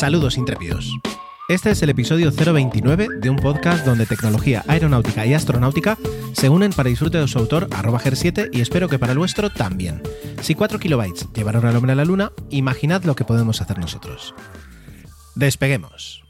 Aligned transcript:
Saludos 0.00 0.38
intrépidos. 0.38 0.98
Este 1.46 1.72
es 1.72 1.82
el 1.82 1.90
episodio 1.90 2.32
029 2.32 3.20
de 3.20 3.28
un 3.28 3.36
podcast 3.36 3.84
donde 3.84 4.06
tecnología 4.06 4.64
aeronáutica 4.66 5.26
y 5.26 5.34
astronáutica 5.34 5.98
se 6.32 6.48
unen 6.48 6.72
para 6.72 6.88
disfrute 6.88 7.18
de 7.18 7.28
su 7.28 7.38
autor, 7.38 7.68
arroba 7.70 8.00
GER7, 8.00 8.48
y 8.50 8.62
espero 8.62 8.88
que 8.88 8.98
para 8.98 9.12
el 9.12 9.18
vuestro 9.18 9.50
también. 9.50 10.02
Si 10.40 10.54
4 10.54 10.78
kilobytes 10.78 11.30
llevaron 11.34 11.66
al 11.66 11.76
hombre 11.76 11.92
a 11.92 11.96
la 11.96 12.06
luna, 12.06 12.32
imaginad 12.48 13.04
lo 13.04 13.14
que 13.14 13.26
podemos 13.26 13.60
hacer 13.60 13.78
nosotros. 13.78 14.34
Despeguemos. 15.34 16.24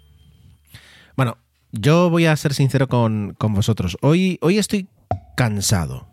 Bueno, 1.16 1.39
yo 1.70 2.11
voy 2.11 2.27
a 2.27 2.34
ser 2.34 2.55
sincero 2.55 2.89
con, 2.89 3.37
con 3.39 3.55
vosotros. 3.55 3.97
Hoy, 4.00 4.41
hoy 4.42 4.59
estoy 4.59 4.89
cansado. 5.37 6.09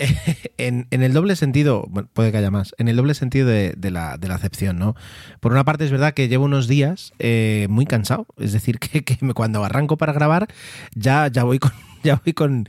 en, 0.56 0.86
el 0.90 1.12
doble 1.12 1.36
sentido, 1.36 1.88
puede 2.12 2.32
que 2.32 2.38
haya 2.38 2.50
más, 2.50 2.74
en 2.78 2.88
el 2.88 2.96
doble 2.96 3.14
sentido 3.14 3.46
de, 3.46 3.90
la, 3.90 4.18
acepción, 4.30 4.78
¿no? 4.78 4.94
Por 5.40 5.52
una 5.52 5.64
parte 5.64 5.84
es 5.84 5.90
verdad 5.90 6.14
que 6.14 6.28
llevo 6.28 6.44
unos 6.44 6.68
días 6.68 7.12
eh, 7.18 7.66
muy 7.70 7.86
cansado, 7.86 8.26
es 8.38 8.52
decir, 8.52 8.78
que, 8.78 9.04
cuando 9.34 9.64
arranco 9.64 9.96
para 9.96 10.12
grabar 10.12 10.48
ya, 10.94 11.28
ya 11.28 11.44
voy 11.44 11.58
con... 11.58 11.72
Ya 12.02 12.18
voy 12.24 12.32
con, 12.32 12.66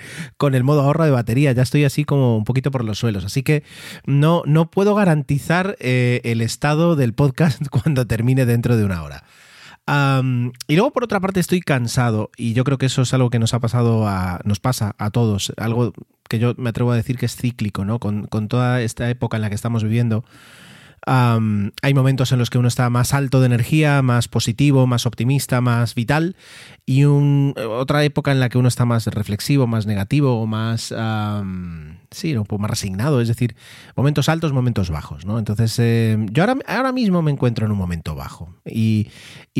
el 0.54 0.64
modo 0.66 0.82
ahorro 0.82 1.06
de 1.06 1.12
batería, 1.12 1.54
ya 1.54 1.62
estoy 1.62 1.86
así 1.86 2.04
como 2.04 2.36
un 2.36 2.44
poquito 2.44 2.70
por 2.70 2.84
los 2.84 3.00
suelos. 3.00 3.24
Así 3.24 3.44
que 3.44 3.64
no, 4.06 4.44
no 4.46 4.70
puedo 4.70 4.94
garantizar 4.94 5.78
eh, 5.80 6.20
el 6.26 6.42
estado 6.42 6.98
del 6.98 7.14
podcast 7.14 7.66
cuando 7.72 8.06
termine 8.06 8.46
dentro 8.46 8.76
de 8.76 8.84
una 8.84 9.02
hora 9.04 9.24
y 10.68 10.76
luego, 10.76 10.92
por 10.92 11.04
otra 11.04 11.20
parte, 11.20 11.40
estoy 11.40 11.60
cansado 11.60 12.30
y 12.38 12.54
yo 12.54 12.64
creo 12.64 12.78
que 12.78 12.86
eso 12.86 13.02
es 13.02 13.14
algo 13.14 13.30
que 13.30 13.40
nos 13.40 13.54
ha 13.54 13.60
pasado 13.60 14.08
a, 14.08 14.40
nos 14.46 14.60
pasa 14.60 14.96
a 14.98 15.10
todos, 15.10 15.54
algo 15.58 15.94
que 16.32 16.40
yo 16.40 16.54
me 16.56 16.70
atrevo 16.70 16.94
a 16.94 16.96
decir 16.96 17.18
que 17.18 17.26
es 17.26 17.36
cíclico, 17.36 17.84
¿no? 17.84 18.00
Con, 18.00 18.26
con 18.26 18.48
toda 18.48 18.82
esta 18.82 19.10
época 19.10 19.36
en 19.36 19.42
la 19.42 19.50
que 19.50 19.56
estamos 19.56 19.84
viviendo 19.84 20.24
hay 21.06 21.94
momentos 21.94 22.32
en 22.32 22.40
los 22.40 22.50
que 22.50 22.58
uno 22.58 22.68
está 22.68 22.90
más 22.90 23.14
alto 23.14 23.40
de 23.40 23.48
energía, 23.48 24.02
más 24.02 24.28
positivo, 24.28 24.86
más 24.88 25.06
optimista, 25.06 25.62
más 25.62 25.96
vital, 25.96 26.36
y 26.86 27.06
otra 27.06 28.04
época 28.04 28.32
en 28.32 28.40
la 28.40 28.50
que 28.50 28.58
uno 28.58 28.68
está 28.68 28.86
más 28.86 29.06
reflexivo, 29.08 29.66
más 29.66 29.86
negativo 29.86 30.42
o 30.42 30.46
más, 30.46 30.94
sí, 32.12 32.36
un 32.36 32.44
poco 32.44 32.62
más 32.62 32.70
resignado, 32.70 33.22
es 33.22 33.28
decir, 33.28 33.56
momentos 33.96 34.30
altos, 34.30 34.52
momentos 34.52 34.90
bajos, 34.90 35.26
¿no? 35.26 35.40
Entonces, 35.40 35.78
eh, 35.80 36.18
yo 36.32 36.44
ahora, 36.44 36.58
ahora 36.68 36.92
mismo 36.92 37.22
me 37.22 37.32
encuentro 37.32 37.66
en 37.66 37.72
un 37.72 37.78
momento 37.78 38.16
bajo 38.16 38.56
y, 38.66 39.08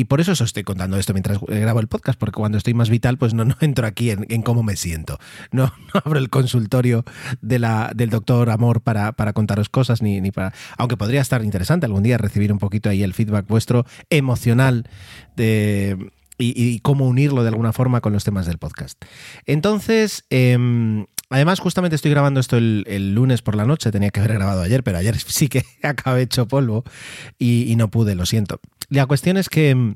por 0.08 0.20
eso 0.20 0.32
os 0.32 0.40
estoy 0.42 0.62
contando 0.62 0.98
esto 0.98 1.14
mientras 1.14 1.38
grabo 1.40 1.80
el 1.80 1.88
podcast, 1.88 2.18
porque 2.18 2.38
cuando 2.38 2.58
estoy 2.58 2.74
más 2.74 2.90
vital, 2.90 3.16
pues 3.16 3.32
no, 3.34 3.44
no 3.44 3.56
entro 3.60 3.86
aquí 3.86 4.10
en, 4.10 4.42
cómo 4.42 4.62
me 4.62 4.76
siento, 4.76 5.18
no, 5.52 5.72
abro 6.04 6.18
el 6.18 6.28
consultorio 6.28 7.04
de 7.40 7.58
la, 7.58 7.92
del 7.94 8.10
doctor 8.10 8.50
Amor 8.50 8.82
para, 8.82 9.12
para 9.12 9.32
contaros 9.32 9.68
cosas, 9.68 10.02
ni, 10.02 10.20
ni 10.20 10.32
para, 10.32 10.52
aunque 10.76 10.96
podría 10.96 11.20
estar 11.22 11.31
interesante 11.40 11.86
algún 11.86 12.02
día 12.02 12.18
recibir 12.18 12.52
un 12.52 12.58
poquito 12.58 12.90
ahí 12.90 13.02
el 13.02 13.14
feedback 13.14 13.46
vuestro 13.46 13.86
emocional 14.10 14.84
de, 15.36 16.10
y, 16.38 16.80
cómo 16.80 17.06
unirlo 17.06 17.42
de 17.42 17.48
alguna 17.48 17.72
forma 17.72 18.00
con 18.00 18.12
los 18.12 18.24
temas 18.24 18.46
del 18.46 18.58
podcast. 18.58 19.02
Entonces, 19.46 20.24
em, 20.28 21.06
además 21.30 21.60
justamente 21.60 21.96
estoy 21.96 22.10
grabando 22.10 22.40
esto 22.40 22.56
el, 22.56 23.14
lunes 23.14 23.40
por 23.40 23.54
la 23.54 23.64
noche, 23.64 23.90
tenía 23.90 24.10
que 24.10 24.20
haber 24.20 24.34
grabado 24.34 24.62
ayer, 24.62 24.82
pero 24.82 24.98
ayer 24.98 25.16
sí 25.26 25.48
que 25.48 25.64
acabé 25.82 26.22
hecho 26.22 26.46
polvo 26.46 26.84
y, 27.38 27.70
y 27.70 27.76
no 27.76 27.88
pude, 27.88 28.14
lo 28.14 28.26
siento. 28.26 28.60
La 28.90 29.06
cuestión 29.06 29.36
es 29.36 29.48
que 29.48 29.94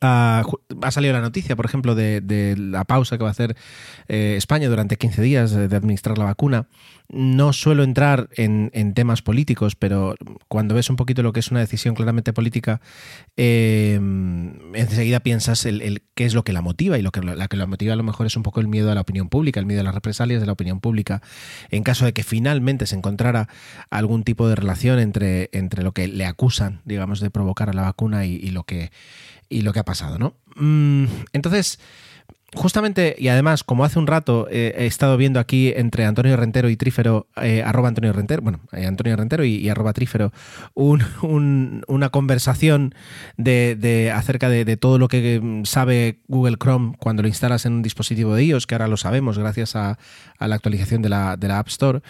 em, 0.00 0.44
ha 0.82 0.90
salido 0.90 1.12
la 1.12 1.20
noticia, 1.20 1.56
por 1.56 1.66
ejemplo, 1.66 1.94
de, 1.94 2.54
la 2.56 2.84
pausa 2.84 3.16
que 3.16 3.24
va 3.24 3.30
a 3.30 3.32
hacer 3.32 3.56
eh, 4.08 4.34
España 4.36 4.68
durante 4.68 4.96
15 4.96 5.22
días 5.22 5.50
de, 5.52 5.76
administrar 5.76 6.18
la 6.18 6.24
vacuna. 6.24 6.66
No 7.08 7.52
suelo 7.52 7.82
entrar 7.82 8.30
en, 8.36 8.70
temas 8.94 9.20
políticos, 9.22 9.76
pero 9.76 10.14
cuando 10.48 10.74
ves 10.74 10.88
un 10.88 10.96
poquito 10.96 11.22
lo 11.22 11.32
que 11.32 11.40
es 11.40 11.50
una 11.50 11.60
decisión 11.60 11.94
claramente 11.94 12.32
política, 12.32 12.80
eh, 13.36 14.00
enseguida 14.74 15.20
piensas 15.20 15.66
el, 15.66 16.02
qué 16.14 16.24
es 16.24 16.34
lo 16.34 16.42
que 16.42 16.52
la 16.52 16.62
motiva 16.62 16.98
y 16.98 17.02
lo 17.02 17.10
que 17.10 17.20
la 17.20 17.48
que 17.48 17.56
la 17.56 17.66
motiva 17.66 17.92
a 17.92 17.96
lo 17.96 18.02
mejor 18.02 18.26
es 18.26 18.36
un 18.36 18.42
poco 18.42 18.60
el 18.60 18.68
miedo 18.68 18.90
a 18.90 18.94
la 18.94 19.02
opinión 19.02 19.28
pública, 19.28 19.60
el 19.60 19.66
miedo 19.66 19.82
a 19.82 19.84
las 19.84 19.94
represalias 19.94 20.40
de 20.40 20.46
la 20.46 20.52
opinión 20.52 20.80
pública, 20.80 21.20
en 21.70 21.82
caso 21.82 22.06
de 22.06 22.12
que 22.12 22.22
finalmente 22.22 22.86
se 22.86 22.96
encontrara 22.96 23.48
algún 23.90 24.24
tipo 24.24 24.48
de 24.48 24.54
relación 24.54 24.98
entre, 24.98 25.50
entre 25.52 25.82
lo 25.82 25.92
que 25.92 26.08
le 26.08 26.24
acusan, 26.24 26.80
digamos, 26.84 27.20
de 27.20 27.30
provocar 27.30 27.68
a 27.68 27.72
la 27.72 27.82
vacuna 27.82 28.24
y 28.24 28.50
lo 28.50 28.64
que 28.64 28.90
y 29.52 29.62
lo 29.62 29.72
que 29.72 29.80
ha 29.80 29.84
pasado, 29.84 30.18
¿no? 30.18 30.34
Mm, 30.56 31.06
entonces, 31.32 31.78
justamente, 32.54 33.16
y 33.18 33.28
además, 33.28 33.64
como 33.64 33.84
hace 33.84 33.98
un 33.98 34.06
rato 34.06 34.46
eh, 34.50 34.74
he 34.76 34.86
estado 34.86 35.16
viendo 35.16 35.40
aquí 35.40 35.72
entre 35.74 36.04
Antonio 36.04 36.36
Rentero 36.36 36.68
y 36.68 36.76
Trífero, 36.76 37.26
eh, 37.40 37.62
arroba 37.64 37.88
Antonio 37.88 38.12
Rentero, 38.12 38.42
bueno, 38.42 38.60
eh, 38.72 38.86
Antonio 38.86 39.16
Rentero 39.16 39.44
y, 39.44 39.68
arroba 39.68 39.92
Trífero, 39.92 40.32
una 40.74 42.08
conversación 42.10 42.94
de, 43.36 44.12
acerca 44.14 44.48
de, 44.48 44.76
todo 44.76 44.98
lo 44.98 45.08
que 45.08 45.62
sabe 45.64 46.20
Google 46.28 46.56
Chrome 46.56 46.94
cuando 46.98 47.22
lo 47.22 47.28
instalas 47.28 47.64
en 47.66 47.74
un 47.74 47.82
dispositivo 47.82 48.34
de 48.34 48.44
iOS, 48.44 48.66
que 48.66 48.74
ahora 48.74 48.88
lo 48.88 48.96
sabemos 48.96 49.38
gracias 49.38 49.76
a, 49.76 49.98
la 50.38 50.56
actualización 50.56 51.02
de 51.02 51.08
la, 51.08 51.36
de 51.36 51.52
App 51.52 51.68
Store, 51.68 52.02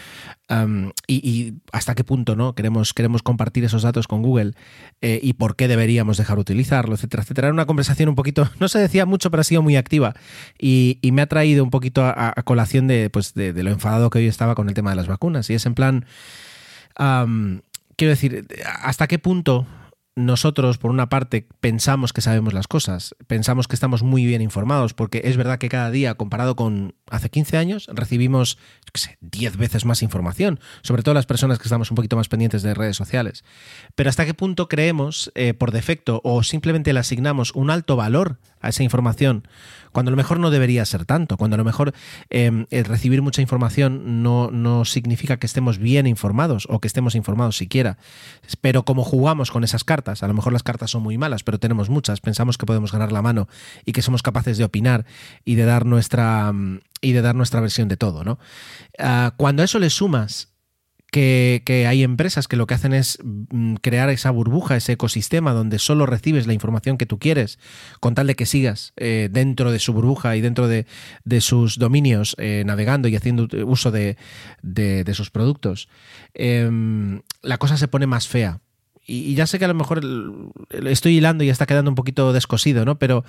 y, 1.06 1.54
hasta 1.72 1.94
qué 1.94 2.04
punto 2.04 2.36
¿no? 2.36 2.54
queremos, 2.54 2.92
queremos 2.92 3.22
compartir 3.22 3.64
esos 3.64 3.82
datos 3.82 4.06
con 4.06 4.22
Google 4.22 4.52
y 5.00 5.32
por 5.34 5.56
qué 5.56 5.69
deberíamos 5.69 6.16
dejar 6.16 6.38
utilizarlo, 6.38 6.94
etcétera, 6.94 7.22
etcétera. 7.22 7.48
Era 7.48 7.54
una 7.54 7.66
conversación 7.66 8.08
un 8.08 8.14
poquito, 8.14 8.50
no 8.60 8.69
se 8.69 8.78
decía 8.78 9.06
mucho, 9.06 9.31
pero 9.31 9.42
ha 9.42 9.44
sido 9.44 9.62
muy 9.62 9.76
activa 9.76 10.14
y, 10.59 10.98
me 11.12 11.22
ha 11.22 11.26
traído 11.26 11.65
un 11.65 11.70
poquito 11.70 12.04
a, 12.04 12.34
colación 12.44 12.88
pues, 13.12 13.34
de, 13.34 13.53
de, 13.53 13.62
lo 13.62 13.70
enfadado 13.70 14.10
que 14.10 14.19
hoy 14.19 14.26
estaba 14.26 14.54
con 14.54 14.69
el 14.69 14.75
tema 14.75 14.91
de 14.91 14.97
las 14.97 15.06
vacunas. 15.06 15.50
Y 15.50 15.54
es 15.54 15.66
en 15.66 15.75
plan, 15.75 16.06
quiero 17.97 18.10
decir, 18.10 18.47
¿hasta 18.82 19.06
qué 19.06 19.19
punto 19.19 19.66
nosotros, 20.15 20.76
por 20.76 20.91
una 20.91 21.09
parte, 21.09 21.47
pensamos 21.60 22.12
que 22.12 22.20
sabemos 22.20 22.53
las 22.53 22.69
cosas, 22.69 23.15
pensamos 23.26 23.66
que 23.66 23.75
estamos 23.75 24.03
muy 24.03 24.26
bien 24.26 24.43
informados, 24.43 24.93
porque 24.93 25.22
es 25.25 25.38
verdad 25.38 25.59
que 25.59 25.70
cada 25.70 25.91
día, 25.91 26.15
comparado 26.15 26.54
con 26.54 26.94
hace 27.09 27.31
15 27.31 27.56
años, 27.56 27.88
recibimos, 27.91 28.59
yo 28.84 29.00
sé, 29.00 29.16
10 29.22 29.56
veces 29.56 29.87
más 29.87 30.03
información, 30.03 30.60
sobre 30.82 31.03
todo 31.03 31.14
las 31.14 31.25
personas 31.25 31.59
que 31.59 31.64
estamos 31.64 31.91
un 31.91 31.94
poquito 31.94 32.16
más 32.16 32.28
pendientes 32.28 32.62
de 32.62 32.75
redes 32.75 32.97
sociales. 32.97 33.43
Pero 33.94 34.10
hasta 34.10 34.26
qué 34.26 34.34
punto 34.34 34.69
creemos, 34.69 35.32
eh, 35.34 35.54
por 35.54 35.72
defecto, 35.72 36.20
o 36.25 36.43
simplemente 36.43 36.93
le 36.93 37.00
asignamos 37.00 37.53
un 37.54 37.70
alto 37.70 37.97
valor 37.97 38.38
a 38.60 38.69
esa 38.69 38.82
información, 38.82 39.49
cuando 39.92 40.10
a 40.10 40.12
lo 40.12 40.16
mejor 40.16 40.41
no 40.41 40.50
debería 40.50 40.84
ser 40.84 41.04
tanto, 41.04 41.36
cuando 41.36 41.54
a 41.54 41.58
lo 41.58 41.64
mejor 41.64 41.92
em, 42.30 42.66
recibir 42.70 43.22
mucha 43.22 43.42
información 43.42 44.22
no, 44.22 44.50
no 44.50 44.84
significa 44.84 45.38
que 45.38 45.47
estemos 45.47 45.78
bien 45.78 46.06
informados 46.06 46.66
o 46.69 46.80
que 46.80 46.88
estemos 46.88 47.14
informados 47.14 47.56
siquiera. 47.56 47.98
Pero 48.60 48.84
como 48.84 49.04
jugamos 49.04 49.50
con 49.50 49.64
esas 49.64 49.84
cartas, 49.84 50.22
a 50.22 50.28
lo 50.28 50.34
mejor 50.34 50.52
las 50.52 50.62
cartas 50.62 50.91
son 50.91 51.02
muy 51.02 51.19
malas, 51.19 51.42
pero 51.42 51.58
tenemos 51.58 51.91
muchas, 51.91 52.20
pensamos 52.20 52.58
que 52.58 52.66
podemos 52.66 52.92
ganar 52.92 53.12
la 53.12 53.22
mano 53.22 53.48
y 53.84 53.92
que 53.92 54.02
somos 54.02 54.22
capaces 54.22 54.58
de 54.58 54.64
opinar 54.64 55.04
y 55.44 55.54
de 55.54 55.64
dar 55.64 55.86
nuestra 55.86 56.52
y 57.00 57.12
de 57.12 57.22
dar 57.22 57.34
nuestra 57.34 57.60
versión 57.60 57.88
de 57.88 57.97
todo, 57.97 58.25
¿no? 58.25 58.38
Ah, 58.98 59.34
cuando 59.36 59.62
a 59.62 59.64
eso 59.64 59.78
le 59.78 59.91
sumas 59.91 60.51
que, 61.12 61.87
hay 61.87 62.03
empresas 62.03 62.49
que 62.49 62.56
lo 62.56 62.67
que 62.67 62.75
hacen 62.75 62.94
es 62.94 63.19
mm, 63.23 63.75
crear 63.76 64.09
esa 64.09 64.31
burbuja, 64.31 64.76
ese 64.76 64.93
ecosistema 64.93 65.53
donde 65.53 65.79
solo 65.79 66.06
recibes 66.06 66.47
la 66.47 66.55
información 66.55 66.97
que 66.97 67.06
tú 67.06 67.19
quieres, 67.19 67.59
con 68.00 68.14
tal 68.14 68.26
de 68.26 68.35
que 68.35 68.47
sigas 68.47 68.94
eh, 68.97 69.29
dentro 69.31 69.70
de 69.70 69.79
su 69.79 69.93
burbuja 69.93 70.37
y 70.37 70.41
dentro 70.41 70.69
de, 70.69 70.87
sus 71.41 71.79
dominios, 71.79 72.35
eh, 72.38 72.62
navegando 72.64 73.09
y 73.09 73.17
haciendo 73.17 73.47
uso 73.67 73.91
de, 73.91 74.17
sus 75.12 75.31
productos, 75.31 75.88
em, 76.35 77.20
la 77.43 77.58
cosa 77.58 77.76
se 77.76 77.88
pone 77.88 78.06
más 78.06 78.26
fea. 78.26 78.61
Y, 79.04 79.34
ya 79.34 79.46
sé 79.46 79.58
que 79.58 79.64
a 79.64 79.69
lo 79.69 79.75
mejor 79.75 80.00
estoy 80.70 81.16
hilando 81.16 81.43
y 81.43 81.50
está 81.50 81.66
quedando 81.66 81.90
un 81.90 81.94
poquito 81.94 82.32
descosido, 82.32 82.84
¿no? 82.84 82.99
Pero 82.99 83.25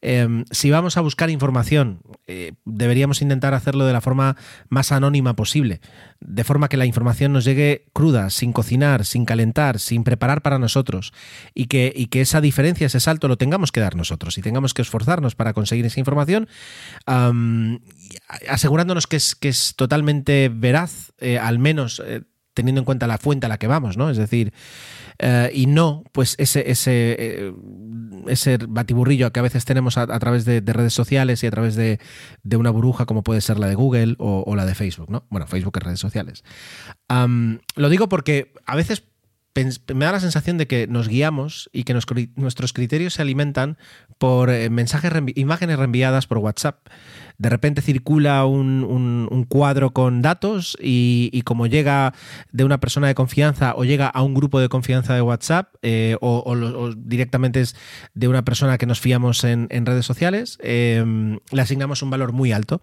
em, 0.00 0.44
si 0.50 0.70
vamos 0.70 0.96
a 0.96 1.00
buscar 1.00 1.28
información, 1.30 2.00
eh, 2.26 2.52
deberíamos 2.64 3.20
intentar 3.20 3.52
hacerlo 3.52 3.84
de 3.84 3.92
la 3.92 4.00
forma 4.00 4.36
más 4.68 4.90
anónima 4.90 5.34
posible, 5.34 5.80
de 6.20 6.44
forma 6.44 6.68
que 6.68 6.76
la 6.76 6.86
información 6.86 7.32
nos 7.32 7.44
llegue 7.44 7.86
cruda, 7.92 8.30
sin 8.30 8.52
cocinar, 8.52 9.04
sin 9.04 9.24
calentar, 9.24 9.78
sin 9.78 10.02
preparar 10.02 10.40
para 10.40 10.58
nosotros, 10.58 11.12
y 11.54 11.66
que, 11.66 11.92
y 11.94 12.06
que 12.06 12.22
esa 12.22 12.40
diferencia, 12.40 12.86
ese 12.86 13.00
salto, 13.00 13.28
lo 13.28 13.36
tengamos 13.36 13.70
que 13.70 13.80
dar 13.80 13.96
nosotros 13.96 14.38
y 14.38 14.42
tengamos 14.42 14.72
que 14.72 14.82
esforzarnos 14.82 15.34
para 15.34 15.52
conseguir 15.52 15.84
esa 15.84 16.00
información, 16.00 16.48
asegurándonos 18.48 19.06
que 19.06 19.16
es, 19.16 19.34
que 19.34 19.48
es 19.48 19.74
totalmente 19.76 20.50
veraz, 20.52 21.12
eh, 21.18 21.38
al 21.38 21.58
menos 21.58 22.02
eh, 22.04 22.22
teniendo 22.58 22.80
en 22.80 22.84
cuenta 22.84 23.06
la 23.06 23.18
fuente 23.18 23.46
a 23.46 23.48
la 23.48 23.56
que 23.56 23.68
vamos, 23.68 23.96
¿no? 23.96 24.10
Es 24.10 24.16
decir, 24.16 24.52
eh, 25.20 25.48
y 25.54 25.66
no, 25.66 26.02
pues 26.10 26.34
ese, 26.38 26.68
ese, 26.72 27.14
eh, 27.16 27.54
ese 28.26 28.58
batiburrillo 28.68 29.32
que 29.32 29.38
a 29.38 29.44
veces 29.44 29.64
tenemos 29.64 29.96
a, 29.96 30.18
través 30.18 30.44
de, 30.44 30.60
redes 30.60 30.92
sociales 30.92 31.44
y 31.44 31.46
a 31.46 31.52
través 31.52 31.76
de, 31.76 32.00
una 32.52 32.70
burbuja 32.70 33.06
como 33.06 33.22
puede 33.22 33.40
ser 33.42 33.60
la 33.60 33.68
de 33.68 33.76
Google 33.76 34.16
o, 34.18 34.56
la 34.56 34.66
de 34.66 34.74
Facebook, 34.74 35.08
¿no? 35.08 35.24
Bueno, 35.30 35.46
Facebook 35.46 35.76
es 35.76 35.84
redes 35.84 36.00
sociales. 36.00 36.42
lo 37.08 37.88
digo 37.88 38.08
porque 38.08 38.52
a 38.66 38.74
veces 38.74 39.04
me 39.94 40.04
da 40.04 40.12
la 40.12 40.20
sensación 40.20 40.58
de 40.58 40.66
que 40.66 40.86
nos 40.86 41.08
guiamos 41.08 41.70
y 41.72 41.84
que 41.84 41.94
nuestros 41.94 42.72
criterios 42.72 43.14
se 43.14 43.22
alimentan 43.22 43.78
por 44.18 44.50
eh, 44.50 44.70
mensajes, 44.70 45.12
imágenes 45.34 45.78
reenviadas 45.78 46.26
por 46.26 46.38
WhatsApp 46.38 46.86
de 47.38 47.48
repente 47.48 47.82
circula 47.82 48.44
un, 48.44 49.46
cuadro 49.48 49.90
con 49.90 50.22
datos 50.22 50.76
y, 50.80 51.42
como 51.42 51.66
llega 51.66 52.12
de 52.52 52.64
una 52.64 52.78
persona 52.78 53.06
de 53.06 53.14
confianza 53.14 53.74
o 53.76 53.84
llega 53.84 54.08
a 54.08 54.22
un 54.22 54.34
grupo 54.34 54.60
de 54.60 54.68
confianza 54.68 55.14
de 55.14 55.22
WhatsApp 55.22 55.74
eh, 55.82 56.16
o, 56.20 56.90
directamente 56.96 57.60
es 57.60 57.76
de 58.14 58.28
una 58.28 58.44
persona 58.44 58.76
que 58.76 58.86
nos 58.86 59.00
fiamos 59.00 59.44
en, 59.44 59.68
redes 59.86 60.04
sociales, 60.04 60.58
em, 60.62 61.38
le 61.52 61.62
asignamos 61.62 62.02
un 62.02 62.10
valor 62.10 62.32
muy 62.32 62.52
alto. 62.52 62.82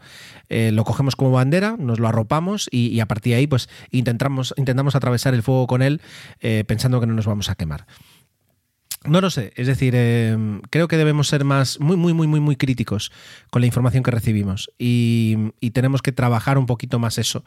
Eh, 0.49 0.71
lo 0.71 0.85
cogemos 0.85 1.15
como 1.15 1.31
bandera, 1.31 1.75
nos 1.77 1.99
lo 1.99 2.07
arropamos 2.07 2.69
y, 2.71 2.99
a 2.99 3.05
partir 3.05 3.33
de 3.33 3.39
ahí 3.39 3.47
pues 3.47 3.69
intentamos, 3.91 4.53
intentamos 4.57 4.95
atravesar 4.95 5.33
el 5.33 5.43
fuego 5.43 5.67
con 5.67 5.81
él 5.81 6.01
eh, 6.39 6.63
pensando 6.65 6.99
que 6.99 7.07
no 7.07 7.13
nos 7.13 7.25
vamos 7.25 7.49
a 7.49 7.55
quemar. 7.55 7.85
No 9.07 9.21
lo 9.21 9.29
sé, 9.29 9.53
es 9.55 9.67
decir, 9.67 9.93
em, 9.95 10.61
creo 10.69 10.87
que 10.87 10.97
debemos 10.97 11.27
ser 11.27 11.43
más, 11.43 11.79
muy, 11.79 11.95
muy, 11.95 12.13
muy, 12.13 12.27
muy, 12.27 12.39
muy 12.39 12.55
críticos 12.55 13.11
con 13.51 13.61
la 13.61 13.67
información 13.67 14.03
que 14.03 14.11
recibimos 14.11 14.71
y, 14.77 15.51
tenemos 15.73 16.01
que 16.01 16.13
trabajar 16.13 16.57
un 16.57 16.67
poquito 16.67 16.99
más 16.99 17.17
eso, 17.17 17.43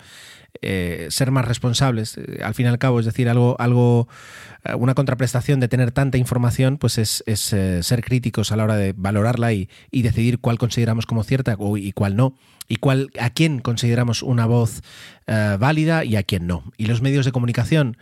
eh, 0.60 1.06
ser 1.08 1.31
más 1.31 1.46
responsables. 1.46 2.19
Eh, 2.19 2.40
al 2.44 2.52
fin 2.52 2.66
y 2.66 2.69
al 2.69 2.78
cabo, 2.78 3.00
es 3.00 3.06
decir, 3.06 3.26
algo, 3.31 3.56
algo, 3.58 4.06
eh, 4.64 4.75
una 4.75 4.94
contraprestación 4.94 5.58
de 5.60 5.69
tener 5.69 5.93
tanta 5.93 6.19
información, 6.19 6.76
pues 6.76 6.99
es, 6.99 7.25
ser 7.26 8.04
críticos 8.04 8.52
a 8.52 8.56
la 8.56 8.64
hora 8.64 8.76
de 8.76 8.93
valorarla 8.94 9.54
y, 9.54 9.69
decidir 9.90 10.40
cuál 10.40 10.58
consideramos 10.58 11.06
como 11.06 11.25
cierta 11.25 11.56
y 11.78 11.93
cuál 11.93 12.16
no, 12.16 12.34
y 12.69 12.76
cuál, 12.76 13.11
a 13.19 13.31
quién 13.31 13.61
consideramos 13.61 14.22
una 14.22 14.44
voz 14.44 14.82
válida 15.26 16.04
y 16.04 16.16
a 16.16 16.22
quién 16.22 16.46
no. 16.46 16.64
Y 16.76 16.87
los 16.87 17.00
medios 17.00 17.25
de 17.25 17.32
comunicación, 17.32 17.96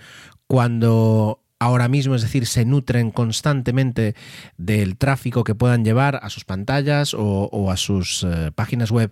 cuando 0.49 1.46
ahora 1.59 1.89
mismo, 1.89 2.15
es 2.15 2.23
decir, 2.23 2.47
se 2.47 2.65
nutren 2.65 3.11
constantemente 3.11 4.15
del 4.57 4.97
tráfico 4.97 5.45
que 5.45 5.55
puedan 5.55 5.85
llevar 5.85 6.21
a 6.23 6.31
sus 6.31 6.45
pantallas 6.45 7.15
o, 7.17 7.71
a 7.71 7.77
sus 7.77 8.25
eh, 8.25 8.51
páginas 8.55 8.91
web, 8.91 9.11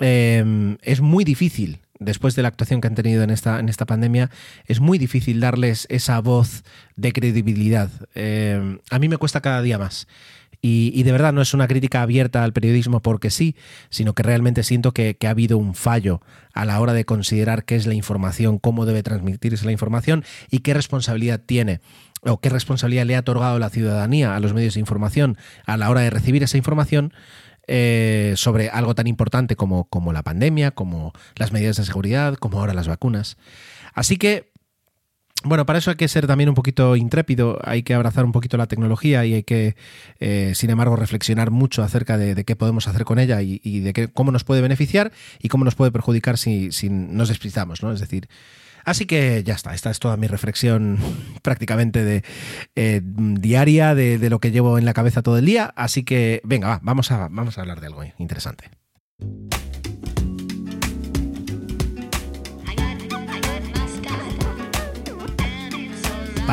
em, 0.00 0.76
es 0.82 1.00
muy 1.00 1.24
difícil. 1.24 1.80
Después 2.00 2.34
de 2.34 2.42
la 2.42 2.48
actuación 2.48 2.80
que 2.80 2.88
han 2.88 2.96
tenido 2.96 3.22
en 3.22 3.30
esta, 3.30 3.60
en 3.60 3.68
esta 3.68 3.86
pandemia, 3.86 4.28
es 4.66 4.80
muy 4.80 4.98
difícil 4.98 5.40
darles 5.40 5.86
esa 5.90 6.20
voz 6.20 6.64
de 6.96 7.12
credibilidad. 7.12 7.88
Em, 8.14 8.80
a 8.90 8.98
mí 8.98 9.08
me 9.08 9.16
cuesta 9.16 9.40
cada 9.40 9.62
día 9.62 9.78
más. 9.78 10.08
Y, 10.66 11.02
de 11.02 11.12
verdad 11.12 11.34
no 11.34 11.42
es 11.42 11.52
una 11.52 11.68
crítica 11.68 12.00
abierta 12.00 12.42
al 12.42 12.54
periodismo 12.54 13.02
porque 13.02 13.28
sí, 13.28 13.54
sino 13.90 14.14
que 14.14 14.22
realmente 14.22 14.62
siento 14.62 14.92
que, 14.92 15.14
ha 15.26 15.28
habido 15.28 15.58
un 15.58 15.74
fallo 15.74 16.22
a 16.54 16.64
la 16.64 16.80
hora 16.80 16.94
de 16.94 17.04
considerar 17.04 17.66
qué 17.66 17.76
es 17.76 17.84
la 17.84 17.92
información, 17.92 18.58
cómo 18.58 18.86
debe 18.86 19.02
transmitirse 19.02 19.66
la 19.66 19.72
información 19.72 20.24
y 20.50 20.60
qué 20.60 20.72
responsabilidad 20.72 21.38
tiene 21.44 21.80
o 22.22 22.40
qué 22.40 22.48
responsabilidad 22.48 23.04
le 23.04 23.14
ha 23.14 23.20
otorgado 23.20 23.58
la 23.58 23.68
ciudadanía 23.68 24.34
a 24.34 24.40
los 24.40 24.54
medios 24.54 24.72
de 24.72 24.80
información 24.80 25.36
a 25.66 25.76
la 25.76 25.90
hora 25.90 26.00
de 26.00 26.08
recibir 26.08 26.42
esa 26.42 26.56
información 26.56 27.12
eh, 27.66 28.32
sobre 28.38 28.70
algo 28.70 28.94
tan 28.94 29.06
importante 29.06 29.56
como, 29.56 29.84
como 29.84 30.14
la 30.14 30.22
pandemia, 30.22 30.70
como 30.70 31.12
las 31.36 31.52
medidas 31.52 31.76
de 31.76 31.84
seguridad, 31.84 32.36
como 32.36 32.58
ahora 32.58 32.72
las 32.72 32.88
vacunas. 32.88 33.36
Así 33.92 34.16
que 34.16 34.53
bueno, 35.44 35.66
para 35.66 35.78
eso 35.78 35.90
hay 35.90 35.96
que 35.96 36.08
ser 36.08 36.26
también 36.26 36.48
un 36.48 36.54
poquito 36.54 36.96
intrépido, 36.96 37.58
hay 37.62 37.82
que 37.82 37.94
abrazar 37.94 38.24
un 38.24 38.32
poquito 38.32 38.56
la 38.56 38.66
tecnología 38.66 39.24
y 39.24 39.34
hay 39.34 39.42
que, 39.42 39.76
eh, 40.18 40.52
sin 40.54 40.70
embargo, 40.70 40.96
reflexionar 40.96 41.50
mucho 41.50 41.82
acerca 41.82 42.16
de, 42.16 42.44
qué 42.44 42.56
podemos 42.56 42.88
hacer 42.88 43.04
con 43.04 43.18
ella 43.18 43.42
y, 43.42 43.80
de 43.80 44.08
cómo 44.08 44.32
nos 44.32 44.44
puede 44.44 44.62
beneficiar 44.62 45.12
y 45.40 45.48
cómo 45.48 45.64
nos 45.64 45.74
puede 45.74 45.92
perjudicar 45.92 46.38
si, 46.38 46.70
nos 46.90 47.28
despistamos, 47.28 47.82
¿no? 47.82 47.92
Es 47.92 48.00
decir, 48.00 48.28
Así 48.86 49.06
que 49.06 49.42
ya 49.44 49.54
está, 49.54 49.72
esta 49.72 49.90
es 49.90 49.98
toda 49.98 50.18
mi 50.18 50.26
reflexión 50.26 50.98
prácticamente 51.42 52.04
de 52.04 52.22
eh, 52.76 53.00
diaria 53.02 53.94
de, 53.94 54.28
lo 54.28 54.40
que 54.40 54.50
llevo 54.50 54.76
en 54.76 54.84
la 54.84 54.92
cabeza 54.92 55.22
todo 55.22 55.38
el 55.38 55.46
día. 55.46 55.72
Así 55.74 56.04
que 56.04 56.42
venga, 56.44 56.68
va, 56.68 56.80
vamos 56.82 57.10
a 57.10 57.24
hablar 57.62 57.80
de 57.80 57.86
algo 57.86 58.02
interesante. 58.18 58.83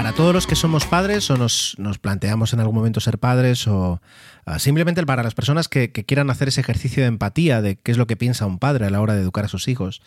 Para 0.02 0.14
todos 0.14 0.34
los 0.34 0.48
que 0.48 0.56
somos 0.56 0.88
padres 0.88 1.30
o 1.30 1.38
nos, 1.38 1.78
planteamos 2.02 2.54
en 2.54 2.60
algún 2.60 2.74
momento 2.74 3.00
ser 3.00 3.20
padres 3.20 3.68
o 3.68 4.02
ah, 4.48 4.58
simplemente 4.58 5.06
para 5.06 5.22
las 5.22 5.36
personas 5.36 5.68
que, 5.68 5.92
quieran 5.92 6.32
hacer 6.32 6.48
ese 6.48 6.60
ejercicio 6.60 7.04
de 7.04 7.08
empatía 7.08 7.62
de 7.62 7.76
qué 7.76 7.92
es 7.92 8.00
lo 8.00 8.08
que 8.08 8.16
piensa 8.16 8.48
un 8.48 8.58
padre 8.58 8.88
a 8.88 8.90
la 8.90 9.00
hora 9.00 9.14
de 9.14 9.22
educar 9.22 9.46
a 9.46 9.48
sus 9.48 9.68
hijos, 9.68 10.02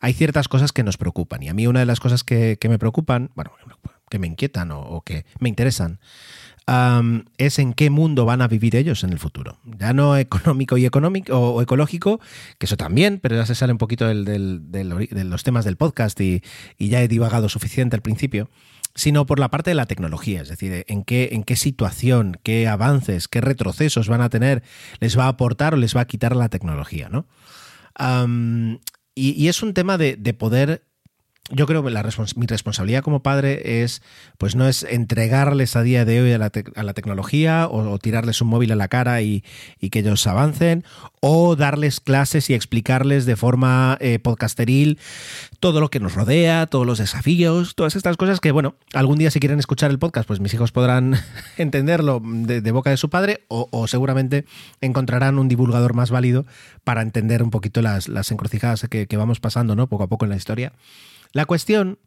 hay 0.00 0.12
ciertas 0.12 0.48
cosas 0.48 0.72
que 0.72 0.82
nos 0.82 0.98
preocupan. 0.98 1.42
Y 1.42 1.48
a 1.48 1.54
mí 1.54 1.66
una 1.66 1.80
de 1.80 1.86
las 1.86 1.98
cosas 1.98 2.24
que, 2.24 2.58
me 2.68 2.78
preocupan, 2.78 3.30
bueno, 3.36 3.52
que 4.10 4.18
me 4.18 4.26
inquietan 4.26 4.70
o, 4.70 5.00
que 5.00 5.24
me 5.40 5.48
interesan, 5.48 5.98
es 7.38 7.58
en 7.58 7.72
qué 7.72 7.88
mundo 7.88 8.26
van 8.26 8.42
a 8.42 8.48
vivir 8.48 8.76
ellos 8.76 9.02
en 9.02 9.12
el 9.12 9.18
futuro. 9.18 9.60
Ya 9.64 9.94
no 9.94 10.18
económico 10.18 10.76
y 10.76 10.84
económico 10.84 11.54
o, 11.54 11.62
ecológico, 11.62 12.20
que 12.58 12.66
eso 12.66 12.76
también, 12.76 13.18
pero 13.18 13.34
ya 13.34 13.46
se 13.46 13.54
sale 13.54 13.72
un 13.72 13.78
poquito 13.78 14.06
de 14.06 15.24
los 15.24 15.42
temas 15.42 15.64
del 15.64 15.78
podcast 15.78 16.20
y 16.20 16.42
ya 16.78 17.00
he 17.00 17.08
divagado 17.08 17.48
suficiente 17.48 17.96
al 17.96 18.02
principio 18.02 18.50
sino 18.98 19.26
por 19.26 19.38
la 19.38 19.48
parte 19.48 19.70
de 19.70 19.76
la 19.76 19.86
tecnología, 19.86 20.42
es 20.42 20.48
decir, 20.48 20.84
en 20.88 21.04
qué, 21.04 21.28
en 21.30 21.44
qué 21.44 21.54
situación, 21.54 22.36
qué 22.42 22.66
avances, 22.66 23.28
qué 23.28 23.40
retrocesos 23.40 24.08
van 24.08 24.20
a 24.20 24.28
tener, 24.28 24.64
les 24.98 25.16
va 25.16 25.26
a 25.26 25.28
aportar 25.28 25.74
o 25.74 25.76
les 25.76 25.96
va 25.96 26.00
a 26.00 26.06
quitar 26.06 26.34
la 26.34 26.48
tecnología, 26.48 27.08
¿no? 27.08 27.28
y, 29.14 29.48
es 29.48 29.62
un 29.62 29.72
tema 29.72 29.98
de, 29.98 30.16
de 30.16 30.34
poder 30.34 30.84
yo 31.50 31.66
creo 31.66 31.82
que 31.82 31.90
mi 32.36 32.46
responsabilidad 32.46 33.02
como 33.02 33.22
padre 33.22 33.82
es, 33.82 34.02
pues 34.36 34.54
no 34.54 34.68
es 34.68 34.82
entregarles 34.82 35.76
a 35.76 35.82
día 35.82 36.04
de 36.04 36.20
hoy 36.20 36.32
a 36.32 36.38
la, 36.38 36.92
tecnología 36.94 37.68
o, 37.70 37.98
tirarles 37.98 38.42
un 38.42 38.48
móvil 38.48 38.72
a 38.72 38.76
la 38.76 38.88
cara 38.88 39.22
y, 39.22 39.42
que 39.90 40.00
ellos 40.00 40.26
avancen, 40.26 40.84
o 41.20 41.56
darles 41.56 42.00
clases 42.00 42.50
y 42.50 42.54
explicarles 42.54 43.24
de 43.24 43.36
forma 43.36 43.96
eh, 44.00 44.18
podcasteril 44.18 44.98
todo 45.58 45.80
lo 45.80 45.88
que 45.88 46.00
nos 46.00 46.14
rodea, 46.14 46.66
todos 46.66 46.86
los 46.86 46.98
desafíos, 46.98 47.74
todas 47.74 47.96
estas 47.96 48.18
cosas 48.18 48.40
que, 48.40 48.52
bueno, 48.52 48.74
algún 48.92 49.18
día 49.18 49.30
si 49.30 49.40
quieren 49.40 49.58
escuchar 49.58 49.90
el 49.90 49.98
podcast, 49.98 50.28
pues 50.28 50.40
mis 50.40 50.52
hijos 50.52 50.70
podrán 50.70 51.16
entenderlo 51.56 52.20
de, 52.22 52.70
boca 52.72 52.90
de 52.90 52.98
su 52.98 53.08
padre 53.08 53.44
o, 53.48 53.86
seguramente 53.88 54.44
encontrarán 54.82 55.38
un 55.38 55.48
divulgador 55.48 55.94
más 55.94 56.10
válido 56.10 56.44
para 56.84 57.00
entender 57.00 57.42
un 57.42 57.50
poquito 57.50 57.80
las, 57.80 58.08
encrucijadas 58.30 58.86
que, 58.90 59.06
que 59.06 59.16
vamos 59.16 59.40
pasando, 59.40 59.74
¿no? 59.74 59.86
Poco 59.86 60.04
a 60.04 60.08
poco 60.08 60.26
en 60.26 60.30
la 60.30 60.36
historia. 60.36 60.72
La 61.32 61.46
cuestión 61.46 61.98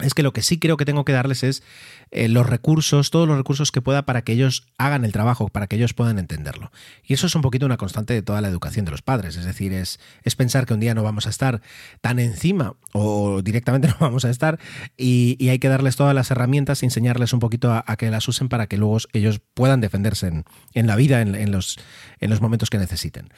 es 0.00 0.14
que 0.14 0.22
lo 0.22 0.32
que 0.32 0.42
sí 0.42 0.58
creo 0.58 0.76
que 0.76 0.84
tengo 0.84 1.04
que 1.04 1.12
darles 1.12 1.42
es 1.42 1.62
eh, 2.10 2.28
los 2.28 2.48
recursos, 2.48 3.10
todos 3.10 3.28
los 3.28 3.36
recursos 3.36 3.72
que 3.72 3.82
pueda 3.82 4.02
para 4.06 4.22
que 4.22 4.32
ellos 4.32 4.66
hagan 4.78 5.04
el 5.04 5.12
trabajo, 5.12 5.48
para 5.48 5.66
que 5.66 5.76
ellos 5.76 5.94
puedan 5.94 6.18
entenderlo. 6.18 6.59
Y 7.04 7.14
eso 7.14 7.26
es 7.26 7.34
un 7.34 7.42
poquito 7.42 7.66
una 7.66 7.76
constante 7.76 8.14
de 8.14 8.22
toda 8.22 8.40
la 8.40 8.48
educación 8.48 8.84
de 8.84 8.90
los 8.90 9.02
padres, 9.02 9.36
es 9.36 9.44
decir, 9.44 9.72
es, 9.72 10.00
es 10.22 10.36
pensar 10.36 10.66
que 10.66 10.74
un 10.74 10.80
día 10.80 10.94
no 10.94 11.02
vamos 11.02 11.26
a 11.26 11.30
estar 11.30 11.60
tan 12.00 12.18
encima 12.18 12.74
o 12.92 13.42
directamente 13.42 13.88
no 13.88 13.96
vamos 14.00 14.24
a 14.24 14.30
estar 14.30 14.58
y, 14.96 15.48
hay 15.50 15.58
que 15.58 15.68
darles 15.68 15.96
todas 15.96 16.14
las 16.14 16.30
herramientas, 16.30 16.84
enseñarles 16.84 17.32
un 17.32 17.40
poquito 17.40 17.72
a, 17.72 17.96
que 17.96 18.08
las 18.08 18.28
usen 18.28 18.48
para 18.48 18.68
que 18.68 18.76
luego 18.76 18.98
ellos 19.12 19.40
puedan 19.54 19.80
defenderse 19.80 20.44
en, 20.74 20.86
la 20.86 20.94
vida, 20.94 21.20
en, 21.22 21.50
los, 21.50 21.76
en 22.20 22.30
los 22.30 22.40
momentos 22.40 22.70
que 22.70 22.78
necesiten 22.78 23.30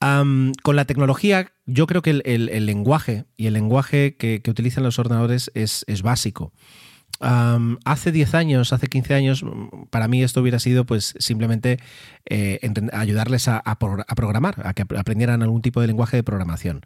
con 0.00 0.76
la 0.76 0.84
tecnología, 0.84 1.52
yo 1.66 1.86
creo 1.86 2.02
que 2.02 2.10
el, 2.10 2.66
lenguaje 2.66 3.24
y 3.36 3.46
el 3.46 3.54
lenguaje 3.54 4.16
que, 4.16 4.42
utilizan 4.48 4.84
los 4.84 4.98
ordenadores 4.98 5.50
es, 5.54 6.02
básico. 6.02 6.52
Hace 7.20 8.12
10 8.12 8.34
años, 8.34 8.72
hace 8.72 8.86
15 8.86 9.14
años, 9.14 9.44
para 9.90 10.08
mí 10.08 10.22
esto 10.22 10.40
hubiera 10.40 10.58
sido 10.58 10.86
pues 10.86 11.14
simplemente 11.18 11.78
eh, 12.28 12.60
ayudarles 12.92 13.48
a, 13.48 13.62
programar, 14.16 14.66
a 14.66 14.74
que 14.74 14.82
aprendieran 14.96 15.42
algún 15.42 15.62
tipo 15.62 15.80
de 15.80 15.88
lenguaje 15.88 16.16
de 16.16 16.22
programación. 16.22 16.82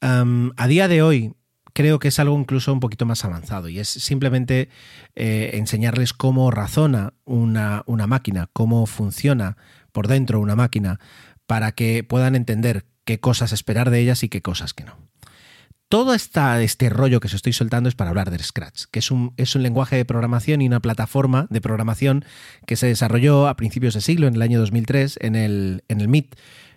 a 0.00 0.66
día 0.68 0.88
de 0.88 1.02
hoy, 1.02 1.34
creo 1.76 1.98
que 1.98 2.08
es 2.08 2.18
algo 2.18 2.38
incluso 2.38 2.72
un 2.72 2.80
poquito 2.80 3.04
más 3.04 3.22
avanzado 3.26 3.68
y 3.68 3.78
es 3.78 3.88
simplemente 3.88 4.70
eh, 5.14 5.50
enseñarles 5.54 6.14
cómo 6.14 6.50
razona 6.50 7.12
una, 7.26 7.82
una 7.84 8.06
máquina, 8.06 8.48
cómo 8.54 8.86
funciona 8.86 9.58
por 9.92 10.08
dentro 10.08 10.40
una 10.40 10.56
máquina, 10.56 10.98
para 11.46 11.72
que 11.72 12.02
puedan 12.02 12.34
entender 12.34 12.86
qué 13.04 13.20
cosas 13.20 13.52
esperar 13.52 13.90
de 13.90 14.00
ellas 14.00 14.22
y 14.22 14.30
qué 14.30 14.40
cosas 14.40 14.72
que 14.72 14.84
no. 14.84 14.96
Todo 15.88 16.14
este 16.14 16.90
rollo 16.90 17.20
que 17.20 17.28
os 17.28 17.34
estoy 17.34 17.52
soltando 17.52 17.88
es 17.88 17.94
para 17.94 18.10
hablar 18.10 18.30
del 18.32 18.42
Scratch, 18.42 18.86
que 18.90 18.98
es 18.98 19.12
un, 19.12 19.32
es 19.36 19.54
un 19.54 19.62
lenguaje 19.62 19.94
de 19.94 20.04
programación 20.04 20.60
y 20.60 20.66
una 20.66 20.80
plataforma 20.80 21.46
de 21.48 21.60
programación 21.60 22.24
que 22.66 22.74
se 22.74 22.88
desarrolló 22.88 23.46
a 23.46 23.56
principios 23.56 23.94
de 23.94 24.00
siglo, 24.00 24.26
en 24.26 24.34
el 24.34 24.42
año 24.42 24.58
2003, 24.58 25.18
en 25.20 25.36
el, 25.36 25.84
en 25.86 26.00
el 26.00 26.08
MIT, 26.08 26.34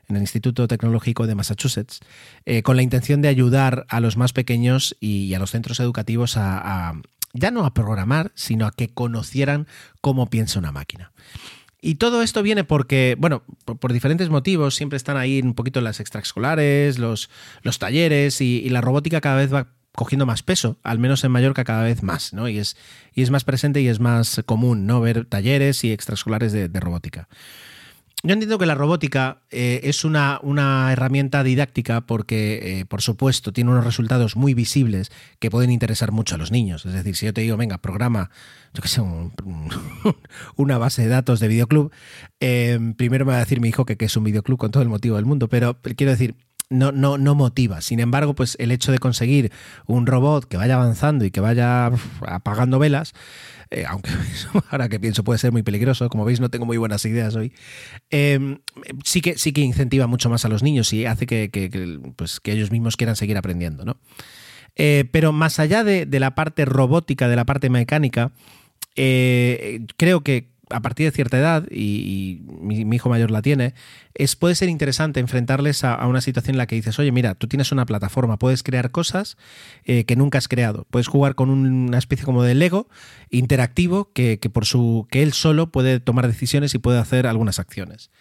en 0.10 0.16
el 0.16 0.22
Instituto 0.22 0.68
Tecnológico 0.68 1.26
de 1.26 1.34
Massachusetts, 1.34 2.02
eh, 2.46 2.62
con 2.62 2.76
la 2.76 2.84
intención 2.84 3.24
de 3.24 3.30
ayudar 3.30 3.88
a 3.90 4.00
los 4.00 4.16
más 4.16 4.32
pequeños 4.32 4.96
y, 5.00 5.34
a 5.34 5.40
los 5.40 5.52
centros 5.52 5.80
educativos 5.80 6.38
a, 6.38 6.94
ya 7.34 7.50
no 7.50 7.66
a 7.66 7.74
programar, 7.74 8.32
sino 8.36 8.68
a 8.68 8.72
que 8.72 8.90
conocieran 8.90 9.66
cómo 10.02 10.30
piensa 10.30 10.60
una 10.60 10.72
máquina. 10.72 11.12
Y 11.82 11.96
todo 11.96 12.22
esto 12.22 12.44
viene 12.44 12.64
porque, 12.64 13.16
bueno, 13.18 13.44
por, 13.66 13.94
diferentes 13.94 14.30
motivos, 14.30 14.76
siempre 14.76 14.98
están 14.98 15.18
ahí 15.18 15.40
un 15.42 15.54
poquito 15.54 15.80
las 15.82 16.00
extraescolares, 16.00 17.00
los, 17.00 17.30
los 17.62 17.80
talleres 17.80 18.42
y, 18.42 18.70
la 18.70 18.82
robótica 18.82 19.22
cada 19.22 19.38
vez 19.38 19.54
va 19.54 19.68
cogiendo 19.96 20.26
más 20.26 20.44
peso, 20.44 20.78
al 20.84 21.00
menos 21.00 21.24
en 21.24 21.32
Mallorca 21.32 21.64
cada 21.64 21.84
vez 21.84 22.04
más, 22.04 22.34
¿no? 22.34 22.48
Y 22.48 22.60
es, 22.60 22.78
y 23.14 23.22
es 23.22 23.32
más 23.32 23.44
presente 23.44 23.82
y 23.82 23.88
es 23.88 24.00
más 24.00 24.42
común, 24.46 24.86
¿no? 24.86 25.02
Ver 25.02 25.26
talleres 25.26 25.84
y 25.84 25.92
extraescolares 25.92 26.52
de 26.52 26.80
robótica. 26.80 27.28
Yo 28.22 28.34
entiendo 28.34 28.58
que 28.58 28.66
la 28.66 28.76
robótica 28.76 29.44
eh, 29.50 29.80
es 29.84 30.04
una, 30.04 30.42
una, 30.44 30.92
herramienta 30.92 31.42
didáctica 31.42 32.02
porque, 32.02 32.80
eh, 32.80 32.86
por 32.86 33.02
supuesto, 33.02 33.54
tiene 33.54 33.72
unos 33.72 33.86
resultados 33.86 34.36
muy 34.36 34.54
visibles 34.54 35.10
que 35.40 35.50
pueden 35.50 35.72
interesar 35.72 36.12
mucho 36.12 36.36
a 36.36 36.38
los 36.38 36.52
niños. 36.52 36.86
Es 36.86 36.92
decir, 36.92 37.16
si 37.16 37.28
yo 37.28 37.34
te 37.34 37.40
digo, 37.40 37.56
venga, 37.56 37.78
programa, 37.78 38.30
yo 38.74 38.82
que 38.82 38.90
sé, 38.90 39.02
una 40.58 40.78
base 40.78 41.04
de 41.04 41.08
datos 41.08 41.40
de 41.40 41.48
videoclub, 41.48 41.94
eh, 42.42 42.78
primero 42.98 43.26
me 43.26 43.32
va 43.32 43.38
a 43.38 43.42
decir 43.42 43.62
mi 43.62 43.70
hijo 43.70 43.86
que, 43.86 43.96
que 43.96 44.06
es 44.06 44.18
un 44.18 44.26
videoclub 44.26 44.58
con 44.58 44.72
todo 44.72 44.84
el 44.84 44.90
motivo 44.90 45.16
del 45.16 45.26
mundo, 45.26 45.48
pero 45.48 45.80
quiero 45.82 46.12
decir, 46.12 46.36
no, 46.70 46.92
no, 46.92 47.18
no 47.18 47.36
motiva. 47.36 47.82
Sin 47.82 48.00
embargo, 48.00 48.36
pues 48.36 48.56
el 48.60 48.72
hecho 48.72 48.92
de 48.92 49.00
conseguir 49.00 49.52
un 49.88 50.06
robot 50.06 50.46
que 50.46 50.58
vaya 50.58 50.76
avanzando 50.76 51.26
y 51.26 51.32
que 51.32 51.40
vaya 51.40 51.92
apagando 52.28 52.80
velas, 52.80 53.14
eh, 53.72 53.86
aunque 53.88 54.10
ahora 54.72 54.90
que 54.90 55.00
pienso 55.00 55.24
puede 55.24 55.40
ser 55.40 55.52
muy 55.52 55.64
peligroso, 55.64 56.10
como 56.10 56.26
veis 56.26 56.40
no 56.40 56.50
tengo 56.50 56.66
muy 56.66 56.78
buenas 56.78 57.06
ideas 57.06 57.36
hoy, 57.36 57.54
em, 58.10 58.60
sí, 59.04 59.22
que, 59.22 59.38
sí 59.38 59.54
que 59.54 59.62
incentiva 59.62 60.08
mucho 60.08 60.30
más 60.30 60.46
a 60.46 60.50
los 60.50 60.64
niños 60.64 60.92
y 60.94 61.06
hace 61.06 61.28
que, 61.28 62.00
pues, 62.16 62.40
que 62.40 62.52
ellos 62.52 62.72
mismos 62.72 62.98
quieran 62.98 63.16
seguir 63.16 63.38
aprendiendo. 63.38 63.86
¿no? 63.86 63.98
Eh, 64.76 65.06
pero 65.12 65.32
más 65.32 65.60
allá 65.60 65.84
de, 65.84 66.08
la 66.20 66.36
parte 66.36 66.66
robótica, 66.66 67.28
de 67.28 67.36
la 67.36 67.46
parte 67.46 67.70
mecánica, 67.70 68.32
eh, 68.96 69.86
creo 69.98 70.22
que 70.22 70.50
a 70.70 70.82
partir 70.82 71.06
de 71.06 71.12
cierta 71.12 71.38
edad, 71.38 71.66
y, 71.72 72.42
mi, 72.62 72.96
hijo 72.96 73.10
mayor 73.10 73.32
la 73.32 73.42
tiene, 73.42 73.74
es, 74.14 74.36
puede 74.36 74.56
ser 74.56 74.70
interesante 74.70 75.20
enfrentarles 75.20 75.84
a, 75.84 76.06
una 76.08 76.22
situación 76.22 76.56
en 76.56 76.58
la 76.60 76.68
que 76.68 76.76
dices, 76.76 76.98
oye, 77.00 77.12
mira, 77.12 77.36
tú 77.36 77.48
tienes 77.48 77.72
una 77.72 77.86
plataforma, 77.86 78.38
puedes 78.38 78.64
crear 78.64 78.92
cosas 78.92 79.38
eh, 79.86 80.06
que 80.06 80.16
nunca 80.16 80.38
has 80.38 80.48
creado. 80.48 80.86
Puedes 80.90 81.08
jugar 81.08 81.36
con 81.36 81.50
una 81.50 81.98
especie 81.98 82.26
como 82.26 82.44
de 82.44 82.56
Lego 82.56 82.88
interactivo 83.30 84.12
que, 84.14 84.38
por 84.52 84.66
su. 84.66 85.08
que 85.12 85.24
él 85.24 85.34
solo 85.34 85.72
puede 85.72 86.00
tomar 86.00 86.28
decisiones 86.28 86.74
y 86.74 86.80
puede 86.80 87.00
hacer 87.00 87.28
algunas 87.28 87.60
acciones. 87.60 88.12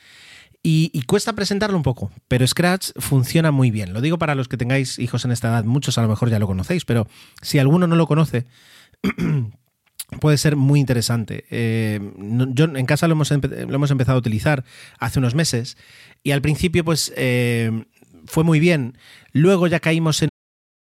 Y, 0.63 1.03
cuesta 1.03 1.33
presentarlo 1.33 1.77
un 1.77 1.83
poco, 1.83 2.11
pero 2.27 2.47
Scratch 2.47 2.91
funciona 2.97 3.53
muy 3.53 3.71
bien. 3.71 3.95
Lo 3.95 4.01
digo 4.01 4.19
para 4.19 4.35
los 4.35 4.49
que 4.49 4.57
tengáis 4.57 4.99
hijos 4.99 5.25
en 5.25 5.31
esta 5.31 5.49
edad, 5.49 5.65
muchos 5.65 5.97
a 5.99 6.03
lo 6.03 6.09
mejor 6.09 6.31
ya 6.31 6.39
lo 6.39 6.47
conocéis, 6.47 6.85
pero 6.85 7.07
si 7.41 7.59
alguno 7.59 7.87
no 7.87 7.97
lo 7.97 8.07
conoce, 8.07 8.45
puede 10.21 10.39
ser 10.39 10.57
muy 10.57 10.81
interesante. 10.81 11.45
Eh, 11.51 12.01
yo 12.55 12.65
en 12.65 12.87
casa 12.87 13.07
lo 13.09 13.13
hemos, 13.13 13.31
lo 13.31 13.75
hemos, 13.75 13.91
empezado 13.91 14.17
a 14.17 14.21
utilizar 14.21 14.65
hace 14.99 15.19
unos 15.19 15.35
meses 15.35 15.77
y 16.23 16.33
al 16.33 16.41
principio 16.41 16.85
pues 16.85 17.13
eh, 17.17 17.85
fue 18.27 18.45
muy 18.45 18.61
bien. 18.61 18.97
Luego 19.33 19.67
ya 19.67 19.81
caímos 19.81 20.23
en... 20.23 20.29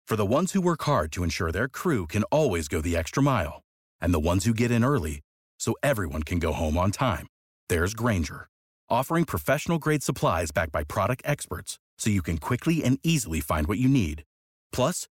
For 0.06 0.16
the 0.16 0.26
ones 0.26 0.52
who 0.52 0.60
work 0.60 0.82
hard 0.82 1.10
to 1.12 1.24
ensure 1.24 1.50
their 1.50 1.68
crew 1.68 2.06
can 2.06 2.22
always 2.30 2.68
go 2.68 2.80
the 2.80 2.96
extra 2.96 3.22
mile 3.22 3.62
and 4.00 4.12
the 4.12 4.20
ones 4.20 4.44
who 4.44 4.54
get 4.54 4.70
in 4.70 4.84
early 4.84 5.22
so 5.58 5.74
everyone 5.82 6.22
can 6.22 6.38
go 6.38 6.52
home 6.52 6.78
on 6.78 6.92
time. 6.92 7.26
There's 7.68 7.94
Granger, 7.94 8.46
offering 8.88 9.24
professional 9.24 9.78
grade 9.78 10.04
supplies 10.04 10.52
backed 10.52 10.70
by 10.70 10.84
product 10.84 11.22
experts 11.24 11.78
so 11.98 12.10
you 12.10 12.22
can 12.22 12.38
quickly 12.38 12.84
and 12.84 12.98
easily 13.02 13.40
find 13.40 13.66
what 13.66 13.78
you 13.78 13.88
need. 13.88 14.22
Plus, 14.72 15.08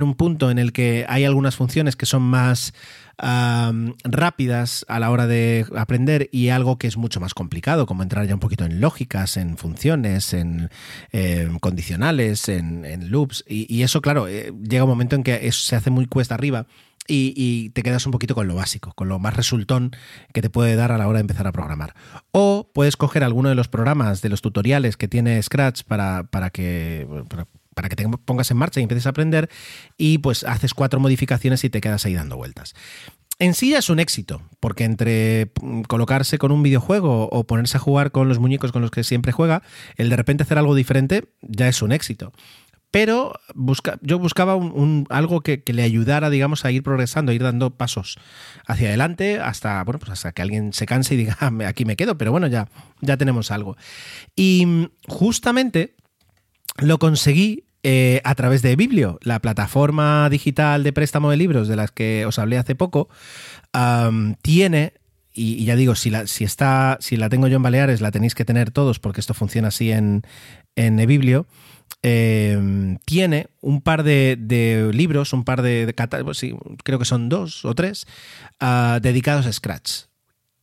Un 0.00 0.14
punto 0.14 0.50
en 0.50 0.58
el 0.58 0.72
que 0.72 1.06
hay 1.08 1.24
algunas 1.24 1.54
funciones 1.54 1.94
que 1.94 2.04
son 2.04 2.22
más 2.22 2.74
rápidas 3.16 4.84
a 4.88 4.98
la 4.98 5.10
hora 5.10 5.28
de 5.28 5.66
aprender 5.76 6.28
y 6.32 6.48
algo 6.48 6.78
que 6.78 6.88
es 6.88 6.96
mucho 6.96 7.20
más 7.20 7.32
complicado, 7.32 7.86
como 7.86 8.02
entrar 8.02 8.26
ya 8.26 8.34
un 8.34 8.40
poquito 8.40 8.64
en 8.64 8.80
lógicas, 8.80 9.36
en 9.36 9.56
funciones, 9.56 10.34
en 10.34 10.68
condicionales, 11.60 12.48
en, 12.48 13.10
loops. 13.10 13.44
Y, 13.46 13.82
eso, 13.82 14.00
claro, 14.00 14.26
eh, 14.26 14.52
llega 14.68 14.82
un 14.84 14.90
momento 14.90 15.14
en 15.14 15.22
que 15.22 15.50
se 15.52 15.76
hace 15.76 15.90
muy 15.90 16.06
cuesta 16.06 16.34
arriba. 16.34 16.66
Y, 17.06 17.70
te 17.70 17.82
quedas 17.82 18.06
un 18.06 18.12
poquito 18.12 18.34
con 18.34 18.48
lo 18.48 18.54
básico, 18.54 18.92
con 18.94 19.08
lo 19.08 19.18
más 19.18 19.36
resultón 19.36 19.90
que 20.32 20.40
te 20.40 20.48
puede 20.48 20.74
dar 20.74 20.90
a 20.90 20.98
la 20.98 21.06
hora 21.06 21.18
de 21.18 21.22
empezar 21.22 21.46
a 21.46 21.52
programar. 21.52 21.94
O 22.32 22.70
puedes 22.72 22.96
coger 22.96 23.24
alguno 23.24 23.50
de 23.50 23.54
los 23.54 23.68
programas, 23.68 24.22
de 24.22 24.30
los 24.30 24.40
tutoriales 24.40 24.96
que 24.96 25.08
tiene 25.08 25.42
Scratch 25.42 25.82
para, 25.82 26.24
para 26.24 26.50
que 26.50 27.06
para 27.74 27.88
que 27.88 27.96
te 27.96 28.08
pongas 28.24 28.50
en 28.50 28.56
marcha 28.56 28.80
y 28.80 28.84
empieces 28.84 29.06
a 29.06 29.10
aprender 29.10 29.50
y 29.98 30.18
pues 30.18 30.44
haces 30.44 30.74
cuatro 30.74 31.00
modificaciones 31.00 31.64
y 31.64 31.70
te 31.70 31.80
quedas 31.80 32.06
ahí 32.06 32.14
dando 32.14 32.36
vueltas. 32.36 32.74
En 33.40 33.54
sí 33.54 33.70
ya 33.70 33.78
es 33.78 33.90
un 33.90 33.98
éxito, 33.98 34.42
porque 34.60 34.84
entre 34.84 35.50
mm, 35.60 35.82
colocarse 35.82 36.38
con 36.38 36.52
un 36.52 36.62
videojuego 36.62 37.28
o 37.28 37.44
ponerse 37.44 37.76
a 37.76 37.80
jugar 37.80 38.12
con 38.12 38.28
los 38.28 38.38
muñecos 38.38 38.70
con 38.70 38.80
los 38.80 38.92
que 38.92 39.02
siempre 39.02 39.32
juega, 39.32 39.62
el 39.96 40.08
de 40.08 40.16
repente 40.16 40.44
hacer 40.44 40.56
algo 40.56 40.74
diferente 40.74 41.24
ya 41.42 41.66
es 41.66 41.82
un 41.82 41.90
éxito 41.90 42.32
pero 42.94 43.32
busca, 43.56 43.98
yo 44.02 44.20
buscaba 44.20 44.54
un, 44.54 45.08
algo 45.10 45.40
que, 45.40 45.60
le 45.66 45.82
ayudara, 45.82 46.30
digamos, 46.30 46.64
a 46.64 46.70
ir 46.70 46.84
progresando, 46.84 47.32
a 47.32 47.34
ir 47.34 47.42
dando 47.42 47.70
pasos 47.70 48.18
hacia 48.68 48.86
adelante 48.86 49.40
hasta, 49.40 49.82
bueno, 49.82 49.98
pues 49.98 50.12
hasta 50.12 50.30
que 50.30 50.42
alguien 50.42 50.72
se 50.72 50.86
canse 50.86 51.14
y 51.14 51.16
diga, 51.16 51.36
ah, 51.40 51.50
aquí 51.66 51.84
me 51.84 51.96
quedo, 51.96 52.16
pero 52.16 52.30
bueno, 52.30 52.46
ya, 52.46 52.68
ya 53.00 53.16
tenemos 53.16 53.50
algo. 53.50 53.76
Y 54.36 54.64
mm, 54.64 54.90
justamente 55.08 55.96
lo 56.78 57.00
conseguí 57.00 57.64
eh, 57.82 58.20
a 58.22 58.36
través 58.36 58.62
de 58.62 58.76
Biblio, 58.76 59.18
la 59.22 59.40
plataforma 59.40 60.28
digital 60.30 60.84
de 60.84 60.92
préstamo 60.92 61.32
de 61.32 61.36
libros 61.36 61.66
de 61.66 61.74
las 61.74 61.90
que 61.90 62.24
os 62.26 62.38
hablé 62.38 62.58
hace 62.58 62.76
poco, 62.76 63.08
tiene 64.40 64.92
y, 65.34 65.64
ya 65.64 65.74
digo, 65.74 65.96
si 65.96 66.10
la, 66.10 66.26
si 66.26 66.44
está, 66.44 66.96
si 67.00 67.16
la 67.16 67.28
tengo 67.28 67.48
yo 67.48 67.56
en 67.56 67.62
Baleares, 67.62 68.00
la 68.00 68.12
tenéis 68.12 68.34
que 68.34 68.44
tener 68.44 68.70
todos, 68.70 69.00
porque 69.00 69.20
esto 69.20 69.34
funciona 69.34 69.68
así 69.68 69.90
en, 69.90 70.22
en 70.76 71.00
eBiblio. 71.00 71.46
Eh, 72.02 72.96
tiene 73.04 73.48
un 73.60 73.80
par 73.80 74.04
de, 74.04 74.90
libros, 74.92 75.32
un 75.32 75.44
par 75.44 75.62
de, 75.62 75.92
sí, 76.34 76.54
creo 76.84 76.98
que 76.98 77.04
son 77.04 77.28
dos 77.28 77.64
o 77.64 77.74
tres, 77.74 78.06
ah, 78.60 79.00
dedicados 79.02 79.46
a 79.46 79.52
Scratch. 79.52 80.04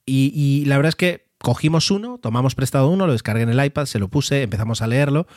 Y, 0.05 0.31
y, 0.33 0.65
la 0.65 0.77
verdad 0.77 0.89
es 0.89 0.95
que 0.95 1.25
cogimos 1.37 1.91
uno, 1.91 2.17
tomamos 2.19 2.55
prestado 2.55 2.89
uno, 2.89 3.07
lo 3.07 3.13
descargué 3.13 3.43
en 3.43 3.49
el 3.49 3.63
iPad, 3.63 3.85
se 3.85 3.99
lo 3.99 4.07
puse, 4.07 4.43
empezamos 4.43 4.81
a 4.81 4.87
leerlo 4.87 5.27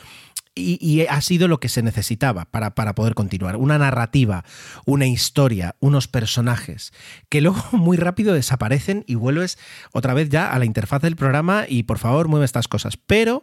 y, 0.54 1.06
ha 1.06 1.20
sido 1.20 1.48
lo 1.48 1.58
que 1.58 1.68
se 1.68 1.82
necesitaba 1.82 2.44
para, 2.46 2.74
para, 2.74 2.94
poder 2.94 3.14
continuar. 3.14 3.56
Una 3.56 3.78
narrativa, 3.78 4.44
una 4.86 5.06
historia, 5.06 5.74
unos 5.80 6.06
personajes 6.06 6.92
que 7.28 7.40
luego 7.40 7.62
muy 7.72 7.96
rápido 7.96 8.34
desaparecen 8.34 9.04
y 9.06 9.16
vuelves 9.16 9.58
otra 9.92 10.14
vez 10.14 10.28
ya 10.28 10.52
a 10.52 10.58
la 10.58 10.64
interfaz 10.64 11.02
del 11.02 11.16
programa 11.16 11.64
y 11.68 11.84
por 11.84 11.98
favor 11.98 12.28
mueve 12.28 12.44
estas 12.44 12.68
cosas. 12.68 12.96
Pero 12.96 13.42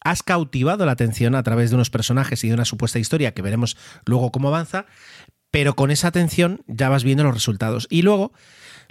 has 0.00 0.22
cautivado 0.22 0.86
la 0.86 0.92
atención 0.92 1.34
a 1.34 1.42
través 1.42 1.70
de 1.70 1.76
unos 1.76 1.90
personajes 1.90 2.42
y 2.44 2.48
de 2.48 2.54
una 2.54 2.64
supuesta 2.64 2.98
historia 2.98 3.34
que 3.34 3.42
veremos 3.42 3.76
luego 4.04 4.30
cómo 4.30 4.48
avanza, 4.48 4.86
pero 5.50 5.74
con 5.74 5.90
esa 5.90 6.08
atención 6.08 6.62
ya 6.66 6.88
vas 6.88 7.04
viendo 7.04 7.24
los 7.24 7.34
resultados. 7.34 7.86
Y 7.90 8.02
luego... 8.02 8.32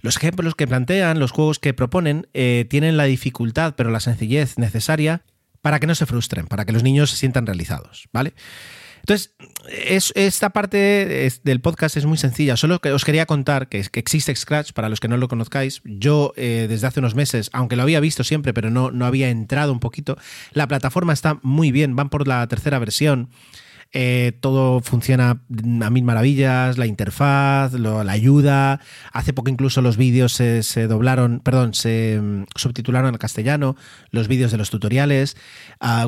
Los 0.02 0.18
ejemplos 0.18 0.54
que 0.54 0.68
plantean, 0.68 1.20
los 1.20 1.32
juegos 1.32 1.58
que 1.58 1.74
proponen, 1.74 2.28
eh, 2.34 2.68
tienen 2.70 2.96
la 2.96 3.06
dificultad, 3.06 3.74
pero 3.76 3.90
la 3.90 4.02
sencillez 4.02 4.60
necesaria 4.60 5.24
para 5.66 5.80
que 5.80 5.88
no 5.88 5.96
se 5.96 6.06
frustren, 6.06 6.46
para 6.46 6.64
que 6.64 6.72
los 6.72 6.84
niños 6.84 7.10
se 7.10 7.18
sientan 7.18 7.48
realizados, 7.48 8.08
¿vale? 8.14 8.36
Entonces, 9.00 9.34
es, 9.68 10.14
esta 10.16 10.52
parte 10.52 11.28
del 11.44 11.60
podcast 11.60 11.98
es 11.98 12.06
muy 12.06 12.20
sencilla. 12.20 12.56
Solo 12.56 12.80
que 12.80 12.92
os 12.92 13.04
quería 13.04 13.26
contar 13.26 13.68
que, 13.68 13.80
existe 13.94 14.36
Scratch, 14.36 14.74
para 14.74 14.90
los 14.90 15.00
que 15.00 15.08
no 15.08 15.18
lo 15.18 15.28
conozcáis. 15.28 15.82
Yo, 15.84 16.34
eh, 16.36 16.68
desde 16.70 16.86
hace 16.86 17.00
unos 17.00 17.16
meses, 17.16 17.50
aunque 17.52 17.76
lo 17.76 17.82
había 17.82 18.00
visto 18.00 18.24
siempre, 18.24 18.54
pero 18.54 18.70
no, 18.70 18.92
no 18.92 19.08
había 19.08 19.30
entrado 19.30 19.74
un 19.74 19.80
poquito, 19.80 20.20
la 20.52 20.68
plataforma 20.68 21.14
está 21.14 21.40
muy 21.42 21.72
bien, 21.72 21.96
van 21.96 22.10
por 22.10 22.28
la 22.28 22.46
tercera 22.46 22.78
versión. 22.78 23.32
Eh, 23.98 24.34
todo 24.42 24.82
funciona 24.82 25.42
a 25.82 25.90
mil 25.90 26.04
maravillas, 26.04 26.78
la 26.78 26.86
interfaz, 26.86 27.72
la 27.72 28.12
ayuda. 28.12 28.82
Hace 29.14 29.32
poco 29.32 29.50
incluso 29.50 29.82
los 29.82 29.96
vídeos 29.96 30.34
se, 30.34 30.88
doblaron, 30.88 31.40
perdón, 31.40 31.74
se 31.74 32.20
mm, 32.22 32.44
subtitularon 32.56 33.14
al 33.14 33.20
castellano, 33.20 33.78
los 34.12 34.28
vídeos 34.28 34.52
de 34.52 34.58
los 34.58 34.70
tutoriales, 34.70 35.38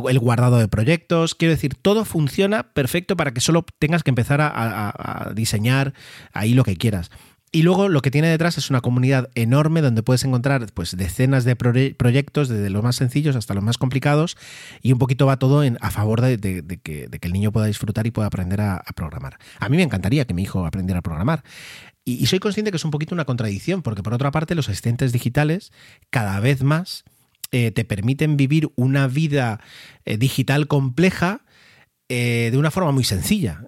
el 0.09 0.19
guardado 0.19 0.57
de 0.57 0.67
proyectos. 0.67 1.33
Quiero 1.33 1.53
decir, 1.53 1.75
todo 1.75 2.03
funciona 2.03 2.63
perfecto 2.73 3.15
para 3.15 3.31
que 3.31 3.39
solo 3.39 3.65
tengas 3.79 4.03
que 4.03 4.11
empezar 4.11 4.41
a 4.41 5.31
diseñar 5.33 5.93
ahí 6.33 6.53
lo 6.53 6.65
que 6.65 6.75
quieras. 6.75 7.09
Y 7.57 7.63
luego 7.63 7.89
lo 7.89 8.03
que 8.03 8.11
tiene 8.11 8.27
detrás 8.27 8.59
es 8.59 8.69
una 8.69 8.81
comunidad 8.81 9.31
enorme 9.33 9.81
donde 9.81 10.03
puedes 10.03 10.23
encontrar 10.23 10.67
pues, 10.75 10.95
decenas 10.95 11.43
de 11.43 11.55
proyectos, 11.55 12.49
desde 12.49 12.69
los 12.69 12.83
más 12.83 12.97
sencillos 12.97 13.35
hasta 13.35 13.55
los 13.55 13.63
más 13.63 13.79
complicados, 13.79 14.37
y 14.83 14.91
un 14.91 14.99
poquito 14.99 15.25
va 15.25 15.39
todo 15.39 15.63
en, 15.63 15.75
a 15.81 15.89
favor 15.89 16.21
de, 16.21 16.37
que, 16.83 17.09
el 17.19 17.33
niño 17.33 17.51
pueda 17.51 17.65
disfrutar 17.65 18.05
y 18.05 18.11
pueda 18.11 18.27
aprender 18.27 18.61
a, 18.61 18.83
programar. 18.95 19.39
A 19.59 19.69
mí 19.69 19.77
me 19.77 19.81
encantaría 19.81 20.25
que 20.25 20.35
mi 20.35 20.43
hijo 20.43 20.67
aprendiera 20.67 20.99
a 20.99 21.01
programar. 21.01 21.43
Y, 22.05 22.27
soy 22.27 22.37
consciente 22.37 22.69
que 22.69 22.77
es 22.77 22.85
un 22.85 22.91
poquito 22.91 23.15
una 23.15 23.25
contradicción, 23.25 23.81
porque 23.81 24.03
por 24.03 24.13
otra 24.13 24.29
parte 24.29 24.53
los 24.53 24.69
asistentes 24.69 25.11
digitales 25.11 25.71
cada 26.11 26.39
vez 26.39 26.61
más 26.61 27.05
eh, 27.51 27.71
te 27.71 27.85
permiten 27.85 28.37
vivir 28.37 28.69
una 28.75 29.07
vida 29.07 29.61
eh, 30.05 30.17
digital 30.17 30.67
compleja 30.67 31.41
eh, 32.09 32.47
de 32.51 32.57
una 32.57 32.71
forma 32.71 32.91
muy 32.91 33.03
sencilla. 33.03 33.63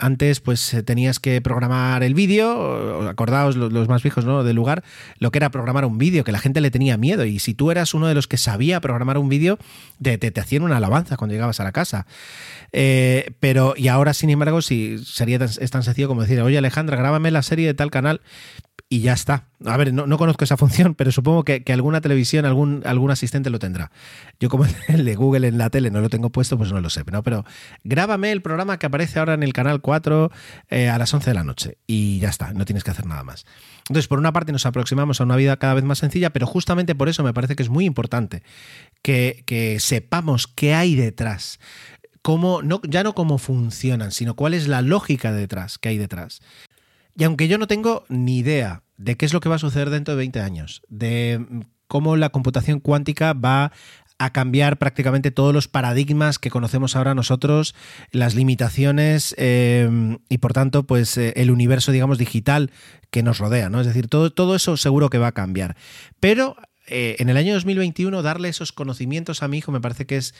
Antes, 0.00 0.40
pues 0.40 0.74
eh, 0.74 0.82
tenías 0.82 1.20
que 1.20 1.40
programar 1.40 2.02
el 2.02 2.14
vídeo, 2.14 3.08
acordaos 3.08 3.54
los, 3.54 3.88
más 3.88 4.02
viejos 4.02 4.24
¿no? 4.24 4.42
del 4.42 4.56
lugar, 4.56 4.82
lo 5.18 5.30
que 5.30 5.38
era 5.38 5.50
programar 5.50 5.84
un 5.84 5.96
vídeo, 5.96 6.24
que 6.24 6.32
la 6.32 6.40
gente 6.40 6.60
le 6.60 6.72
tenía 6.72 6.96
miedo. 6.96 7.24
Y 7.24 7.38
si 7.38 7.54
tú 7.54 7.70
eras 7.70 7.94
uno 7.94 8.08
de 8.08 8.14
los 8.14 8.26
que 8.26 8.38
sabía 8.38 8.80
programar 8.80 9.18
un 9.18 9.28
vídeo, 9.28 9.58
te, 10.02 10.18
te, 10.18 10.40
hacían 10.40 10.62
una 10.62 10.78
alabanza 10.78 11.16
cuando 11.16 11.34
llegabas 11.34 11.60
a 11.60 11.64
la 11.64 11.70
casa. 11.70 12.06
Eh, 12.72 13.30
pero, 13.38 13.74
y 13.76 13.86
ahora, 13.86 14.14
sin 14.14 14.30
embargo, 14.30 14.62
si 14.62 14.98
sería 15.04 15.38
tan 15.38 15.82
sencillo 15.82 16.08
como 16.08 16.22
decir, 16.22 16.40
oye 16.40 16.58
Alejandra, 16.58 16.96
grábame 16.96 17.30
la 17.30 17.42
serie 17.42 17.68
de 17.68 17.74
tal 17.74 17.92
canal 17.92 18.20
y 18.88 19.00
ya 19.00 19.14
está. 19.14 19.48
A 19.64 19.76
ver, 19.76 19.92
no, 19.92 20.18
conozco 20.18 20.44
esa 20.44 20.56
función, 20.56 20.94
pero 20.94 21.10
supongo 21.10 21.44
que, 21.44 21.62
alguna 21.72 22.00
televisión, 22.00 22.44
algún, 22.44 22.82
algún 22.84 23.10
asistente 23.10 23.50
lo 23.50 23.58
tendrá. 23.58 23.90
Yo 24.38 24.48
como 24.48 24.64
el 24.88 25.04
de 25.04 25.14
Google 25.16 25.48
en 25.48 25.58
la 25.58 25.70
tele 25.70 25.90
no 25.90 26.00
lo 26.00 26.08
tengo 26.08 26.30
puesto, 26.30 26.56
pues 26.56 26.72
no 26.72 26.80
lo 26.80 26.90
sé. 26.90 27.02
¿no? 27.10 27.22
Pero 27.22 27.44
grábame 27.84 28.32
el 28.32 28.42
programa 28.42 28.78
que 28.78 28.86
aparece 28.86 29.18
ahora 29.18 29.34
en 29.34 29.42
el 29.42 29.52
canal 29.52 29.80
4 29.80 30.30
eh, 30.68 30.88
a 30.88 30.98
las 30.98 31.12
11 31.12 31.30
de 31.30 31.34
la 31.34 31.44
noche 31.44 31.78
y 31.86 32.18
ya 32.18 32.28
está, 32.28 32.52
no 32.52 32.64
tienes 32.64 32.84
que 32.84 32.90
hacer 32.90 33.06
nada 33.06 33.24
más. 33.24 33.46
Entonces, 33.88 34.08
por 34.08 34.18
una 34.18 34.32
parte 34.32 34.52
nos 34.52 34.66
aproximamos 34.66 35.20
a 35.20 35.24
una 35.24 35.36
vida 35.36 35.56
cada 35.58 35.74
vez 35.74 35.84
más 35.84 35.98
sencilla, 35.98 36.30
pero 36.30 36.46
justamente 36.46 36.94
por 36.94 37.08
eso 37.08 37.22
me 37.22 37.32
parece 37.32 37.54
que 37.56 37.62
es 37.62 37.68
muy 37.68 37.84
importante 37.84 38.42
que, 39.02 39.76
sepamos 39.80 40.46
qué 40.46 40.74
hay 40.74 40.94
detrás. 40.94 41.60
Cómo, 42.22 42.60
ya 42.88 43.04
no 43.04 43.14
cómo 43.14 43.38
funcionan, 43.38 44.10
sino 44.10 44.34
cuál 44.34 44.54
es 44.54 44.66
la 44.66 44.82
lógica 44.82 45.32
detrás 45.32 45.78
que 45.78 45.90
hay 45.90 45.98
detrás. 45.98 46.40
Y 47.16 47.22
aunque 47.22 47.46
yo 47.46 47.56
no 47.56 47.68
tengo 47.68 48.04
ni 48.08 48.38
idea 48.38 48.82
de 48.96 49.16
qué 49.16 49.26
es 49.26 49.32
lo 49.32 49.40
que 49.40 49.48
va 49.48 49.56
a 49.56 49.60
suceder 49.60 49.90
dentro 49.90 50.14
de 50.14 50.18
20 50.18 50.40
años, 50.40 50.82
de 50.88 51.64
cómo 51.86 52.16
la 52.16 52.30
computación 52.30 52.80
cuántica 52.80 53.32
va 53.32 53.72
a 54.18 54.32
cambiar 54.32 54.78
prácticamente 54.78 55.30
todos 55.30 55.52
los 55.52 55.68
paradigmas 55.68 56.38
que 56.38 56.50
conocemos 56.50 56.96
ahora 56.96 57.14
nosotros, 57.14 57.74
las 58.10 58.34
limitaciones 58.34 59.34
eh, 59.38 60.18
y 60.28 60.38
por 60.38 60.52
tanto, 60.52 60.84
pues 60.84 61.16
eh, 61.18 61.34
el 61.36 61.50
universo, 61.50 61.92
digamos, 61.92 62.18
digital 62.18 62.70
que 63.10 63.22
nos 63.22 63.38
rodea, 63.38 63.68
¿no? 63.68 63.80
Es 63.80 63.86
decir, 63.86 64.08
todo, 64.08 64.30
todo 64.30 64.56
eso 64.56 64.76
seguro 64.76 65.10
que 65.10 65.18
va 65.18 65.28
a 65.28 65.32
cambiar. 65.32 65.76
Pero 66.20 66.56
eh, 66.86 67.16
en 67.18 67.28
el 67.28 67.36
año 67.36 67.54
2021 67.54 68.22
darle 68.22 68.48
esos 68.48 68.72
conocimientos 68.72 69.42
a 69.42 69.48
mi 69.48 69.58
hijo 69.58 69.72
me 69.72 69.80
parece 69.80 70.06
que 70.06 70.16
es 70.16 70.34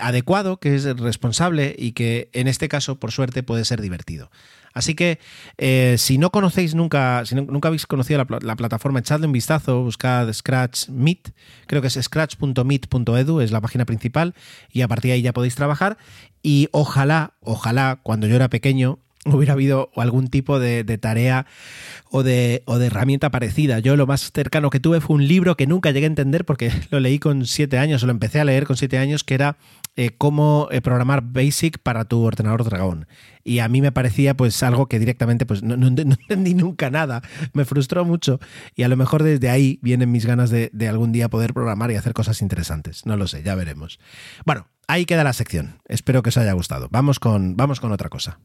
adecuado, 0.00 0.58
que 0.58 0.74
es 0.74 0.84
responsable 0.84 1.74
y 1.78 1.92
que 1.92 2.30
en 2.32 2.48
este 2.48 2.68
caso, 2.68 2.98
por 2.98 3.12
suerte, 3.12 3.42
puede 3.42 3.64
ser 3.64 3.80
divertido. 3.80 4.30
Así 4.72 4.94
que 4.94 5.18
eh, 5.58 5.96
si 5.98 6.18
no 6.18 6.30
conocéis 6.30 6.74
nunca, 6.74 7.24
si 7.26 7.34
nunca 7.34 7.68
habéis 7.68 7.86
conocido 7.86 8.24
la, 8.40 8.56
plataforma, 8.56 9.00
echadle 9.00 9.26
un 9.26 9.32
vistazo, 9.32 9.82
buscad 9.82 10.32
Scratch 10.32 10.88
Meet, 10.88 11.32
creo 11.66 11.82
que 11.82 11.88
es 11.88 11.98
scratch.meet.edu, 12.00 13.40
es 13.40 13.50
la 13.50 13.60
página 13.60 13.84
principal, 13.84 14.34
y 14.70 14.82
a 14.82 14.88
partir 14.88 15.10
de 15.10 15.14
ahí 15.14 15.22
ya 15.22 15.32
podéis 15.32 15.54
trabajar. 15.54 15.98
Y 16.42 16.68
ojalá, 16.72 17.34
ojalá, 17.40 18.00
cuando 18.02 18.26
yo 18.26 18.36
era 18.36 18.48
pequeño, 18.48 18.98
hubiera 19.24 19.52
habido 19.52 19.90
algún 19.96 20.28
tipo 20.28 20.58
de, 20.58 20.84
tarea 20.98 21.46
o 22.10 22.22
de, 22.22 22.62
o 22.66 22.78
de, 22.78 22.86
herramienta 22.86 23.30
parecida. 23.30 23.78
Yo 23.78 23.96
lo 23.96 24.06
más 24.06 24.32
cercano 24.32 24.70
que 24.70 24.80
tuve 24.80 25.00
fue 25.00 25.16
un 25.16 25.28
libro 25.28 25.56
que 25.56 25.66
nunca 25.66 25.90
llegué 25.90 26.06
a 26.06 26.08
entender 26.08 26.44
porque 26.44 26.72
lo 26.90 27.00
leí 27.00 27.18
con 27.18 27.46
siete 27.46 27.78
años, 27.78 28.02
o 28.02 28.06
lo 28.06 28.12
empecé 28.12 28.40
a 28.40 28.44
leer 28.44 28.66
con 28.66 28.76
siete 28.76 28.98
años, 28.98 29.24
que 29.24 29.34
era 29.34 29.56
eh, 29.96 30.10
cómo 30.16 30.68
eh, 30.70 30.80
programar 30.80 31.22
BASIC 31.22 31.78
para 31.78 32.04
tu 32.04 32.22
ordenador 32.22 32.64
Dragón. 32.64 33.06
Y 33.44 33.58
a 33.58 33.68
mí 33.68 33.80
me 33.80 33.92
parecía 33.92 34.34
pues 34.34 34.62
algo 34.62 34.86
que 34.86 34.98
directamente 34.98 35.46
pues 35.46 35.62
no, 35.62 35.74
entendí 35.86 36.54
nunca 36.54 36.90
nada. 36.90 37.22
Me 37.52 37.64
frustró 37.64 38.04
mucho 38.04 38.40
y 38.74 38.84
a 38.84 38.88
lo 38.88 38.96
mejor 38.96 39.22
desde 39.22 39.50
ahí 39.50 39.78
vienen 39.82 40.10
mis 40.10 40.26
ganas 40.26 40.50
de, 40.50 40.70
de 40.72 40.88
algún 40.88 41.12
día 41.12 41.28
poder 41.28 41.52
programar 41.52 41.90
y 41.90 41.96
hacer 41.96 42.14
cosas 42.14 42.42
interesantes. 42.42 43.06
No 43.06 43.16
lo 43.16 43.26
sé, 43.26 43.42
ya 43.42 43.54
veremos. 43.54 43.98
Bueno, 44.46 44.68
ahí 44.88 45.04
queda 45.04 45.24
la 45.24 45.32
sección. 45.32 45.80
Espero 45.86 46.22
que 46.22 46.30
os 46.30 46.36
haya 46.36 46.52
gustado. 46.52 46.88
Vamos 46.90 47.18
con, 47.18 47.56
vamos 47.56 47.80
con 47.80 47.92
otra 47.92 48.08
cosa. 48.08 48.38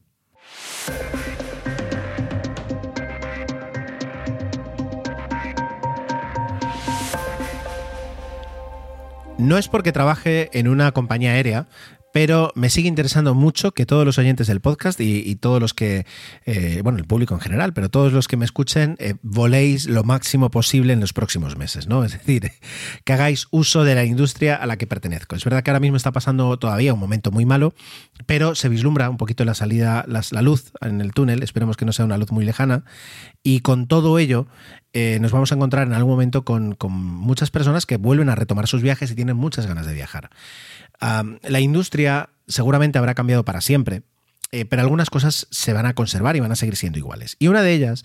No 9.38 9.56
es 9.56 9.68
porque 9.68 9.92
trabaje 9.92 10.50
en 10.52 10.66
una 10.66 10.90
compañía 10.90 11.30
aérea, 11.30 11.68
pero 12.12 12.52
me 12.54 12.70
sigue 12.70 12.88
interesando 12.88 13.34
mucho 13.34 13.72
que 13.72 13.86
todos 13.86 14.04
los 14.04 14.18
oyentes 14.18 14.46
del 14.46 14.60
podcast 14.60 15.00
y, 15.00 15.36
todos 15.36 15.60
los 15.60 15.74
que, 15.74 16.06
eh, 16.46 16.80
bueno, 16.82 16.98
el 16.98 17.04
público 17.04 17.34
en 17.34 17.40
general, 17.40 17.72
pero 17.72 17.90
todos 17.90 18.12
los 18.12 18.26
que 18.28 18.36
me 18.36 18.44
escuchen, 18.44 18.96
eh, 18.98 19.14
voléis 19.22 19.86
lo 19.86 20.02
máximo 20.04 20.50
posible 20.50 20.92
en 20.92 21.00
los 21.00 21.12
próximos 21.12 21.56
meses, 21.56 21.86
¿no? 21.86 22.04
Es 22.04 22.12
decir, 22.12 22.50
que 23.04 23.12
hagáis 23.12 23.46
uso 23.50 23.84
de 23.84 23.94
la 23.94 24.04
industria 24.04 24.56
a 24.56 24.66
la 24.66 24.76
que 24.78 24.86
pertenezco. 24.86 25.36
Es 25.36 25.44
verdad 25.44 25.62
que 25.62 25.70
ahora 25.70 25.80
mismo 25.80 25.96
está 25.96 26.10
pasando 26.10 26.58
todavía 26.58 26.94
un 26.94 27.00
momento 27.00 27.30
muy 27.30 27.46
malo, 27.46 27.74
pero 28.26 28.54
se 28.54 28.68
vislumbra 28.68 29.10
un 29.10 29.16
poquito 29.16 29.44
la 29.44 29.54
salida, 29.54 30.04
la, 30.08 30.42
luz 30.42 30.72
en 30.80 31.00
el 31.00 31.12
túnel, 31.12 31.42
esperemos 31.42 31.76
que 31.76 31.84
no 31.84 31.92
sea 31.92 32.04
una 32.04 32.18
luz 32.18 32.32
muy 32.32 32.44
lejana, 32.44 32.84
y 33.42 33.60
con 33.60 33.86
todo 33.86 34.18
ello 34.18 34.46
eh, 34.92 35.18
nos 35.20 35.32
vamos 35.32 35.52
a 35.52 35.54
encontrar 35.54 35.86
en 35.86 35.94
algún 35.94 36.12
momento 36.12 36.44
con, 36.44 36.76
muchas 36.90 37.50
personas 37.50 37.86
que 37.86 37.96
vuelven 37.96 38.28
a 38.28 38.34
retomar 38.34 38.66
sus 38.66 38.82
viajes 38.82 39.10
y 39.10 39.14
tienen 39.14 39.36
muchas 39.36 39.66
ganas 39.66 39.86
de 39.86 39.94
viajar 39.94 40.30
la 41.00 41.60
industria 41.60 42.30
seguramente 42.46 42.98
habrá 42.98 43.14
cambiado 43.14 43.44
para 43.44 43.60
siempre, 43.60 44.02
eh, 44.50 44.64
pero 44.64 44.82
algunas 44.82 45.10
cosas 45.10 45.46
se 45.50 45.72
van 45.72 45.86
a 45.86 45.94
conservar 45.94 46.36
y 46.36 46.40
van 46.40 46.52
a 46.52 46.56
seguir 46.56 46.76
siendo 46.76 46.98
iguales. 46.98 47.36
Y 47.38 47.48
una 47.48 47.62
de 47.62 47.72
ellas 47.72 48.02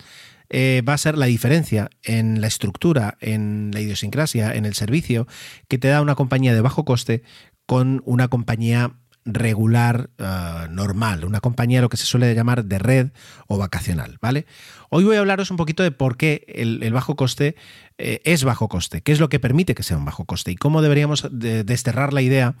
eh, 0.50 0.82
va 0.86 0.92
a 0.92 0.98
ser 0.98 1.16
la 1.16 1.26
diferencia 1.26 1.90
en 2.02 2.40
la 2.40 2.46
estructura, 2.46 3.16
en 3.20 3.70
la 3.72 3.80
idiosincrasia, 3.80 4.54
en 4.54 4.66
el 4.66 4.74
servicio 4.74 5.26
que 5.68 5.78
te 5.78 5.88
da 5.88 6.02
una 6.02 6.14
compañía 6.14 6.54
de 6.54 6.60
bajo 6.60 6.84
coste 6.84 7.22
con 7.66 8.02
una 8.04 8.28
compañía 8.28 8.92
regular, 9.24 10.10
ah, 10.18 10.68
normal, 10.70 11.24
una 11.24 11.40
compañía 11.40 11.80
lo 11.80 11.88
que 11.88 11.96
se 11.96 12.04
suele 12.04 12.34
llamar 12.34 12.64
de 12.64 12.78
red 12.78 13.08
o 13.46 13.58
vacacional, 13.58 14.18
¿vale? 14.20 14.46
Hoy 14.90 15.04
voy 15.04 15.16
a 15.16 15.20
hablaros 15.20 15.50
un 15.50 15.56
poquito 15.56 15.82
de 15.82 15.90
por 15.90 16.16
qué 16.16 16.44
el, 16.48 16.92
bajo 16.92 17.16
coste 17.16 17.56
eh, 17.98 18.20
es 18.24 18.44
bajo 18.44 18.68
coste, 18.68 19.00
qué 19.02 19.12
es 19.12 19.20
lo 19.20 19.28
que 19.28 19.40
permite 19.40 19.74
que 19.74 19.82
sea 19.82 19.96
un 19.96 20.04
bajo 20.04 20.24
coste 20.24 20.50
y 20.50 20.56
cómo 20.56 20.82
deberíamos 20.82 21.26
desterrar 21.30 22.12
la 22.12 22.22
idea 22.22 22.54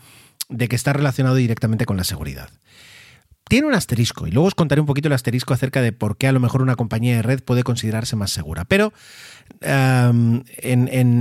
de 0.48 0.68
que 0.68 0.76
está 0.76 0.92
relacionado 0.92 1.36
directamente 1.36 1.86
con 1.86 1.96
la 1.96 2.04
seguridad. 2.04 2.50
Tiene 3.46 3.66
un 3.66 3.74
asterisco 3.74 4.26
y 4.26 4.30
luego 4.30 4.48
os 4.48 4.54
contaré 4.54 4.80
un 4.80 4.86
poquito 4.86 5.08
el 5.08 5.12
asterisco 5.12 5.52
acerca 5.52 5.82
de 5.82 5.92
por 5.92 6.16
qué 6.16 6.26
a 6.26 6.32
lo 6.32 6.40
mejor 6.40 6.62
una 6.62 6.76
compañía 6.76 7.16
de 7.16 7.22
red 7.22 7.42
puede 7.42 7.62
considerarse 7.62 8.16
más 8.16 8.30
segura. 8.30 8.64
Pero 8.64 8.92
en, 9.60 10.44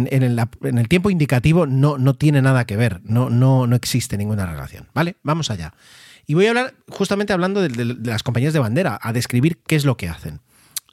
el, 0.10 0.88
tiempo 0.88 1.10
indicativo 1.10 1.66
no, 1.68 1.98
no 1.98 2.14
tiene 2.14 2.42
nada 2.42 2.66
que 2.66 2.78
ver, 2.78 3.02
no, 3.04 3.30
no, 3.30 3.68
no 3.68 3.76
existe 3.76 4.18
ninguna 4.18 4.46
relación. 4.46 4.88
¿Vale? 4.94 5.18
Vamos 5.24 5.52
allá. 5.52 5.74
Y 6.26 6.36
voy 6.36 6.46
a 6.46 6.50
hablar 6.50 6.76
justamente 6.88 7.34
hablando 7.34 7.62
de, 7.62 7.98
las 8.02 8.24
compañías 8.24 8.54
de 8.54 8.60
bandera, 8.60 8.98
a 9.02 9.12
describir 9.12 9.58
qué 9.68 9.76
es 9.76 9.84
lo 9.84 9.98
que 9.98 10.08
hacen. 10.08 10.40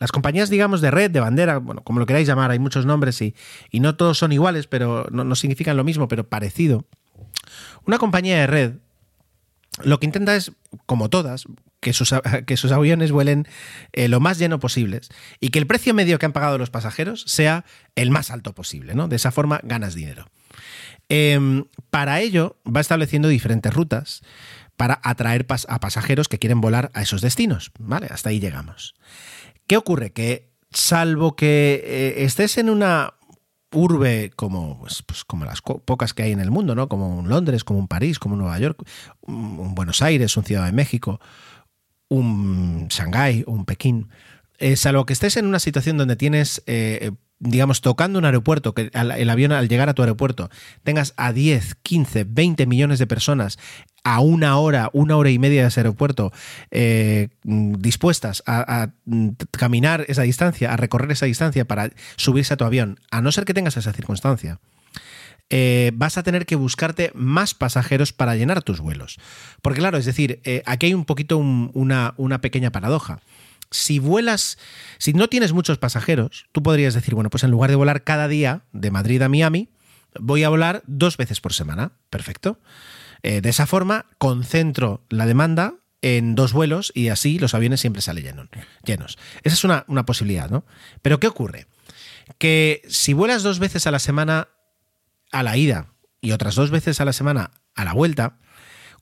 Las 0.00 0.10
compañías, 0.10 0.50
digamos, 0.50 0.80
de 0.80 0.90
red, 0.90 1.10
de 1.10 1.20
bandera, 1.20 1.58
bueno, 1.58 1.84
como 1.84 2.00
lo 2.00 2.06
queráis 2.06 2.26
llamar, 2.26 2.50
hay 2.50 2.58
muchos 2.58 2.86
nombres 2.86 3.20
y, 3.22 3.36
y 3.70 3.80
no 3.80 3.94
todos 3.96 4.18
son 4.18 4.32
iguales, 4.32 4.66
pero 4.66 5.06
no, 5.12 5.24
no 5.24 5.34
significan 5.36 5.76
lo 5.76 5.84
mismo, 5.84 6.08
pero 6.08 6.28
parecido. 6.28 6.86
Una 7.86 7.98
compañía 7.98 8.38
de 8.38 8.46
red 8.46 8.72
lo 9.82 10.00
que 10.00 10.06
intenta 10.06 10.36
es, 10.36 10.52
como 10.86 11.08
todas, 11.08 11.46
que 11.80 11.92
sus, 11.92 12.12
aviones 12.72 13.12
vuelen 13.12 13.46
eh, 13.92 14.08
lo 14.08 14.20
más 14.20 14.38
lleno 14.38 14.60
posibles 14.60 15.08
y 15.40 15.48
que 15.50 15.58
el 15.58 15.66
precio 15.66 15.94
medio 15.94 16.18
que 16.18 16.26
han 16.26 16.32
pagado 16.32 16.58
los 16.58 16.70
pasajeros 16.70 17.24
sea 17.26 17.64
el 17.94 18.10
más 18.10 18.30
alto 18.30 18.54
posible. 18.54 18.94
¿no? 18.94 19.08
De 19.08 19.16
esa 19.16 19.30
forma 19.30 19.60
ganas 19.62 19.94
dinero. 19.94 20.26
Em, 21.08 21.64
para 21.90 22.20
ello 22.20 22.58
va 22.64 22.80
estableciendo 22.80 23.28
diferentes 23.28 23.72
rutas 23.72 24.22
para 24.76 25.00
atraer 25.02 25.46
a 25.68 25.80
pasajeros 25.80 26.28
que 26.28 26.38
quieren 26.38 26.60
volar 26.60 26.90
a 26.94 27.02
esos 27.02 27.20
destinos. 27.20 27.72
¿Vale? 27.78 28.08
Hasta 28.10 28.30
ahí 28.30 28.40
llegamos. 28.40 28.94
¿Qué 29.66 29.76
ocurre? 29.76 30.12
Que 30.12 30.50
salvo 30.70 31.36
que 31.36 31.82
eh, 31.84 32.24
estés 32.24 32.58
en 32.58 32.70
una 32.70 33.14
urbe 33.72 34.30
como, 34.34 34.80
pues, 34.80 35.02
pues 35.02 35.24
como 35.24 35.44
las 35.44 35.62
pocas 35.62 36.14
que 36.14 36.22
hay 36.22 36.32
en 36.32 36.40
el 36.40 36.50
mundo, 36.50 36.74
¿no? 36.74 36.88
Como 36.88 37.18
un 37.18 37.28
Londres, 37.28 37.64
como 37.64 37.78
un 37.78 37.88
París, 37.88 38.18
como 38.18 38.34
un 38.34 38.40
Nueva 38.40 38.58
York, 38.58 38.82
un 39.22 39.74
Buenos 39.74 40.02
Aires, 40.02 40.36
un 40.36 40.44
Ciudad 40.44 40.66
de 40.66 40.72
México, 40.72 41.20
un 42.08 42.88
Shanghái, 42.88 43.44
un 43.46 43.64
Pekín. 43.64 44.08
Eh, 44.58 44.76
salvo 44.76 45.06
que 45.06 45.12
estés 45.12 45.36
en 45.36 45.46
una 45.46 45.58
situación 45.58 45.96
donde 45.96 46.16
tienes 46.16 46.62
eh, 46.66 47.12
digamos, 47.40 47.80
tocando 47.80 48.18
un 48.18 48.26
aeropuerto, 48.26 48.74
que 48.74 48.90
el 48.92 49.30
avión 49.30 49.52
al 49.52 49.68
llegar 49.68 49.88
a 49.88 49.94
tu 49.94 50.02
aeropuerto 50.02 50.50
tengas 50.84 51.14
a 51.16 51.32
10, 51.32 51.74
15, 51.82 52.24
20 52.24 52.66
millones 52.66 52.98
de 52.98 53.06
personas 53.06 53.58
a 54.04 54.20
una 54.20 54.58
hora, 54.58 54.90
una 54.92 55.16
hora 55.16 55.30
y 55.30 55.38
media 55.38 55.62
de 55.62 55.68
ese 55.68 55.80
aeropuerto 55.80 56.32
eh, 56.70 57.28
dispuestas 57.42 58.42
a, 58.46 58.90
caminar 59.52 60.04
esa 60.08 60.22
distancia, 60.22 60.72
a 60.72 60.76
recorrer 60.76 61.12
esa 61.12 61.26
distancia 61.26 61.64
para 61.66 61.90
subirse 62.16 62.54
a 62.54 62.56
tu 62.56 62.64
avión, 62.64 62.98
a 63.10 63.20
no 63.20 63.32
ser 63.32 63.44
que 63.44 63.54
tengas 63.54 63.76
esa 63.76 63.92
circunstancia. 63.92 64.58
Eh, 65.52 65.90
vas 65.94 66.16
a 66.16 66.22
tener 66.22 66.46
que 66.46 66.54
buscarte 66.54 67.10
más 67.14 67.54
pasajeros 67.54 68.12
para 68.12 68.36
llenar 68.36 68.62
tus 68.62 68.80
vuelos. 68.80 69.18
Porque 69.62 69.80
claro, 69.80 69.98
es 69.98 70.04
decir, 70.04 70.40
eh, 70.44 70.62
aquí 70.64 70.86
hay 70.86 70.94
un 70.94 71.04
poquito 71.04 71.38
una, 71.38 72.14
una 72.16 72.40
pequeña 72.40 72.70
paradoja 72.70 73.20
si 73.70 73.98
vuelas, 73.98 74.58
si 74.98 75.12
no 75.12 75.28
tienes 75.28 75.52
muchos 75.52 75.78
pasajeros, 75.78 76.46
tú 76.52 76.62
podrías 76.62 76.94
decir, 76.94 77.14
bueno, 77.14 77.30
pues 77.30 77.44
en 77.44 77.50
lugar 77.50 77.70
de 77.70 77.76
volar 77.76 78.02
cada 78.02 78.26
día 78.28 78.62
de 78.72 78.90
Madrid 78.90 79.22
a 79.22 79.28
Miami, 79.28 79.68
voy 80.18 80.42
a 80.42 80.48
volar 80.48 80.82
dos 80.86 81.16
veces 81.16 81.40
por 81.40 81.52
semana. 81.52 81.92
Perfecto. 82.10 82.58
Eh, 83.22 83.40
de 83.40 83.48
esa 83.48 83.66
forma, 83.66 84.06
concentro 84.18 85.04
la 85.08 85.26
demanda 85.26 85.74
en 86.02 86.34
dos 86.34 86.52
vuelos 86.52 86.92
y 86.94 87.08
así 87.08 87.38
los 87.38 87.54
aviones 87.54 87.80
siempre 87.80 88.02
salen 88.02 88.48
llenos. 88.84 89.18
Esa 89.42 89.54
es 89.54 89.64
una, 89.64 89.84
una 89.88 90.06
posibilidad, 90.06 90.48
¿no? 90.48 90.64
Pero 91.02 91.20
¿qué 91.20 91.26
ocurre? 91.26 91.66
Que 92.38 92.82
si 92.88 93.12
vuelas 93.12 93.42
dos 93.42 93.58
veces 93.58 93.86
a 93.86 93.90
la 93.90 93.98
semana 93.98 94.48
a 95.32 95.42
la 95.42 95.56
ida 95.56 95.92
y 96.20 96.32
otras 96.32 96.54
dos 96.54 96.70
veces 96.70 97.00
a 97.00 97.04
la 97.04 97.12
semana 97.12 97.50
a 97.74 97.84
la 97.84 97.92
vuelta, 97.92 98.38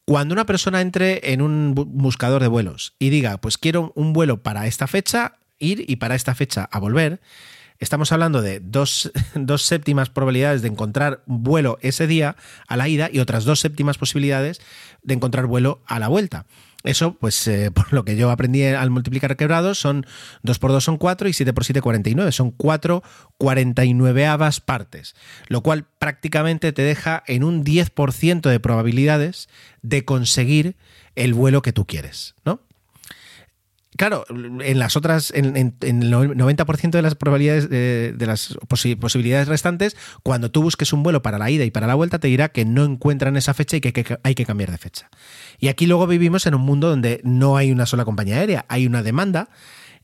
cuando 0.05 0.33
una 0.33 0.47
persona 0.47 0.81
entre 0.81 1.33
en 1.33 1.43
un 1.43 1.75
buscador 1.75 2.41
de 2.41 2.49
vuelos 2.49 2.95
y 2.99 3.11
diga, 3.11 3.39
pues 3.39 3.59
quiero 3.59 3.93
un 3.95 4.13
vuelo 4.13 4.43
para 4.43 4.67
esta 4.67 4.87
fecha, 4.87 5.35
ir 5.59 5.85
y 5.87 5.97
para 5.97 6.15
esta 6.15 6.35
fecha 6.35 6.69
a 6.71 6.79
volver, 6.79 7.21
estamos 7.79 8.13
hablando 8.13 8.43
de 8.43 8.61
dos, 8.61 9.13
dos, 9.35 9.63
séptimas 9.63 10.11
probabilidades 10.11 10.63
de 10.63 10.69
encontrar 10.69 11.23
vuelo 11.27 11.79
ese 11.81 12.07
día 12.07 12.37
a 12.67 12.77
la 12.77 12.89
ida 12.89 13.09
y 13.13 13.21
otras 13.21 13.45
dos 13.45 13.61
séptimas 13.61 13.99
posibilidades 13.99 14.61
de 15.03 15.15
encontrar 15.15 15.47
vuelo 15.47 15.83
a 15.87 15.99
la 15.99 16.09
vuelta. 16.09 16.47
Eso, 16.85 17.15
pues 17.15 17.47
eh, 17.49 17.71
por 17.75 17.93
lo 17.93 18.05
que 18.05 18.17
yo 18.17 18.31
aprendí 18.31 18.65
al 18.65 18.91
multiplicar 18.91 19.37
quebrados, 19.37 19.79
son 19.79 20.07
2 20.43 20.59
por 20.59 20.71
2 20.71 20.83
son 20.85 20.97
4 20.97 21.29
y 21.29 21.33
7 21.33 21.53
por 21.53 21.65
7 21.65 21.81
49. 21.81 22.33
Son 22.33 22.51
4 22.51 23.03
49 23.37 24.27
avas 24.27 24.61
partes, 24.61 25.15
lo 25.49 25.63
cual 25.63 25.87
prácticamente 25.99 26.73
te 26.73 26.83
deja 26.83 27.23
en 27.27 27.45
un 27.45 27.65
10% 27.65 28.49
de 28.49 28.61
probabilidades 28.61 29.49
de 29.83 30.05
conseguir 30.05 30.77
el 31.15 31.35
vuelo 31.35 31.63
que 31.63 31.73
tú 31.73 31.87
quieres, 31.87 32.35
¿no? 32.45 32.61
Claro, 33.99 34.25
en 34.31 34.79
las 34.79 34.95
otras, 34.95 35.33
en, 35.35 35.57
el 35.57 36.13
90% 36.13 36.91
de 36.91 37.03
las 37.03 37.17
probabilidades, 37.17 37.69
de, 37.69 38.27
las 38.27 38.57
posibilidades 38.69 39.49
restantes, 39.49 39.97
cuando 40.23 40.53
tú 40.53 40.63
busques 40.63 40.93
un 40.93 41.03
vuelo 41.03 41.21
para 41.21 41.37
la 41.37 41.51
ida 41.51 41.65
y 41.65 41.73
para 41.73 41.89
la 41.89 41.97
vuelta, 41.97 42.21
te 42.21 42.29
dirá 42.29 42.49
que 42.51 42.65
no 42.65 42.85
encuentran 42.85 43.37
esa 43.37 43.55
fecha 43.55 43.77
y 43.77 43.81
que 43.81 44.19
hay 44.23 44.35
que 44.37 44.47
cambiar 44.47 44.71
de 44.71 44.79
fecha. 44.79 45.11
Y 45.59 45.67
aquí 45.67 45.87
luego 45.87 46.07
vivimos 46.07 46.47
en 46.47 46.55
un 46.55 46.61
mundo 46.61 46.89
donde 46.89 47.21
no 47.25 47.57
hay 47.57 47.73
una 47.73 47.87
sola 47.87 48.05
compañía 48.05 48.37
aérea, 48.37 48.67
hay 48.69 48.87
una 48.87 49.03
demanda 49.03 49.49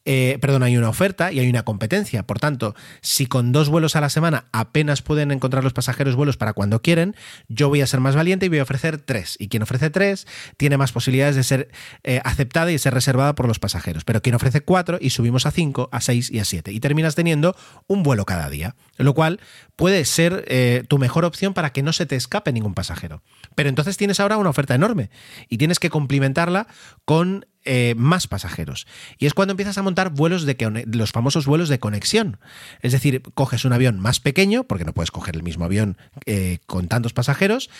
eh, 0.04 0.38
perdón, 0.40 0.62
hay 0.62 0.76
una 0.76 0.88
oferta 0.88 1.32
y 1.32 1.38
hay 1.40 1.48
una 1.48 1.64
competencia. 1.64 2.26
Por 2.26 2.38
tanto, 2.38 2.74
si 3.00 3.26
con 3.26 3.52
dos 3.52 3.68
vuelos 3.68 3.96
a 3.96 4.00
la 4.00 4.10
semana 4.10 4.46
apenas 4.52 5.02
pueden 5.02 5.30
encontrar 5.30 5.64
los 5.64 5.72
pasajeros 5.72 6.14
vuelos 6.14 6.36
para 6.36 6.52
cuando 6.52 6.82
quieren, 6.82 7.16
yo 7.48 7.68
voy 7.68 7.80
a 7.80 7.86
ser 7.86 8.00
más 8.00 8.14
valiente 8.14 8.46
y 8.46 8.48
voy 8.48 8.58
a 8.58 8.64
ofrecer 8.64 8.98
tres. 8.98 9.36
Y 9.38 9.48
quien 9.48 9.62
ofrece 9.62 9.90
tres 9.90 10.26
tiene 10.56 10.76
más 10.76 10.92
posibilidades 10.92 11.36
de 11.36 11.42
ser 11.42 11.70
eh, 12.02 12.20
aceptada 12.24 12.70
y 12.70 12.78
ser 12.78 12.92
reservada 12.92 13.34
por 13.34 13.48
los 13.48 13.58
pasajeros. 13.58 14.04
Pero 14.04 14.20
quien 14.20 14.34
ofrece 14.34 14.60
cuatro 14.60 14.98
y 15.00 15.10
subimos 15.10 15.46
a 15.46 15.50
cinco, 15.50 15.88
a 15.92 16.00
seis 16.00 16.30
y 16.30 16.38
a 16.38 16.44
siete. 16.44 16.72
Y 16.72 16.80
terminas 16.80 17.14
teniendo 17.14 17.56
un 17.86 18.02
vuelo 18.02 18.26
cada 18.26 18.50
día. 18.50 18.76
Lo 18.96 19.14
cual 19.14 19.40
puede 19.76 20.04
ser 20.04 20.44
eh, 20.48 20.84
tu 20.88 20.98
mejor 20.98 21.24
opción 21.24 21.54
para 21.54 21.72
que 21.72 21.82
no 21.82 21.92
se 21.92 22.06
te 22.06 22.16
escape 22.16 22.52
ningún 22.52 22.74
pasajero. 22.74 23.22
Pero 23.54 23.68
entonces 23.68 23.96
tienes 23.96 24.20
ahora 24.20 24.36
una 24.36 24.50
oferta 24.50 24.74
enorme 24.74 25.10
y 25.48 25.58
tienes 25.58 25.78
que 25.78 25.90
complementarla 25.90 26.66
con 27.04 27.46
eh, 27.64 27.94
más 27.96 28.26
pasajeros. 28.26 28.86
Y 29.18 29.26
es 29.26 29.34
cuando 29.34 29.52
empiezas 29.52 29.78
a 29.78 29.82
montar 29.82 30.10
vuelos 30.10 30.44
de 30.44 30.84
los 30.92 31.12
famosos 31.12 31.46
vuelos 31.46 31.68
de 31.68 31.78
conexión. 31.78 32.38
Es 32.80 32.92
decir, 32.92 33.22
coges 33.34 33.64
un 33.64 33.72
avión 33.72 34.00
más 34.00 34.20
pequeño, 34.20 34.64
porque 34.64 34.84
no 34.84 34.92
puedes 34.92 35.10
coger 35.10 35.36
el 35.36 35.42
mismo 35.42 35.64
avión 35.64 35.96
eh, 36.26 36.58
con 36.66 36.88
tantos 36.88 37.12
pasajeros, 37.12 37.70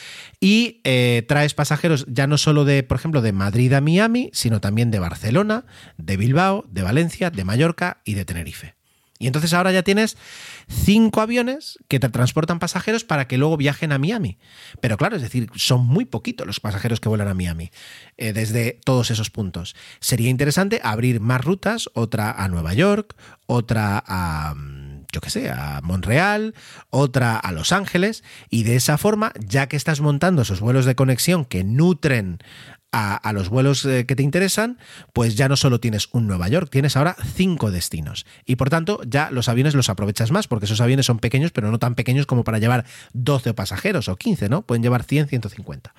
y 0.41 0.81
eh, 0.85 1.25
traes 1.29 1.55
pasajeros 1.55 2.07
ya 2.09 2.27
no 2.27 2.39
solo 2.39 2.65
de, 2.65 2.83
por 2.83 2.97
ejemplo, 2.97 3.23
de 3.23 3.33
Madrid 3.33 3.73
a 3.73 3.81
Miami, 3.81 4.31
sino 4.33 4.61
también 4.61 4.91
de 4.91 4.99
Barcelona, 4.99 5.65
de 5.99 6.17
Bilbao, 6.17 6.65
de 6.71 6.83
Valencia, 6.83 7.31
de 7.31 7.45
Mallorca 7.45 7.99
y 8.05 8.15
de 8.15 8.25
Tenerife. 8.25 8.74
Y 9.19 9.29
entonces 9.29 9.53
ahora 9.53 9.71
ya 9.71 9.83
tienes 9.83 10.17
cinco 10.69 11.21
aviones 11.21 11.79
que 11.89 12.01
te 12.01 12.09
transportan 12.09 12.59
pasajeros 12.59 13.05
para 13.05 13.29
que 13.29 13.39
luego 13.39 13.57
viajen 13.57 13.93
a 13.93 13.99
Miami. 13.99 14.39
Pero 14.81 14.97
claro, 14.97 15.17
es 15.17 15.23
decir, 15.23 15.51
son 15.55 15.87
muy 15.87 16.05
poquitos 16.05 16.47
los 16.47 16.59
pasajeros 16.59 16.99
que 17.01 17.09
vuelan 17.09 17.29
a 17.29 17.35
Miami 17.35 17.71
eh, 18.17 18.33
desde 18.33 18.81
todos 18.85 19.11
esos 19.13 19.31
puntos. 19.31 19.77
Sería 20.01 20.31
interesante 20.31 20.81
abrir 20.83 21.21
más 21.21 21.45
rutas, 21.45 21.89
otra 21.95 22.33
a 22.33 22.49
Nueva 22.49 22.75
York, 22.75 23.15
otra 23.47 24.03
a 24.05 24.55
mm, 24.55 24.74
yo 25.15 25.21
qué 25.21 25.31
sé, 25.31 25.49
a 25.49 25.81
Montreal, 25.83 26.55
otra 26.91 27.37
a 27.37 27.53
Los 27.53 27.71
Ángeles, 27.71 28.25
y 28.51 28.65
de 28.65 28.75
esa 28.75 28.99
forma, 28.99 29.33
ya 29.39 29.69
que 29.69 29.77
estás 29.77 30.01
montando 30.01 30.43
esos 30.43 30.61
vuelos 30.61 30.87
de 30.87 30.97
conexión 30.97 31.45
que 31.45 31.63
nutren 31.63 32.39
a, 32.97 33.33
los 33.33 33.49
vuelos 33.49 33.85
eh, 33.87 34.07
que 34.07 34.15
te 34.15 34.23
interesan, 34.23 34.79
pues 35.13 35.35
ya 35.35 35.49
no 35.49 35.57
solo 35.57 35.81
tienes 35.81 36.09
un 36.13 36.29
Nueva 36.29 36.49
York, 36.49 36.69
tienes 36.71 36.97
ahora 36.97 37.17
cinco 37.35 37.73
destinos. 37.73 38.25
Y 38.47 38.55
por 38.55 38.71
tanto, 38.71 39.01
ya 39.05 39.31
los 39.33 39.49
aviones 39.49 39.75
los 39.75 39.89
aprovechas 39.89 40.31
más, 40.31 40.47
porque 40.47 40.67
esos 40.67 40.81
aviones 40.81 41.07
son 41.07 41.19
pequeños, 41.19 41.51
pero 41.51 41.73
no 41.73 41.81
tan 41.81 41.97
pequeños 41.97 42.27
como 42.27 42.45
para 42.45 42.59
llevar 42.59 42.85
12 43.13 43.53
pasajeros 43.53 44.09
o 44.09 44.15
15, 44.15 44.49
¿no? 44.49 44.63
Pueden 44.63 44.83
llevar 44.83 45.03
100, 45.03 45.27
150. 45.27 45.93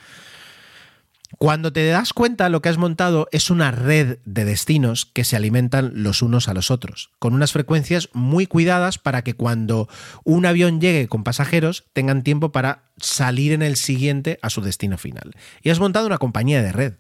Cuando 1.37 1.73
te 1.73 1.85
das 1.87 2.13
cuenta, 2.13 2.49
lo 2.49 2.61
que 2.61 2.69
has 2.69 2.77
montado 2.77 3.27
es 3.31 3.49
una 3.49 3.71
red 3.71 4.19
de 4.25 4.45
destinos 4.45 5.05
que 5.05 5.23
se 5.23 5.35
alimentan 5.35 5.91
los 5.95 6.21
unos 6.21 6.47
a 6.47 6.53
los 6.53 6.71
otros, 6.71 7.11
con 7.19 7.33
unas 7.33 7.51
frecuencias 7.51 8.09
muy 8.13 8.47
cuidadas 8.47 8.97
para 8.97 9.23
que 9.23 9.33
cuando 9.33 9.89
un 10.23 10.45
avión 10.45 10.79
llegue 10.79 11.07
con 11.07 11.23
pasajeros 11.23 11.85
tengan 11.93 12.23
tiempo 12.23 12.51
para 12.51 12.83
salir 12.97 13.51
en 13.51 13.61
el 13.61 13.75
siguiente 13.75 14.39
a 14.41 14.49
su 14.49 14.61
destino 14.61 14.97
final. 14.97 15.31
Y 15.61 15.69
has 15.69 15.79
montado 15.79 16.07
una 16.07 16.17
compañía 16.17 16.61
de 16.61 16.71
red. 16.71 16.93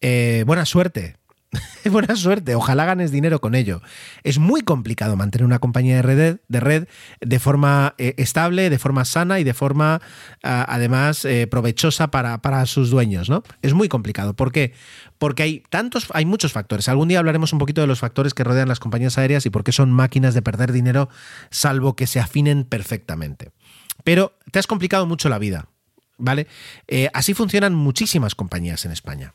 Eh, 0.00 0.44
buena 0.46 0.66
suerte, 0.66 1.16
Buena 1.90 2.16
suerte, 2.16 2.54
ojalá 2.54 2.84
ganes 2.84 3.10
dinero 3.10 3.40
con 3.40 3.54
ello. 3.54 3.82
Es 4.22 4.38
muy 4.38 4.62
complicado 4.62 5.16
mantener 5.16 5.44
una 5.44 5.58
compañía 5.58 5.96
de 5.96 6.02
red 6.60 6.88
de, 7.20 7.38
forma 7.38 7.94
eh, 7.98 8.14
estable, 8.16 8.70
de 8.70 8.78
forma 8.78 9.04
sana 9.04 9.40
y 9.40 9.44
de 9.44 9.54
forma 9.54 10.00
ah, 10.42 10.66
además 10.68 11.24
eh, 11.24 11.46
provechosa 11.46 12.08
para, 12.10 12.38
para, 12.42 12.66
sus 12.66 12.90
dueños, 12.90 13.28
¿no? 13.28 13.42
Es 13.62 13.74
muy 13.74 13.88
complicado. 13.88 14.34
¿Por 14.34 14.52
qué? 14.52 14.72
Porque 15.18 15.42
hay 15.42 15.62
tantos, 15.70 16.08
hay 16.12 16.24
muchos 16.24 16.52
factores. 16.52 16.88
Algún 16.88 17.08
día 17.08 17.18
hablaremos 17.18 17.52
un 17.52 17.58
poquito 17.58 17.80
de 17.80 17.86
los 17.86 18.00
factores 18.00 18.34
que 18.34 18.44
rodean 18.44 18.68
las 18.68 18.80
compañías 18.80 19.18
aéreas 19.18 19.46
y 19.46 19.50
por 19.50 19.64
qué 19.64 19.72
son 19.72 19.92
máquinas 19.92 20.34
de 20.34 20.42
perder 20.42 20.72
dinero, 20.72 21.08
salvo 21.50 21.96
que 21.96 22.06
se 22.06 22.20
afinen 22.20 22.64
perfectamente. 22.64 23.50
Pero 24.02 24.38
te 24.50 24.58
has 24.58 24.66
complicado 24.66 25.06
mucho 25.06 25.28
la 25.28 25.38
vida, 25.38 25.68
¿vale? 26.18 26.46
Eh, 26.88 27.08
así 27.14 27.34
funcionan 27.34 27.74
muchísimas 27.74 28.34
compañías 28.34 28.84
en 28.84 28.92
España. 28.92 29.34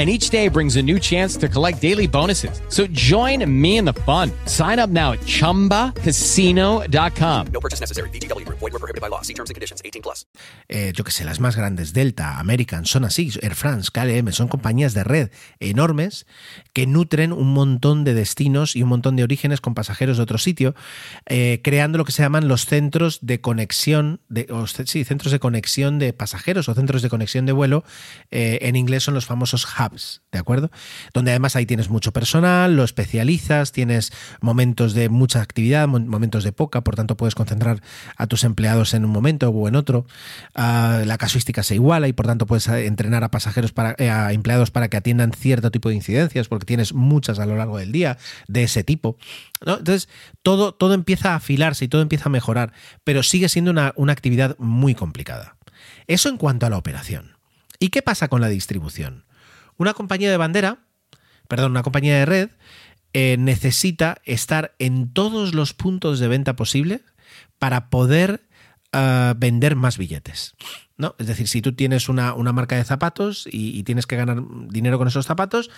and 0.00 0.08
each 0.08 0.30
day 0.30 0.48
brings 0.48 0.76
a 0.76 0.82
new 0.82 0.98
chance 0.98 1.36
to 1.36 1.46
collect 1.46 1.82
daily 1.82 2.06
bonuses. 2.08 2.62
So 2.68 2.86
join 2.86 3.44
me 3.46 3.76
in 3.76 3.84
the 3.84 3.92
fun. 4.06 4.32
Sign 4.46 4.78
up 4.78 4.88
now 4.88 5.12
at 5.12 5.20
ChumbaCasino.com. 5.26 7.46
No 7.52 7.60
purchase 7.60 7.80
necessary. 7.80 8.08
BGW. 8.08 8.48
Void 8.48 8.72
were 8.72 8.78
prohibited 8.78 9.02
by 9.02 9.08
law. 9.08 9.20
See 9.20 9.34
terms 9.34 9.50
and 9.50 9.56
conditions. 9.56 9.82
18 9.84 10.00
plus. 10.00 10.24
eh, 10.70 10.92
yo 10.94 11.04
que 11.04 11.10
sé, 11.10 11.24
las 11.24 11.40
más 11.40 11.56
grandes, 11.56 11.92
Delta, 11.92 12.38
American, 12.38 12.86
son 12.86 13.04
así, 13.04 13.30
Air 13.42 13.54
France, 13.54 13.90
KLM, 13.92 14.32
son 14.32 14.48
compañías 14.48 14.94
de 14.94 15.04
red 15.04 15.30
enormes 15.58 16.26
que 16.72 16.86
nutren 16.86 17.32
un 17.32 17.52
montón 17.52 18.04
de 18.04 18.14
destinos 18.14 18.76
y 18.76 18.82
un 18.82 18.88
montón 18.88 19.16
de 19.16 19.24
orígenes 19.24 19.60
con 19.60 19.74
pasajeros 19.74 20.16
de 20.16 20.22
otro 20.22 20.38
sitio, 20.38 20.74
eh, 21.26 21.60
creando 21.64 21.98
lo 21.98 22.04
que 22.04 22.12
se 22.12 22.22
llaman 22.22 22.48
los 22.48 22.66
centros 22.66 23.18
de 23.22 23.40
conexión, 23.40 24.20
de, 24.28 24.46
o, 24.50 24.66
sí, 24.66 25.04
centros 25.04 25.32
de 25.32 25.40
conexión 25.40 25.98
de 25.98 26.12
pasajeros 26.12 26.68
o 26.68 26.74
centros 26.74 27.02
de 27.02 27.08
conexión 27.08 27.46
de 27.46 27.52
vuelo, 27.52 27.84
eh, 28.30 28.58
en 28.62 28.76
inglés 28.76 29.02
son 29.02 29.14
los 29.14 29.26
famosos 29.26 29.66
hubs, 29.66 29.89
¿de 30.32 30.38
acuerdo? 30.38 30.70
Donde 31.14 31.30
además 31.32 31.56
ahí 31.56 31.66
tienes 31.66 31.90
mucho 31.90 32.12
personal, 32.12 32.76
lo 32.76 32.84
especializas, 32.84 33.72
tienes 33.72 34.12
momentos 34.40 34.94
de 34.94 35.08
mucha 35.08 35.40
actividad, 35.40 35.88
mo- 35.88 35.98
momentos 36.00 36.44
de 36.44 36.52
poca, 36.52 36.82
por 36.82 36.96
tanto 36.96 37.16
puedes 37.16 37.34
concentrar 37.34 37.82
a 38.16 38.26
tus 38.26 38.44
empleados 38.44 38.94
en 38.94 39.04
un 39.04 39.10
momento 39.10 39.48
o 39.50 39.68
en 39.68 39.76
otro. 39.76 40.06
Ah, 40.54 41.02
la 41.04 41.18
casuística 41.18 41.62
se 41.62 41.74
iguala 41.74 42.08
y 42.08 42.12
por 42.12 42.26
tanto 42.26 42.46
puedes 42.46 42.68
eh, 42.68 42.86
entrenar 42.86 43.24
a 43.24 43.30
pasajeros 43.30 43.72
para 43.72 43.94
eh, 43.98 44.10
a 44.10 44.32
empleados 44.32 44.70
para 44.70 44.88
que 44.88 44.96
atiendan 44.96 45.32
cierto 45.32 45.70
tipo 45.70 45.88
de 45.88 45.96
incidencias 45.96 46.48
porque 46.48 46.66
tienes 46.66 46.92
muchas 46.94 47.38
a 47.38 47.46
lo 47.46 47.56
largo 47.56 47.78
del 47.78 47.92
día 47.92 48.18
de 48.48 48.62
ese 48.62 48.84
tipo. 48.84 49.16
Entonces, 49.60 50.08
todo, 50.42 50.72
todo 50.72 50.94
empieza 50.94 51.32
a 51.32 51.36
afilarse 51.36 51.84
y 51.84 51.88
todo 51.88 52.02
empieza 52.02 52.26
a 52.26 52.32
mejorar, 52.32 52.72
pero 53.04 53.22
sigue 53.22 53.48
siendo 53.48 53.70
una, 53.70 53.92
una 53.96 54.12
actividad 54.12 54.56
muy 54.58 54.94
complicada. 54.94 55.56
Eso 56.06 56.28
en 56.28 56.36
cuanto 56.38 56.66
a 56.66 56.70
la 56.70 56.76
operación. 56.78 57.36
¿Y 57.78 57.88
qué 57.88 58.02
pasa 58.02 58.28
con 58.28 58.40
la 58.40 58.48
distribución? 58.48 59.24
Una 59.80 59.94
compañía 59.94 60.30
de 60.30 60.36
bandera, 60.36 60.76
perdón, 61.48 61.70
una 61.70 61.82
compañía 61.82 62.18
de 62.18 62.26
red, 62.26 62.50
eh, 63.14 63.36
necesita 63.38 64.20
estar 64.26 64.74
en 64.78 65.10
todos 65.10 65.54
los 65.54 65.72
puntos 65.72 66.18
de 66.18 66.28
venta 66.28 66.54
posible 66.54 67.00
para 67.58 67.88
poder 67.88 68.42
ah, 68.92 69.32
vender 69.38 69.76
más 69.76 69.96
billetes. 69.96 70.54
¿no? 70.98 71.14
Es 71.18 71.28
decir, 71.28 71.48
si 71.48 71.62
tú 71.62 71.74
tienes 71.74 72.10
una, 72.10 72.34
una 72.34 72.52
marca 72.52 72.76
de 72.76 72.84
zapatos 72.84 73.48
y 73.50 73.82
tienes 73.84 74.06
que 74.06 74.16
ganar 74.16 74.42
dinero 74.68 74.98
con 74.98 75.08
esos 75.08 75.24
zapatos, 75.24 75.70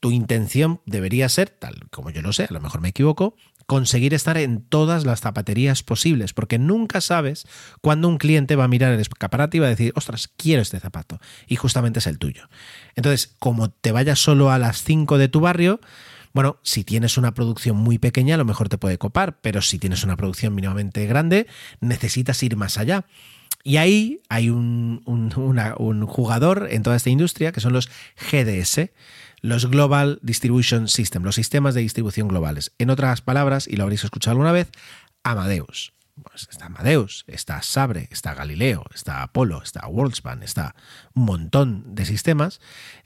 tu 0.00 0.10
intención 0.10 0.80
debería 0.84 1.28
ser, 1.28 1.48
tal 1.48 1.88
como 1.90 2.10
yo 2.10 2.22
lo 2.22 2.32
sé, 2.32 2.46
a 2.50 2.52
lo 2.52 2.60
mejor 2.60 2.80
me 2.80 2.88
equivoco, 2.88 3.36
conseguir 3.66 4.14
estar 4.14 4.36
en 4.38 4.60
todas 4.62 5.04
las 5.06 5.20
zapaterías 5.20 5.82
posibles, 5.82 6.32
porque 6.32 6.58
nunca 6.58 7.00
sabes 7.00 7.46
cuándo 7.80 8.08
un 8.08 8.18
cliente 8.18 8.56
va 8.56 8.64
a 8.64 8.68
mirar 8.68 8.92
el 8.92 9.00
escaparate 9.00 9.56
y 9.56 9.60
va 9.60 9.66
a 9.66 9.70
decir, 9.70 9.92
ostras, 9.96 10.28
quiero 10.36 10.62
este 10.62 10.80
zapato, 10.80 11.20
y 11.46 11.56
justamente 11.56 11.98
es 11.98 12.06
el 12.06 12.18
tuyo. 12.18 12.48
Entonces, 12.94 13.34
como 13.38 13.70
te 13.70 13.92
vayas 13.92 14.18
solo 14.18 14.50
a 14.50 14.58
las 14.58 14.82
5 14.82 15.18
de 15.18 15.28
tu 15.28 15.40
barrio, 15.40 15.80
bueno, 16.32 16.58
si 16.62 16.82
tienes 16.82 17.16
una 17.16 17.32
producción 17.32 17.76
muy 17.76 17.98
pequeña, 17.98 18.34
a 18.34 18.38
lo 18.38 18.44
mejor 18.44 18.68
te 18.68 18.76
puede 18.76 18.98
copar, 18.98 19.38
pero 19.40 19.62
si 19.62 19.78
tienes 19.78 20.02
una 20.02 20.16
producción 20.16 20.54
mínimamente 20.54 21.06
grande, 21.06 21.46
necesitas 21.80 22.42
ir 22.42 22.56
más 22.56 22.76
allá. 22.76 23.04
Y 23.62 23.78
ahí 23.78 24.20
hay 24.28 24.50
un, 24.50 25.00
un- 25.06 26.06
jugador 26.06 26.66
en 26.70 26.82
toda 26.82 26.96
esta 26.96 27.08
industria 27.08 27.50
que 27.52 27.60
son 27.60 27.72
los 27.72 27.88
GDS, 28.30 28.90
los 29.44 29.66
Global 29.66 30.20
Distribution 30.22 30.88
System, 30.88 31.22
los 31.22 31.34
sistemas 31.34 31.74
de 31.74 31.82
distribución 31.82 32.28
globales. 32.28 32.72
En 32.78 32.88
otras 32.88 33.20
palabras, 33.20 33.68
y 33.68 33.76
lo 33.76 33.82
habréis 33.82 34.02
escuchado 34.02 34.32
alguna 34.32 34.52
vez, 34.52 34.70
Amadeus. 35.22 35.92
Pues 36.22 36.48
está 36.50 36.66
Amadeus, 36.66 37.24
está 37.26 37.60
Sabre, 37.60 38.08
está 38.10 38.32
Galileo, 38.32 38.86
está 38.94 39.22
Apollo, 39.22 39.62
está 39.62 39.86
Worldspan, 39.86 40.42
está 40.42 40.74
un 41.12 41.26
montón 41.26 41.94
de 41.94 42.06
sistemas 42.06 42.62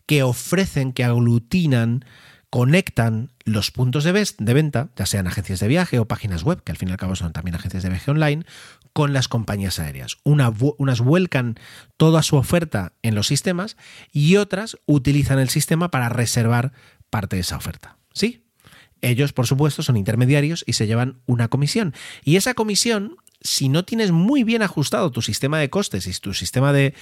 que 0.06 0.22
ofrecen, 0.22 0.92
que 0.92 1.02
aglutinan, 1.02 2.04
conectan 2.50 3.32
los 3.44 3.72
puntos 3.72 4.04
de 4.04 4.12
venta, 4.38 4.90
ya 4.94 5.06
sean 5.06 5.26
agencias 5.26 5.58
de 5.58 5.66
viaje 5.66 5.98
o 5.98 6.06
páginas 6.06 6.44
web, 6.44 6.62
que 6.62 6.70
al 6.70 6.78
fin 6.78 6.88
y 6.88 6.92
al 6.92 6.98
cabo 6.98 7.16
son 7.16 7.32
también 7.32 7.56
agencias 7.56 7.82
de 7.82 7.88
viaje 7.88 8.12
online, 8.12 8.44
con 8.92 9.12
las 9.12 9.28
compañías 9.28 9.78
aéreas. 9.78 10.18
Unas 10.24 11.00
vuelcan 11.00 11.58
toda 11.96 12.22
su 12.22 12.36
oferta 12.36 12.92
en 13.02 13.14
los 13.14 13.26
sistemas 13.26 13.76
y 14.12 14.36
otras 14.36 14.78
utilizan 14.86 15.38
el 15.38 15.48
sistema 15.48 15.90
para 15.90 16.08
reservar 16.08 16.72
parte 17.10 17.36
de 17.36 17.40
esa 17.40 17.56
oferta. 17.56 17.96
¿Sí? 18.12 18.44
Ellos, 19.00 19.32
por 19.32 19.46
supuesto, 19.46 19.82
son 19.82 19.96
intermediarios 19.96 20.64
y 20.66 20.72
se 20.72 20.86
llevan 20.86 21.20
una 21.26 21.48
comisión. 21.48 21.94
Y 22.24 22.36
esa 22.36 22.54
comisión, 22.54 23.16
si 23.40 23.68
no 23.68 23.84
tienes 23.84 24.10
muy 24.10 24.42
bien 24.42 24.62
ajustado 24.62 25.12
tu 25.12 25.22
sistema 25.22 25.58
de 25.60 25.70
costes 25.70 26.06
y 26.06 26.20
tu 26.20 26.34
sistema 26.34 26.72
de, 26.72 26.94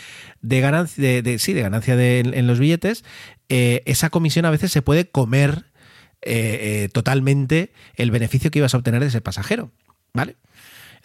de 0.42 0.60
ganancia, 0.60 1.22
de, 1.22 1.38
sí, 1.38 1.54
de 1.54 1.62
ganancia 1.62 1.94
en 1.94 2.46
los 2.46 2.58
billetes, 2.58 3.04
eh, 3.48 3.82
esa 3.86 4.10
comisión 4.10 4.44
a 4.44 4.50
veces 4.50 4.72
se 4.72 4.82
puede 4.82 5.08
comer 5.08 5.64
eh, 6.22 6.84
eh, 6.84 6.88
totalmente 6.92 7.72
el 7.94 8.10
beneficio 8.10 8.50
que 8.50 8.58
ibas 8.58 8.74
a 8.74 8.78
obtener 8.78 9.00
de 9.00 9.08
ese 9.08 9.20
pasajero. 9.20 9.70
¿Vale? 10.12 10.36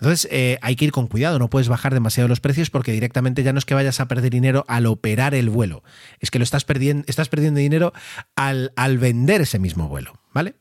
Entonces 0.02 0.28
eh, 0.32 0.58
hay 0.64 0.76
que 0.76 0.86
ir 0.86 0.92
con 0.92 1.06
cuidado, 1.06 1.38
no 1.38 1.48
puedes 1.48 1.70
bajar 1.70 1.94
demasiado 1.94 2.28
los 2.28 2.40
precios 2.40 2.72
porque 2.72 2.92
directamente 2.92 3.44
ya 3.44 3.54
no 3.54 3.60
es 3.60 3.66
que 3.66 3.76
vayas 3.76 4.00
a 4.00 4.08
perder 4.08 4.32
dinero 4.32 4.66
al 4.68 4.88
operar 4.88 5.36
el 5.36 5.52
vuelo, 5.52 5.84
es 6.20 6.32
que 6.32 6.40
lo 6.40 6.44
estás 6.44 6.66
perdiendo, 6.66 7.04
estás 7.06 7.30
perdiendo 7.30 7.60
dinero 7.60 7.94
al, 8.36 8.74
al 8.76 8.98
vender 8.98 9.42
ese 9.42 9.60
mismo 9.60 9.88
vuelo, 9.90 10.20
¿vale? 10.34 10.56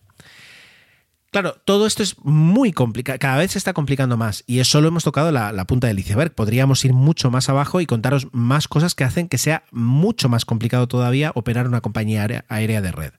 Claro, 1.31 1.55
todo 1.64 1.87
esto 1.87 2.03
es 2.03 2.16
muy 2.25 2.73
complicado, 2.73 3.16
cada 3.21 3.37
vez 3.37 3.53
se 3.53 3.59
está 3.59 3.73
complicando 3.73 4.16
más 4.16 4.43
y 4.49 4.64
solo 4.64 4.88
hemos 4.88 5.05
tocado 5.05 5.31
la, 5.31 5.64
punta 5.64 5.87
del 5.87 6.01
iceberg. 6.01 6.35
Podríamos 6.35 6.85
ir 6.85 6.93
mucho 6.93 7.31
más 7.31 7.49
abajo 7.49 7.81
y 7.81 7.87
contaros 7.87 8.27
más 8.33 8.66
cosas 8.66 8.97
que 8.97 9.05
hacen 9.05 9.29
que 9.29 9.38
sea 9.38 9.62
mucho 9.71 10.29
más 10.29 10.45
complicado 10.45 10.88
todavía 10.88 11.31
operar 11.37 11.69
una 11.69 11.83
compañía 11.83 12.45
aérea, 12.49 12.81
de 12.81 12.90
red. 12.90 13.12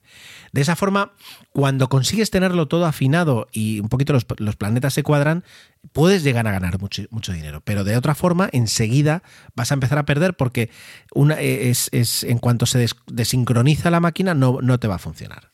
De 0.52 0.60
esa 0.60 0.76
forma, 0.76 1.12
cuando 1.52 1.88
consigues 1.88 2.30
tenerlo 2.30 2.68
todo 2.68 2.84
afinado 2.84 3.48
y 3.50 3.80
un 3.80 3.88
poquito 3.88 4.12
los, 4.12 4.56
planetas 4.56 4.92
se 4.92 5.02
cuadran, 5.02 5.42
puedes 5.92 6.22
llegar 6.22 6.46
a 6.46 6.52
ganar 6.52 6.78
mucho, 6.80 7.32
dinero. 7.32 7.62
Pero 7.64 7.82
de 7.82 7.96
otra 7.96 8.14
forma, 8.14 8.50
enseguida 8.52 9.22
vas 9.56 9.70
a 9.70 9.74
empezar 9.74 9.96
a 9.96 10.04
perder 10.04 10.34
porque 10.34 10.68
una, 11.14 11.40
es, 11.40 11.88
es- 11.92 12.24
en 12.24 12.36
cuanto 12.36 12.66
se 12.66 12.78
des- 12.78 12.96
desincroniza 13.06 13.90
la 13.90 14.00
máquina 14.00 14.34
no, 14.34 14.58
no 14.60 14.78
te 14.78 14.86
va 14.88 14.96
a 14.96 14.98
funcionar. 14.98 15.51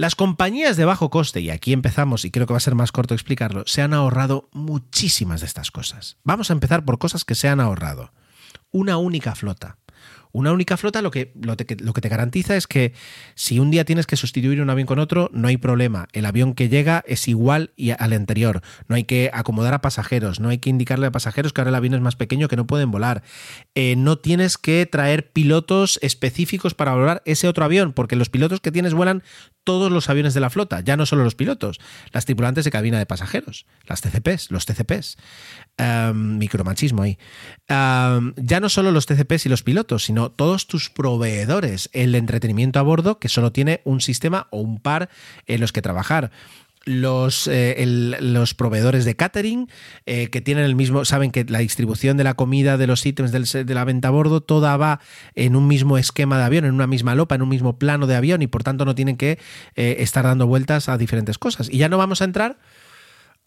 Las 0.00 0.14
compañías 0.14 0.78
de 0.78 0.86
bajo 0.86 1.10
coste, 1.10 1.42
y 1.42 1.50
aquí 1.50 1.74
empezamos, 1.74 2.24
y 2.24 2.30
creo 2.30 2.46
que 2.46 2.54
va 2.54 2.56
a 2.56 2.60
ser 2.60 2.74
más 2.74 2.90
corto 2.90 3.12
explicarlo, 3.12 3.64
se 3.66 3.82
han 3.82 3.92
ahorrado 3.92 4.48
muchísimas 4.50 5.40
de 5.40 5.46
estas 5.46 5.70
cosas. 5.70 6.16
Vamos 6.24 6.48
a 6.48 6.54
empezar 6.54 6.86
por 6.86 6.98
cosas 6.98 7.26
que 7.26 7.34
se 7.34 7.50
han 7.50 7.60
ahorrado. 7.60 8.10
Una 8.70 8.96
única 8.96 9.34
flota. 9.34 9.76
Una 10.32 10.52
única 10.52 10.76
flota 10.76 11.02
lo 11.02 11.10
que, 11.10 11.32
lo, 11.40 11.56
te- 11.56 11.66
que 11.66 11.76
te 11.76 12.08
garantiza 12.08 12.56
es 12.56 12.66
que 12.66 12.92
si 13.34 13.58
un 13.58 13.70
día 13.70 13.84
tienes 13.84 14.06
que 14.06 14.16
sustituir 14.16 14.60
un 14.60 14.70
avión 14.70 14.86
con 14.86 14.98
otro, 14.98 15.30
no 15.32 15.48
hay 15.48 15.56
problema. 15.56 16.08
El 16.12 16.26
avión 16.26 16.54
que 16.54 16.68
llega 16.68 17.02
es 17.06 17.26
igual 17.28 17.72
al 17.98 18.12
anterior. 18.12 18.62
No 18.88 18.96
hay 18.96 19.04
que 19.04 19.30
acomodar 19.32 19.74
a 19.74 19.80
pasajeros, 19.80 20.40
no 20.40 20.48
hay 20.48 20.58
que 20.58 20.70
indicarle 20.70 21.06
a 21.06 21.10
pasajeros 21.12 21.52
que 21.52 21.60
ahora 21.60 21.70
el 21.70 21.74
avión 21.74 21.94
es 21.94 22.00
más 22.00 22.16
pequeño 22.16 22.48
que 22.48 22.56
no 22.56 22.66
pueden 22.66 22.90
volar. 22.90 23.22
Eh, 23.74 23.96
no 23.96 24.18
tienes 24.18 24.58
que 24.58 24.86
traer 24.86 25.32
pilotos 25.32 25.98
específicos 26.02 26.74
para 26.74 26.94
volar 26.94 27.22
ese 27.24 27.48
otro 27.48 27.64
avión, 27.64 27.92
porque 27.92 28.16
los 28.16 28.28
pilotos 28.28 28.60
que 28.60 28.70
tienes 28.72 28.94
vuelan 28.94 29.22
todos 29.64 29.90
los 29.92 30.08
aviones 30.10 30.34
de 30.34 30.40
la 30.40 30.50
flota, 30.50 30.80
ya 30.80 30.96
no 30.96 31.06
solo 31.06 31.22
los 31.24 31.34
pilotos, 31.34 31.80
las 32.12 32.24
tripulantes 32.24 32.64
de 32.64 32.70
cabina 32.70 32.98
de 32.98 33.06
pasajeros, 33.06 33.66
las 33.86 34.00
TCPs, 34.00 34.50
los 34.50 34.66
TCPs. 34.66 35.16
Um, 35.78 36.36
micromachismo 36.38 37.02
ahí. 37.02 37.18
Um, 37.68 38.34
ya 38.36 38.60
no 38.60 38.68
solo 38.68 38.90
los 38.90 39.06
TCPs 39.06 39.46
y 39.46 39.48
los 39.48 39.62
pilotos, 39.62 40.04
sino 40.04 40.19
todos 40.28 40.66
tus 40.66 40.90
proveedores, 40.90 41.88
el 41.92 42.14
entretenimiento 42.14 42.78
a 42.78 42.82
bordo, 42.82 43.18
que 43.18 43.28
solo 43.28 43.52
tiene 43.52 43.80
un 43.84 44.00
sistema 44.00 44.48
o 44.50 44.60
un 44.60 44.78
par 44.78 45.08
en 45.46 45.60
los 45.60 45.72
que 45.72 45.80
trabajar. 45.80 46.30
Los, 46.86 47.46
eh, 47.46 47.84
los 47.86 48.54
proveedores 48.54 49.04
de 49.04 49.14
catering 49.14 49.68
eh, 50.06 50.28
que 50.28 50.40
tienen 50.40 50.64
el 50.64 50.74
mismo, 50.74 51.04
saben 51.04 51.30
que 51.30 51.44
la 51.44 51.58
distribución 51.58 52.16
de 52.16 52.24
la 52.24 52.34
comida, 52.34 52.78
de 52.78 52.86
los 52.86 53.04
ítems 53.04 53.32
del 53.32 53.44
de 53.66 53.74
la 53.74 53.84
venta 53.84 54.08
a 54.08 54.10
bordo, 54.10 54.40
toda 54.40 54.76
va 54.78 55.00
en 55.34 55.56
un 55.56 55.68
mismo 55.68 55.98
esquema 55.98 56.38
de 56.38 56.44
avión, 56.44 56.64
en 56.64 56.72
una 56.72 56.86
misma 56.86 57.14
lopa, 57.14 57.34
en 57.34 57.42
un 57.42 57.50
mismo 57.50 57.78
plano 57.78 58.06
de 58.06 58.16
avión 58.16 58.40
y 58.40 58.46
por 58.46 58.64
tanto 58.64 58.86
no 58.86 58.94
tienen 58.94 59.18
que 59.18 59.38
eh, 59.76 59.96
estar 59.98 60.24
dando 60.24 60.46
vueltas 60.46 60.88
a 60.88 60.96
diferentes 60.96 61.36
cosas. 61.36 61.68
Y 61.70 61.76
ya 61.76 61.90
no 61.90 61.98
vamos 61.98 62.22
a 62.22 62.24
entrar 62.24 62.56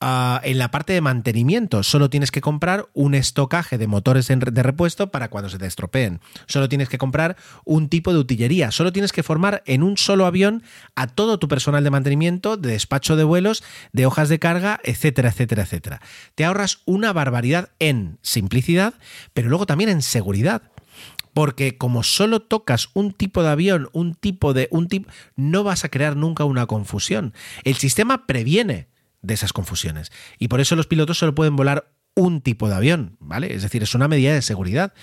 En 0.06 0.58
la 0.58 0.70
parte 0.70 0.92
de 0.92 1.00
mantenimiento, 1.00 1.82
solo 1.82 2.10
tienes 2.10 2.30
que 2.30 2.42
comprar 2.42 2.90
un 2.94 3.16
estocaje 3.16 3.78
de 3.78 3.88
motores 3.88 4.28
de 4.28 4.64
repuesto 4.64 5.12
para 5.12 5.30
cuando 5.30 5.50
se 5.50 5.58
te 5.58 5.66
estropeen. 5.66 6.20
Solo 6.46 6.68
tienes 6.68 6.90
que 6.90 6.98
comprar 6.98 7.38
un 7.64 7.88
tipo 7.88 8.12
de 8.12 8.20
utillería. 8.20 8.72
Solo 8.72 8.92
tienes 8.92 9.14
que 9.14 9.24
formar 9.24 9.64
en 9.66 9.82
un 9.82 9.96
solo 9.96 10.26
avión 10.26 10.62
a 10.96 11.08
todo 11.08 11.40
tu 11.40 11.48
personal 11.48 11.86
de 11.86 11.90
mantenimiento, 11.90 12.58
de 12.58 12.72
despacho 12.72 13.16
de 13.16 13.24
vuelos, 13.24 13.64
de 13.94 14.06
hojas 14.06 14.28
de 14.28 14.40
carga, 14.40 14.82
etcétera, 14.84 15.30
etcétera, 15.30 15.64
etcétera. 15.64 16.02
Te 16.36 16.44
ahorras 16.44 16.82
una 16.84 17.14
barbaridad 17.14 17.70
en 17.80 18.18
simplicidad, 18.22 18.96
pero 19.34 19.48
luego 19.48 19.66
también 19.66 19.90
en 19.90 20.02
seguridad. 20.02 20.64
Porque 21.34 21.78
como 21.78 22.04
solo 22.04 22.42
tocas 22.42 22.90
un 22.94 23.14
tipo 23.14 23.42
de 23.42 23.50
avión, 23.50 23.88
un 23.94 24.16
tipo 24.16 24.54
de 24.54 24.68
un 24.70 24.90
tipo, 24.90 25.10
no 25.38 25.64
vas 25.64 25.86
a 25.86 25.90
crear 25.90 26.18
nunca 26.18 26.44
una 26.44 26.66
confusión. 26.66 27.34
El 27.64 27.76
sistema 27.76 28.28
previene 28.28 28.92
de 29.24 29.34
esas 29.34 29.54
confusiones 29.54 30.12
y 30.38 30.48
por 30.50 30.62
eso 30.62 30.76
los 30.76 30.86
pilotos 30.86 31.18
solo 31.18 31.34
pueden 31.34 31.56
volar 31.56 31.90
un 32.16 32.42
tipo 32.42 32.70
de 32.70 32.76
avión, 32.76 33.18
¿vale? 33.20 33.54
Es 33.54 33.64
decir, 33.64 33.82
es 33.84 33.96
una 33.96 34.08
medida 34.08 34.34
de 34.34 34.42
seguridad. 34.42 34.94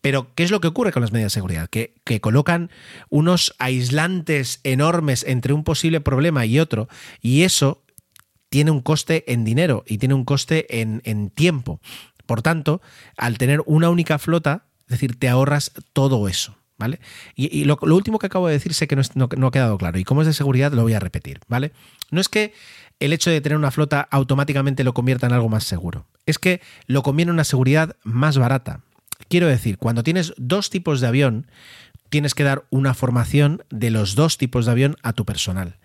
Pero, 0.00 0.34
¿qué 0.34 0.42
es 0.42 0.50
lo 0.50 0.60
que 0.60 0.68
ocurre 0.68 0.92
con 0.92 1.02
las 1.02 1.12
medidas 1.12 1.32
de 1.32 1.36
seguridad? 1.36 1.68
Que, 1.68 1.94
que 2.04 2.20
colocan 2.20 2.70
unos 3.08 3.54
aislantes 3.58 4.60
enormes 4.64 5.24
entre 5.28 5.52
un 5.52 5.64
posible 5.64 6.00
problema 6.00 6.44
y 6.44 6.58
otro, 6.58 6.88
y 7.20 7.42
eso 7.42 7.84
tiene 8.48 8.70
un 8.70 8.80
coste 8.80 9.30
en 9.32 9.44
dinero 9.44 9.84
y 9.86 9.98
tiene 9.98 10.14
un 10.14 10.24
coste 10.24 10.80
en, 10.80 11.02
en 11.04 11.30
tiempo. 11.30 11.80
Por 12.26 12.42
tanto, 12.42 12.80
al 13.16 13.38
tener 13.38 13.62
una 13.66 13.90
única 13.90 14.18
flota, 14.18 14.66
es 14.80 14.88
decir, 14.88 15.18
te 15.18 15.28
ahorras 15.28 15.72
todo 15.92 16.28
eso. 16.28 16.56
¿Vale? 16.78 17.00
Y, 17.34 17.64
lo, 17.64 17.78
último 17.80 18.18
que 18.18 18.26
acabo 18.26 18.48
de 18.48 18.52
decir 18.52 18.74
sé 18.74 18.86
que 18.86 18.96
no, 18.96 19.02
no, 19.14 19.30
no, 19.34 19.46
ha 19.46 19.50
quedado 19.50 19.78
claro. 19.78 19.98
Y 19.98 20.04
como 20.04 20.20
es 20.20 20.26
de 20.26 20.34
seguridad, 20.34 20.72
lo 20.72 20.82
voy 20.82 20.92
a 20.92 21.00
repetir, 21.00 21.40
¿vale? 21.48 21.72
No 22.10 22.20
es 22.20 22.28
que 22.28 22.52
el 23.00 23.12
hecho 23.12 23.30
de 23.30 23.40
tener 23.40 23.58
una 23.58 23.70
flota 23.70 24.06
automáticamente 24.10 24.84
lo 24.84 24.94
convierta 24.94 25.26
en 25.26 25.32
algo 25.32 25.48
más 25.48 25.64
seguro. 25.64 26.06
Es 26.24 26.38
que 26.38 26.60
lo 26.86 27.02
conviene 27.02 27.32
una 27.32 27.44
seguridad 27.44 27.96
más 28.02 28.38
barata. 28.38 28.80
Quiero 29.28 29.46
decir, 29.46 29.78
cuando 29.78 30.02
tienes 30.02 30.34
dos 30.36 30.70
tipos 30.70 31.00
de 31.00 31.06
avión, 31.06 31.46
tienes 32.08 32.34
que 32.34 32.44
dar 32.44 32.64
una 32.70 32.94
formación 32.94 33.62
de 33.70 33.90
los 33.90 34.14
dos 34.14 34.38
tipos 34.38 34.66
de 34.66 34.72
avión 34.72 34.96
a 35.02 35.12
tu 35.12 35.24
personal. 35.24 35.76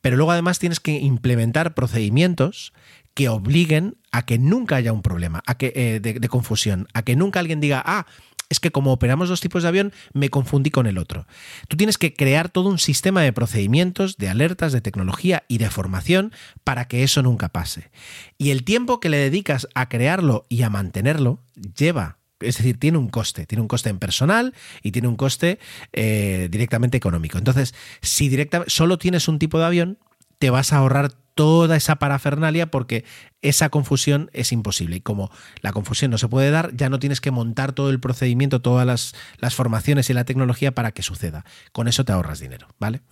Pero 0.00 0.16
luego 0.16 0.32
además 0.32 0.58
tienes 0.58 0.80
que 0.80 0.92
implementar 0.92 1.74
procedimientos 1.74 2.72
que 3.14 3.28
obliguen 3.28 3.96
a 4.10 4.26
que 4.26 4.38
nunca 4.38 4.76
haya 4.76 4.92
un 4.92 5.02
problema 5.02 5.42
a 5.46 5.56
que, 5.56 5.72
eh, 5.76 6.00
de, 6.00 6.14
de, 6.14 6.28
confusión, 6.28 6.88
a 6.94 7.02
que 7.02 7.16
nunca 7.16 7.40
alguien 7.40 7.60
diga, 7.60 7.82
ah, 7.84 8.06
es 8.48 8.60
que 8.60 8.70
como 8.70 8.92
operamos 8.92 9.28
dos 9.28 9.40
tipos 9.40 9.62
de 9.62 9.68
avión, 9.68 9.92
me 10.12 10.30
confundí 10.30 10.70
con 10.70 10.86
el 10.86 10.98
otro. 10.98 11.26
Tú 11.68 11.76
tienes 11.76 11.98
que 11.98 12.14
crear 12.14 12.48
todo 12.48 12.68
un 12.68 12.78
sistema 12.78 13.22
de 13.22 13.32
procedimientos, 13.32 14.16
de 14.16 14.28
alertas, 14.28 14.72
de 14.72 14.80
tecnología 14.80 15.44
y 15.48 15.58
de 15.58 15.70
formación 15.70 16.32
para 16.62 16.86
que 16.86 17.02
eso 17.02 17.22
nunca 17.22 17.48
pase. 17.48 17.90
Y 18.38 18.50
el 18.50 18.64
tiempo 18.64 19.00
que 19.00 19.08
le 19.08 19.18
dedicas 19.18 19.68
a 19.74 19.88
crearlo 19.88 20.46
y 20.48 20.62
a 20.62 20.70
mantenerlo 20.70 21.42
lleva 21.76 22.18
es 22.40 22.58
decir, 22.58 22.78
tiene 22.78 22.98
un 22.98 23.08
coste, 23.08 23.46
tiene 23.46 23.62
un 23.62 23.68
coste 23.68 23.88
en 23.88 23.98
personal 23.98 24.54
y 24.82 24.92
tiene 24.92 25.08
un 25.08 25.16
coste 25.16 25.58
eh, 25.92 26.48
directamente 26.50 26.96
económico. 26.96 27.38
Entonces, 27.38 27.74
si 28.02 28.28
directamente 28.28 28.70
solo 28.70 28.98
tienes 28.98 29.28
un 29.28 29.38
tipo 29.38 29.58
de 29.58 29.64
avión, 29.64 29.98
te 30.38 30.50
vas 30.50 30.72
a 30.72 30.78
ahorrar 30.78 31.12
toda 31.34 31.76
esa 31.76 31.96
parafernalia 31.96 32.70
porque 32.70 33.04
esa 33.42 33.68
confusión 33.68 34.30
es 34.32 34.52
imposible. 34.52 34.96
Y 34.96 35.00
como 35.00 35.30
la 35.60 35.72
confusión 35.72 36.10
no 36.10 36.18
se 36.18 36.28
puede 36.28 36.50
dar, 36.50 36.74
ya 36.74 36.88
no 36.88 36.98
tienes 36.98 37.20
que 37.20 37.30
montar 37.30 37.72
todo 37.72 37.90
el 37.90 38.00
procedimiento, 38.00 38.60
todas 38.60 38.86
las, 38.86 39.14
las 39.38 39.54
formaciones 39.54 40.08
y 40.10 40.14
la 40.14 40.24
tecnología 40.24 40.74
para 40.74 40.92
que 40.92 41.02
suceda. 41.02 41.44
Con 41.72 41.88
eso 41.88 42.04
te 42.04 42.12
ahorras 42.12 42.40
dinero, 42.40 42.68
¿vale? 42.78 43.02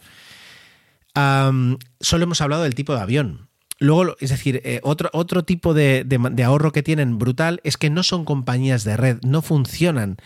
Solo 1.15 2.25
hemos 2.25 2.41
hablado 2.41 2.63
del 2.63 2.75
tipo 2.75 2.95
de 2.95 3.01
avión. 3.01 3.49
Luego, 3.79 4.17
es 4.21 4.31
decir, 4.31 4.61
eh, 4.65 4.81
otro, 4.85 5.11
otro 5.13 5.45
tipo 5.45 5.75
de, 5.75 6.07
ahorro 6.45 6.71
que 6.71 6.85
tienen 6.85 7.19
brutal 7.19 7.61
es 7.65 7.77
que 7.77 7.91
no 7.91 8.05
son 8.05 8.25
compañías 8.25 8.85
de 8.85 8.97
red, 8.97 9.19
no 9.23 9.43
funcionan 9.43 10.19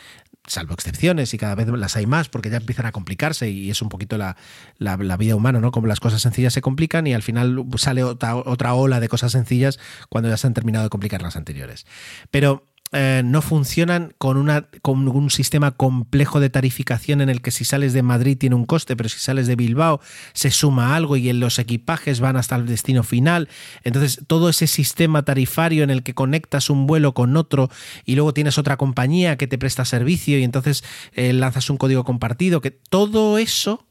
salvo 0.46 0.74
excepciones 0.74 1.32
y 1.35 1.38
cada 1.38 1.54
vez 1.54 1.68
las 1.68 1.96
hay 1.96 2.06
más 2.06 2.28
porque 2.28 2.50
ya 2.50 2.59
empiezan 2.59 2.87
a 2.87 2.92
complicarse 2.92 3.50
y 3.50 3.70
es 3.70 3.82
un 3.82 3.88
poquito 3.88 4.18
la, 4.18 4.37
la, 4.78 5.16
vida 5.16 5.35
humana, 5.35 5.61
¿no? 5.61 5.70
Como 5.70 5.87
las 5.87 6.00
cosas 6.00 6.22
sencillas 6.22 6.52
se 6.52 6.62
complican 6.62 7.06
y 7.06 7.14
al 7.14 7.22
final 7.22 7.64
sale 7.76 8.04
otra, 8.04 8.37
otra 8.37 8.74
ola 8.74 9.00
de 9.00 9.09
cosas 9.09 9.32
sencillas 9.32 9.78
cuando 10.09 10.28
ya 10.28 10.37
se 10.37 10.46
han 10.46 10.54
terminado 10.54 10.85
de 10.85 10.90
complicar 10.90 11.22
las 11.22 11.37
anteriores. 11.37 11.87
Pero 12.30 12.66
eh, 12.92 13.22
no 13.25 13.42
funcionan 13.42 14.14
con, 14.16 14.37
una, 14.37 14.68
con 14.83 15.09
un 15.09 15.31
sistema 15.31 15.72
complejo 15.72 16.38
de 16.38 16.51
tarificación 16.51 17.20
en 17.20 17.29
el 17.29 17.42
que 17.42 17.51
si 17.51 17.64
sales 17.64 17.92
de 17.92 18.03
Madrid 18.03 18.38
tiene 18.38 18.55
un 18.55 18.64
coste, 18.64 18.96
pero 18.96 19.09
si 19.09 19.18
sales 19.18 19.49
de 19.49 19.57
Bilbao 19.57 20.01
se 20.35 20.53
suma 20.53 20.94
algo 20.94 21.16
y 21.16 21.29
en 21.29 21.40
los 21.40 21.59
equipajes 21.59 22.20
van 22.20 22.37
hasta 22.37 22.55
el 22.55 22.66
destino 22.66 23.03
final. 23.03 23.49
Entonces, 23.83 24.22
todo 24.29 24.49
ese 24.49 24.68
sistema 24.68 25.25
tarifario 25.25 25.83
en 25.83 25.90
el 25.90 26.05
que 26.05 26.14
conectas 26.14 26.70
un 26.70 26.87
vuelo 26.87 27.12
con 27.12 27.37
otro 27.37 27.70
y 28.05 28.14
luego 28.14 28.33
tienes 28.33 28.57
otra 28.57 28.77
compañía 28.77 29.37
que 29.37 29.49
te 29.49 29.59
presta 29.59 29.85
servicio 29.85 30.38
y 30.38 30.44
entonces 30.44 30.85
eh, 31.12 31.33
lanzas 31.33 31.68
un 31.70 31.79
código 31.79 32.05
compartido, 32.05 32.61
que 32.61 32.70
todo 32.70 33.38
eso 33.38 33.87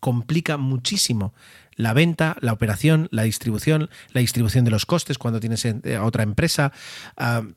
complica 0.00 0.56
muchísimo 0.56 1.32
la 1.76 1.92
venta, 1.92 2.36
la 2.40 2.52
operación, 2.52 3.08
la 3.12 3.22
distribución, 3.22 3.88
la 4.12 4.20
distribución 4.20 4.64
de 4.64 4.70
los 4.70 4.84
costes 4.84 5.16
cuando 5.16 5.40
tienes 5.40 5.64
a 5.64 6.04
otra 6.04 6.22
empresa. 6.22 6.72
Uh, 7.16 7.52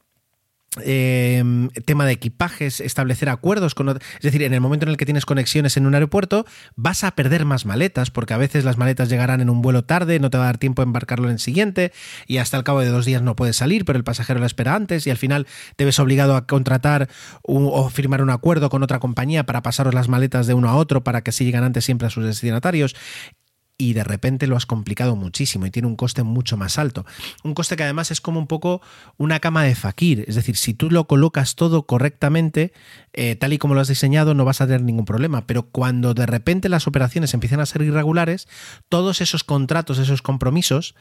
eh, 0.83 1.43
tema 1.85 2.05
de 2.05 2.13
equipajes, 2.13 2.81
establecer 2.81 3.29
acuerdos 3.29 3.75
con 3.75 3.89
es 3.89 4.21
decir, 4.21 4.43
en 4.43 4.53
el 4.53 4.61
momento 4.61 4.85
en 4.85 4.89
el 4.89 4.97
que 4.97 5.05
tienes 5.05 5.25
conexiones 5.25 5.77
en 5.77 5.85
un 5.85 5.93
aeropuerto, 5.93 6.45
vas 6.75 7.03
a 7.03 7.11
perder 7.11 7.45
más 7.45 7.65
maletas, 7.65 8.11
porque 8.11 8.33
a 8.33 8.37
veces 8.37 8.65
las 8.65 8.77
maletas 8.77 9.09
llegarán 9.09 9.41
en 9.41 9.49
un 9.49 9.61
vuelo 9.61 9.83
tarde, 9.83 10.19
no 10.19 10.29
te 10.29 10.37
va 10.37 10.45
a 10.45 10.47
dar 10.47 10.57
tiempo 10.57 10.81
a 10.81 10.85
embarcarlo 10.85 11.27
en 11.27 11.33
el 11.33 11.39
siguiente, 11.39 11.91
y 12.27 12.37
hasta 12.37 12.57
el 12.57 12.63
cabo 12.63 12.81
de 12.81 12.89
dos 12.89 13.05
días 13.05 13.21
no 13.21 13.35
puedes 13.35 13.57
salir, 13.57 13.85
pero 13.85 13.97
el 13.97 14.03
pasajero 14.03 14.39
lo 14.39 14.45
espera 14.45 14.75
antes, 14.75 15.05
y 15.07 15.11
al 15.11 15.17
final 15.17 15.47
te 15.75 15.85
ves 15.85 15.99
obligado 15.99 16.35
a 16.35 16.47
contratar 16.47 17.09
o 17.43 17.89
firmar 17.89 18.21
un 18.21 18.29
acuerdo 18.29 18.69
con 18.69 18.83
otra 18.83 18.99
compañía 18.99 19.45
para 19.45 19.61
pasaros 19.61 19.93
las 19.93 20.09
maletas 20.09 20.47
de 20.47 20.53
uno 20.53 20.69
a 20.69 20.75
otro 20.75 21.03
para 21.03 21.21
que 21.21 21.29
así 21.29 21.45
lleguen 21.45 21.63
antes 21.63 21.85
siempre 21.85 22.07
a 22.07 22.09
sus 22.09 22.25
destinatarios 22.25 22.95
y 23.77 23.93
de 23.93 24.03
repente 24.03 24.47
lo 24.47 24.55
has 24.55 24.65
complicado 24.65 25.15
muchísimo 25.15 25.65
y 25.65 25.71
tiene 25.71 25.87
un 25.87 25.95
coste 25.95 26.23
mucho 26.23 26.55
más 26.57 26.79
alto. 26.79 27.05
Un 27.43 27.53
coste 27.53 27.75
que 27.75 27.83
además 27.83 28.11
es 28.11 28.21
como 28.21 28.39
un 28.39 28.47
poco 28.47 28.81
una 29.17 29.39
cama 29.39 29.63
de 29.63 29.75
fakir, 29.75 30.23
es 30.27 30.35
decir, 30.35 30.55
si 30.55 30.73
tú 30.73 30.89
lo 30.89 31.07
colocas 31.07 31.55
todo 31.55 31.85
correctamente, 31.85 32.71
eh, 33.17 33.35
tal 33.37 33.53
y 33.53 33.57
como 33.57 33.75
lo 33.75 33.81
has 33.81 33.87
diseñado, 33.87 34.33
no 34.33 34.43
vas 34.43 34.59
a 34.59 34.65
tener 34.67 34.81
ningún 34.81 35.05
problema, 35.05 35.47
pero 35.47 35.63
cuando 35.63 36.13
de 36.13 36.25
repente 36.25 36.67
las 36.67 36.85
operaciones 36.85 37.33
empiezan 37.33 37.61
a 37.61 37.65
ser 37.65 37.81
irregulares, 37.81 38.47
todos 38.89 39.21
esos 39.21 39.45
contratos, 39.45 39.99
esos 39.99 40.21
compromisos, 40.21 40.95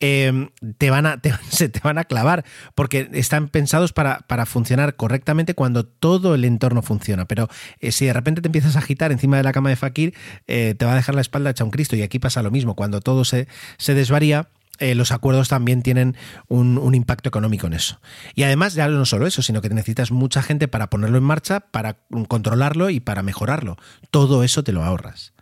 eh, 0.00 0.48
te, 0.78 0.90
van 0.90 1.04
a, 1.04 1.20
te, 1.20 1.32
se 1.50 1.68
te 1.68 1.80
van 1.80 1.98
a 1.98 2.04
clavar, 2.04 2.44
porque 2.74 3.10
están 3.12 3.48
pensados 3.48 3.92
para, 3.92 4.20
para, 4.20 4.46
funcionar 4.46 4.96
correctamente 4.96 5.54
cuando 5.54 5.84
todo 5.84 6.34
el 6.34 6.46
entorno 6.46 6.80
funciona, 6.80 7.26
pero 7.26 7.48
eh, 7.80 7.92
si 7.92 8.06
de 8.06 8.14
repente 8.14 8.40
te 8.40 8.48
empiezas 8.48 8.76
a 8.76 8.78
agitar 8.78 9.12
encima 9.12 9.36
de 9.36 9.42
la 9.42 9.52
cama 9.52 9.68
de 9.68 9.76
fakir, 9.76 10.14
te 10.46 10.84
va 10.84 10.92
a 10.92 10.96
dejar 10.96 11.14
la 11.14 11.20
espalda 11.20 11.50
hecha 11.50 11.64
un 11.64 11.70
Cristo. 11.70 11.96
Y 11.96 12.02
aquí 12.02 12.18
pasa 12.18 12.42
lo 12.42 12.50
mismo, 12.50 12.74
cuando 12.74 13.00
todo 13.00 13.24
se, 13.24 13.46
se 13.76 13.94
desvaría, 13.94 14.48
eh, 14.78 14.94
los 14.94 15.12
acuerdos 15.12 15.48
también 15.48 15.82
tienen 15.82 16.16
un, 16.48 16.78
un, 16.78 16.94
impacto 16.94 17.28
económico 17.28 17.66
en 17.66 17.74
eso. 17.74 18.00
Y 18.34 18.44
además, 18.44 18.74
ya 18.74 18.88
no 18.88 19.04
solo 19.04 19.26
eso, 19.26 19.42
sino 19.42 19.60
que 19.60 19.68
necesitas 19.68 20.10
mucha 20.10 20.42
gente 20.42 20.68
para 20.68 20.90
ponerlo 20.90 21.18
en 21.18 21.24
marcha, 21.24 21.60
para 21.60 21.98
controlarlo 22.28 22.90
y 22.90 23.00
para 23.00 23.22
mejorarlo. 23.22 23.76
Todo 24.10 24.42
eso 24.44 24.62
te 24.64 24.72
lo 24.72 24.84
ahorras. 24.84 25.32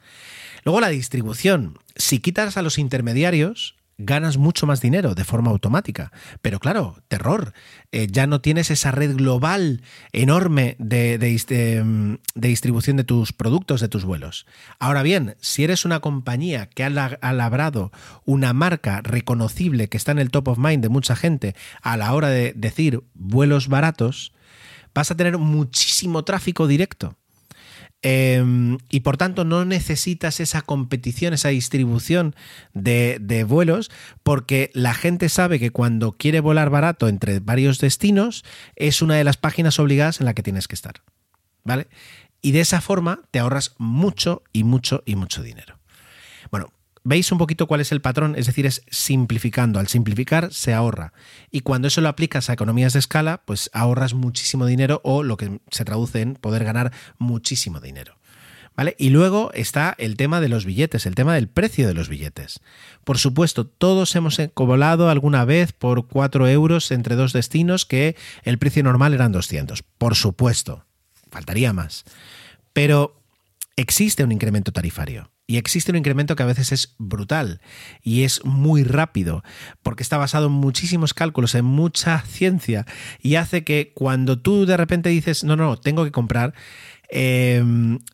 Luego 0.64 0.80
la 0.80 0.88
distribución. 0.88 1.78
Si 1.94 2.18
quitas 2.18 2.56
a 2.56 2.62
los 2.62 2.78
intermediarios, 2.78 3.76
ganas 3.98 4.36
mucho 4.36 4.66
más 4.66 4.80
dinero 4.80 5.14
de 5.14 5.24
forma 5.24 5.50
automática. 5.50 6.12
Pero 6.42 6.58
claro, 6.58 7.02
terror, 7.08 7.52
eh, 7.92 8.06
ya 8.10 8.26
no 8.26 8.40
tienes 8.40 8.70
esa 8.70 8.90
red 8.90 9.16
global 9.16 9.82
enorme 10.12 10.76
de, 10.78 11.18
de, 11.18 11.28
de, 12.34 12.48
distribución 12.48 12.96
de 12.96 13.04
tus 13.04 13.32
productos, 13.32 13.80
de 13.80 13.88
tus 13.88 14.04
vuelos. 14.04 14.46
Ahora 14.78 15.02
bien, 15.02 15.36
si 15.40 15.64
eres 15.64 15.84
una 15.84 16.00
compañía 16.00 16.68
que 16.68 16.84
ha, 16.84 16.88
ha, 17.20 17.32
labrado 17.32 17.92
una 18.24 18.52
marca 18.52 19.00
reconocible 19.02 19.88
que 19.88 19.96
está 19.96 20.12
en 20.12 20.18
el 20.18 20.30
top 20.30 20.48
of 20.48 20.58
mind 20.58 20.82
de 20.82 20.88
mucha 20.88 21.16
gente 21.16 21.54
a 21.82 21.96
la 21.96 22.12
hora 22.12 22.28
de 22.28 22.52
decir 22.54 23.02
vuelos 23.14 23.68
baratos, 23.68 24.32
vas 24.94 25.10
a 25.10 25.16
tener 25.16 25.38
muchísimo 25.38 26.24
tráfico 26.24 26.66
directo. 26.66 27.16
Eh, 28.02 28.76
y 28.88 29.00
por 29.00 29.16
tanto 29.16 29.44
no 29.44 29.64
necesitas 29.64 30.38
esa 30.40 30.62
competición, 30.62 31.34
esa 31.34 31.48
distribución 31.48 32.36
de, 32.72 33.18
de, 33.20 33.42
vuelos, 33.44 33.90
porque 34.22 34.70
la 34.74 34.94
gente 34.94 35.28
sabe 35.28 35.58
que 35.58 35.70
cuando 35.70 36.12
quiere 36.12 36.40
volar 36.40 36.70
barato 36.70 37.08
entre 37.08 37.40
varios 37.40 37.78
destinos, 37.80 38.44
es 38.76 39.02
una 39.02 39.16
de 39.16 39.24
las 39.24 39.36
páginas 39.36 39.78
obligadas 39.78 40.20
en 40.20 40.26
la 40.26 40.34
que 40.34 40.42
tienes 40.42 40.68
que 40.68 40.74
estar. 40.74 41.02
¿Vale? 41.64 41.88
Y 42.42 42.52
de 42.52 42.60
esa 42.60 42.80
forma 42.80 43.22
te 43.32 43.40
ahorras 43.40 43.74
mucho 43.78 44.44
y 44.52 44.62
mucho 44.62 45.02
y 45.04 45.16
mucho 45.16 45.42
dinero. 45.42 45.75
¿Veis 47.08 47.30
un 47.30 47.38
poquito 47.38 47.68
cuál 47.68 47.80
es 47.80 47.92
el 47.92 48.00
patrón? 48.00 48.34
Es 48.36 48.46
decir, 48.46 48.66
es 48.66 48.82
simplificando. 48.90 49.78
Al 49.78 49.86
simplificar 49.86 50.52
se 50.52 50.74
ahorra. 50.74 51.12
Y 51.52 51.60
cuando 51.60 51.86
eso 51.86 52.00
lo 52.00 52.08
aplicas 52.08 52.50
a 52.50 52.52
economías 52.52 52.94
de 52.94 52.98
escala, 52.98 53.42
pues 53.44 53.70
ahorras 53.72 54.12
muchísimo 54.12 54.66
dinero 54.66 55.00
o 55.04 55.22
lo 55.22 55.36
que 55.36 55.60
se 55.70 55.84
traduce 55.84 56.20
en 56.20 56.34
poder 56.34 56.64
ganar 56.64 56.92
muchísimo 57.18 57.78
dinero. 57.78 58.18
¿Vale? 58.74 58.96
Y 58.98 59.10
luego 59.10 59.52
está 59.54 59.94
el 59.98 60.16
tema 60.16 60.40
de 60.40 60.48
los 60.48 60.64
billetes, 60.64 61.06
el 61.06 61.14
tema 61.14 61.36
del 61.36 61.46
precio 61.46 61.86
de 61.86 61.94
los 61.94 62.08
billetes. 62.08 62.58
Por 63.04 63.18
supuesto, 63.18 63.68
todos 63.68 64.16
hemos 64.16 64.40
volado 64.56 65.08
alguna 65.08 65.44
vez 65.44 65.70
por 65.70 66.08
4 66.08 66.48
euros 66.48 66.90
entre 66.90 67.14
dos 67.14 67.32
destinos 67.32 67.86
que 67.86 68.16
el 68.42 68.58
precio 68.58 68.82
normal 68.82 69.14
eran 69.14 69.30
200. 69.30 69.84
Por 69.84 70.16
supuesto, 70.16 70.84
faltaría 71.30 71.72
más. 71.72 72.04
Pero 72.72 73.22
existe 73.76 74.24
un 74.24 74.32
incremento 74.32 74.72
tarifario. 74.72 75.30
Y 75.48 75.58
existe 75.58 75.92
un 75.92 75.98
incremento 75.98 76.34
que 76.34 76.42
a 76.42 76.46
veces 76.46 76.72
es 76.72 76.94
brutal 76.98 77.60
y 78.02 78.24
es 78.24 78.44
muy 78.44 78.82
rápido, 78.82 79.44
porque 79.84 80.02
está 80.02 80.18
basado 80.18 80.46
en 80.46 80.52
muchísimos 80.52 81.14
cálculos, 81.14 81.54
en 81.54 81.64
mucha 81.64 82.20
ciencia, 82.22 82.84
y 83.22 83.36
hace 83.36 83.62
que 83.62 83.92
cuando 83.94 84.40
tú 84.40 84.66
de 84.66 84.76
repente 84.76 85.08
dices, 85.08 85.44
no, 85.44 85.54
no, 85.54 85.76
tengo 85.76 86.04
que 86.04 86.10
comprar, 86.10 86.52
eh, 87.08 87.62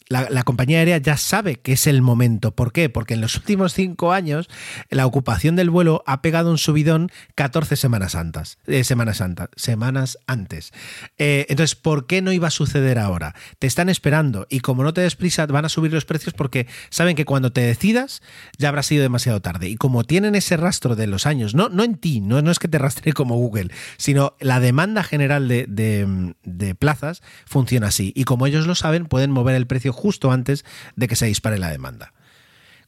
la, 0.09 0.43
compañía 0.45 0.79
aérea 0.79 0.99
ya 0.99 1.17
sabe 1.17 1.57
que 1.57 1.73
es 1.73 1.87
el 1.87 2.03
momento. 2.03 2.55
¿Por 2.55 2.73
qué? 2.73 2.89
Porque 2.89 3.15
en 3.15 3.21
los 3.21 3.37
últimos 3.37 3.73
cinco 3.73 4.13
años 4.13 4.49
la 4.91 5.07
ocupación 5.07 5.57
del 5.57 5.71
vuelo 5.71 6.03
ha 6.07 6.21
pegado 6.21 6.51
un 6.51 6.59
subidón 6.59 7.11
14 7.35 7.77
semanas 7.77 8.15
antes. 8.15 8.59
Eh, 8.67 8.85
semanas, 8.85 9.19
santa, 9.19 9.49
semanas 9.57 10.19
antes. 10.27 10.73
Eh, 11.19 11.47
entonces, 11.49 11.75
¿por 11.75 12.07
qué 12.07 12.23
no 12.23 12.33
iba 12.33 12.49
a 12.49 12.51
suceder 12.51 12.99
ahora? 12.99 13.35
Te 13.59 13.67
están 13.67 13.89
esperando 13.89 14.47
y 14.51 14.61
como 14.61 14.83
no 14.83 14.93
te 14.93 15.01
des 15.01 15.17
prisa, 15.17 15.47
van 15.47 15.65
a 15.65 15.69
subir 15.69 15.93
los 15.93 16.05
precios 16.05 16.35
porque 16.35 16.67
saben 16.91 17.17
que 17.17 17.25
cuando 17.25 17.53
te 17.53 17.63
decidas 17.63 18.23
ya 18.59 18.69
habrá 18.69 18.83
sido 18.83 19.03
demasiado 19.03 19.41
tarde. 19.41 19.69
Y 19.69 19.77
como 19.77 20.05
tienen 20.05 20.35
ese 20.35 20.57
rastro 20.57 20.97
de 20.97 21.07
los 21.07 21.27
años, 21.27 21.55
no, 21.55 21.69
no 21.69 21.85
en 21.85 21.97
ti, 21.97 22.21
no, 22.21 22.43
no 22.43 22.51
es 22.51 22.59
que 22.59 22.69
te 22.69 22.79
rastre 22.79 23.13
como 23.13 23.37
Google, 23.37 23.71
sino 23.97 24.35
la 24.41 24.61
demanda 24.61 25.03
general 25.03 25.49
de, 25.49 25.67
de, 25.69 26.35
de 26.43 26.75
plazas 26.75 27.23
funciona 27.47 27.89
así. 27.89 28.13
Y 28.15 28.25
como 28.25 28.47
ellos 28.47 28.67
lo 28.67 28.75
pueden 29.09 29.31
mover 29.31 29.55
el 29.55 29.67
precio 29.67 29.93
justo 29.93 30.33
antes 30.33 30.65
de 30.97 31.09
que 31.09 31.17
se 31.17 31.27
dispare 31.27 31.59
la 31.59 31.71
demanda. 31.71 32.13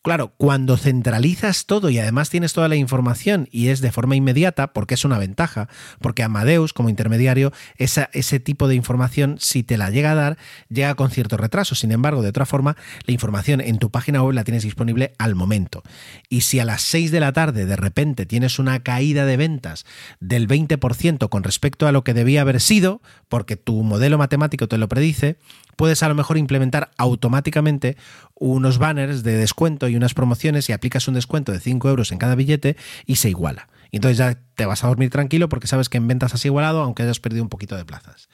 Claro, 0.05 0.34
cuando 0.36 0.76
centralizas 0.76 1.64
todo 1.64 1.88
y 1.88 1.99
además 1.99 2.28
tienes 2.28 2.53
toda 2.53 2.68
la 2.68 2.76
información 2.76 3.49
y 3.51 3.68
es 3.68 3.80
de 3.80 3.90
forma 3.90 4.14
inmediata, 4.14 4.74
porque 4.74 4.92
es 4.92 5.07
una 5.07 5.16
ventaja, 5.16 5.66
porque 5.99 6.22
Amadeus 6.22 6.74
como 6.74 6.90
intermediario, 6.90 7.55
ese 7.78 8.38
tipo 8.38 8.68
de 8.68 8.74
información, 8.74 9.36
si 9.40 9.62
te 9.62 9.78
la 9.78 9.88
llega 9.88 10.11
a 10.11 10.14
dar, 10.14 10.36
llega 10.68 10.95
con 10.95 11.11
cierto 11.11 11.38
retraso. 11.38 11.74
Sin 11.74 11.90
embargo, 11.90 12.20
de 12.20 12.28
otra 12.28 12.45
forma, 12.45 12.76
la 13.07 13.14
información 13.14 13.62
en 13.62 13.78
tu 13.78 13.90
página 13.90 14.22
web 14.22 14.34
la 14.34 14.45
tienes 14.45 14.64
disponible 14.64 15.14
al 15.16 15.34
momento. 15.34 15.82
Y 16.28 16.42
si 16.42 16.61
a 16.61 16.66
las 16.66 16.82
6 16.82 17.11
de 17.11 17.20
la 17.20 17.32
tarde 17.32 17.64
de 17.64 17.76
repente 17.76 18.26
tienes 18.26 18.59
una 18.59 18.82
caída 18.82 19.24
de 19.24 19.38
ventas 19.38 19.86
del 20.20 20.47
20% 20.47 21.30
con 21.30 21.45
respecto 21.45 21.86
a 21.86 21.92
lo 21.92 22.05
que 22.05 22.12
debía 22.12 22.42
haber 22.42 22.61
sido, 22.61 23.01
porque 23.30 23.57
tu 23.57 23.82
modelo 23.82 24.18
matemático 24.18 24.68
te 24.68 24.76
lo 24.76 24.86
predice, 24.86 25.38
puedes 25.77 26.03
a 26.03 26.09
lo 26.09 26.14
mejor 26.14 26.39
implementar 26.39 26.91
automáticamente 26.97 27.97
unos 28.35 28.79
banners 28.79 29.22
de 29.22 29.37
descuento 29.37 29.89
y 29.89 29.97
unas 29.97 30.14
promociones 30.14 30.68
y 30.68 30.72
aplicas 30.72 31.09
un 31.09 31.14
descuento 31.14 31.53
de 31.53 31.61
5 31.61 31.89
euros 31.89 32.12
en 32.12 32.18
cada 32.18 32.35
billete 32.35 32.77
y 33.07 33.16
se 33.16 33.31
iguala. 33.31 33.68
Y 33.91 33.97
entonces 33.97 34.18
ya 34.18 34.39
te 34.55 34.66
vas 34.66 34.83
a 34.83 34.89
dormir 34.89 35.11
tranquilo 35.11 35.49
porque 35.49 35.66
sabes 35.66 35.89
que 35.89 35.99
en 35.99 36.09
ventas 36.09 36.35
has 36.35 36.45
igualado 36.45 36.83
aunque 36.83 37.05
hayas 37.05 37.20
perdido 37.20 37.43
un 37.43 37.49
poquito 37.49 37.77
de 37.77 37.85
plazas. 37.85 38.29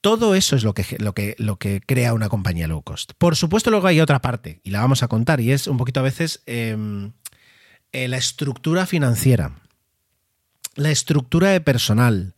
Todo 0.00 0.34
eso 0.34 0.56
es 0.56 0.64
lo 0.64 0.74
que, 0.74 0.84
lo, 0.98 1.14
que, 1.14 1.36
lo 1.38 1.56
que 1.56 1.80
crea 1.80 2.12
una 2.12 2.28
compañía 2.28 2.66
low 2.66 2.82
cost. 2.82 3.12
Por 3.18 3.36
supuesto, 3.36 3.70
luego 3.70 3.86
hay 3.86 4.00
otra 4.00 4.20
parte, 4.20 4.60
y 4.64 4.70
la 4.70 4.80
vamos 4.80 5.04
a 5.04 5.08
contar, 5.08 5.40
y 5.40 5.52
es 5.52 5.68
un 5.68 5.76
poquito 5.76 6.00
a 6.00 6.02
veces 6.02 6.42
eh, 6.46 6.76
la 7.92 8.16
estructura 8.16 8.84
financiera, 8.84 9.60
la 10.74 10.90
estructura 10.90 11.50
de 11.50 11.60
personal, 11.60 12.34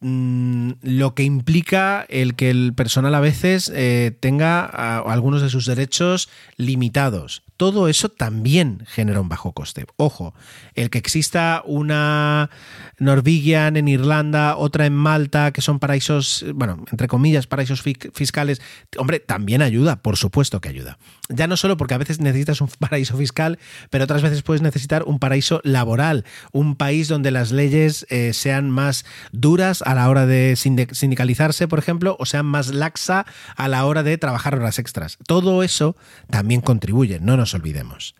mm, 0.00 0.72
lo 0.82 1.14
que 1.14 1.24
implica 1.24 2.06
el 2.08 2.34
que 2.34 2.50
el 2.50 2.74
personal 2.74 3.14
a 3.14 3.20
veces 3.20 3.70
eh, 3.74 4.16
tenga 4.20 4.64
algunos 4.64 5.42
de 5.42 5.50
sus 5.50 5.66
derechos 5.66 6.28
limitados. 6.56 7.42
Todo 7.56 7.88
eso 7.88 8.08
también 8.08 8.84
genera 8.86 9.20
un 9.20 9.28
bajo 9.28 9.52
coste. 9.52 9.84
Ojo, 9.96 10.32
el 10.74 10.90
que 10.90 10.98
exista 10.98 11.62
una 11.66 12.50
Norwegian 12.98 13.76
en 13.76 13.88
Irlanda, 13.88 14.56
otra 14.56 14.86
en 14.86 14.94
Malta, 14.94 15.50
que 15.52 15.60
son 15.60 15.80
paraísos, 15.80 16.44
bueno, 16.54 16.84
entre 16.92 17.08
comillas, 17.08 17.48
paraísos 17.48 17.82
fiscales, 17.82 18.62
hombre, 18.96 19.18
también 19.18 19.62
ayuda, 19.62 19.96
por 19.96 20.16
supuesto 20.16 20.60
que 20.60 20.68
ayuda. 20.68 20.98
Ya 21.28 21.48
no 21.48 21.56
solo 21.56 21.76
porque 21.76 21.94
a 21.94 21.98
veces 21.98 22.20
necesitas 22.20 22.60
un 22.60 22.68
paraíso 22.78 23.16
fiscal, 23.16 23.58
pero 23.90 24.04
otras 24.04 24.22
veces 24.22 24.42
puedes 24.42 24.62
necesitar 24.62 25.02
un 25.02 25.18
paraíso 25.18 25.60
laboral, 25.64 26.24
un 26.52 26.76
país 26.76 27.08
donde 27.08 27.32
las 27.32 27.50
leyes 27.50 28.06
eh, 28.08 28.32
sean 28.34 28.70
más 28.70 29.04
duras 29.32 29.82
a 29.88 29.94
la 29.94 30.10
hora 30.10 30.26
de 30.26 30.54
sindicalizarse, 30.54 31.66
por 31.66 31.78
ejemplo, 31.78 32.14
o 32.20 32.26
sean 32.26 32.44
más 32.44 32.74
laxa 32.74 33.24
a 33.56 33.68
la 33.68 33.86
hora 33.86 34.02
de 34.02 34.18
trabajar 34.18 34.54
horas 34.54 34.78
extras. 34.78 35.16
Todo 35.26 35.62
eso 35.62 35.96
también 36.28 36.60
contribuye, 36.60 37.20
no 37.20 37.38
nos 37.38 37.54
olvidemos. 37.54 38.14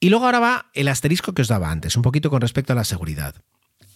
Y 0.00 0.10
luego 0.10 0.24
ahora 0.24 0.40
va 0.40 0.66
el 0.74 0.88
asterisco 0.88 1.34
que 1.34 1.42
os 1.42 1.46
daba 1.46 1.70
antes, 1.70 1.94
un 1.94 2.02
poquito 2.02 2.30
con 2.30 2.40
respecto 2.40 2.72
a 2.72 2.76
la 2.76 2.82
seguridad. 2.82 3.36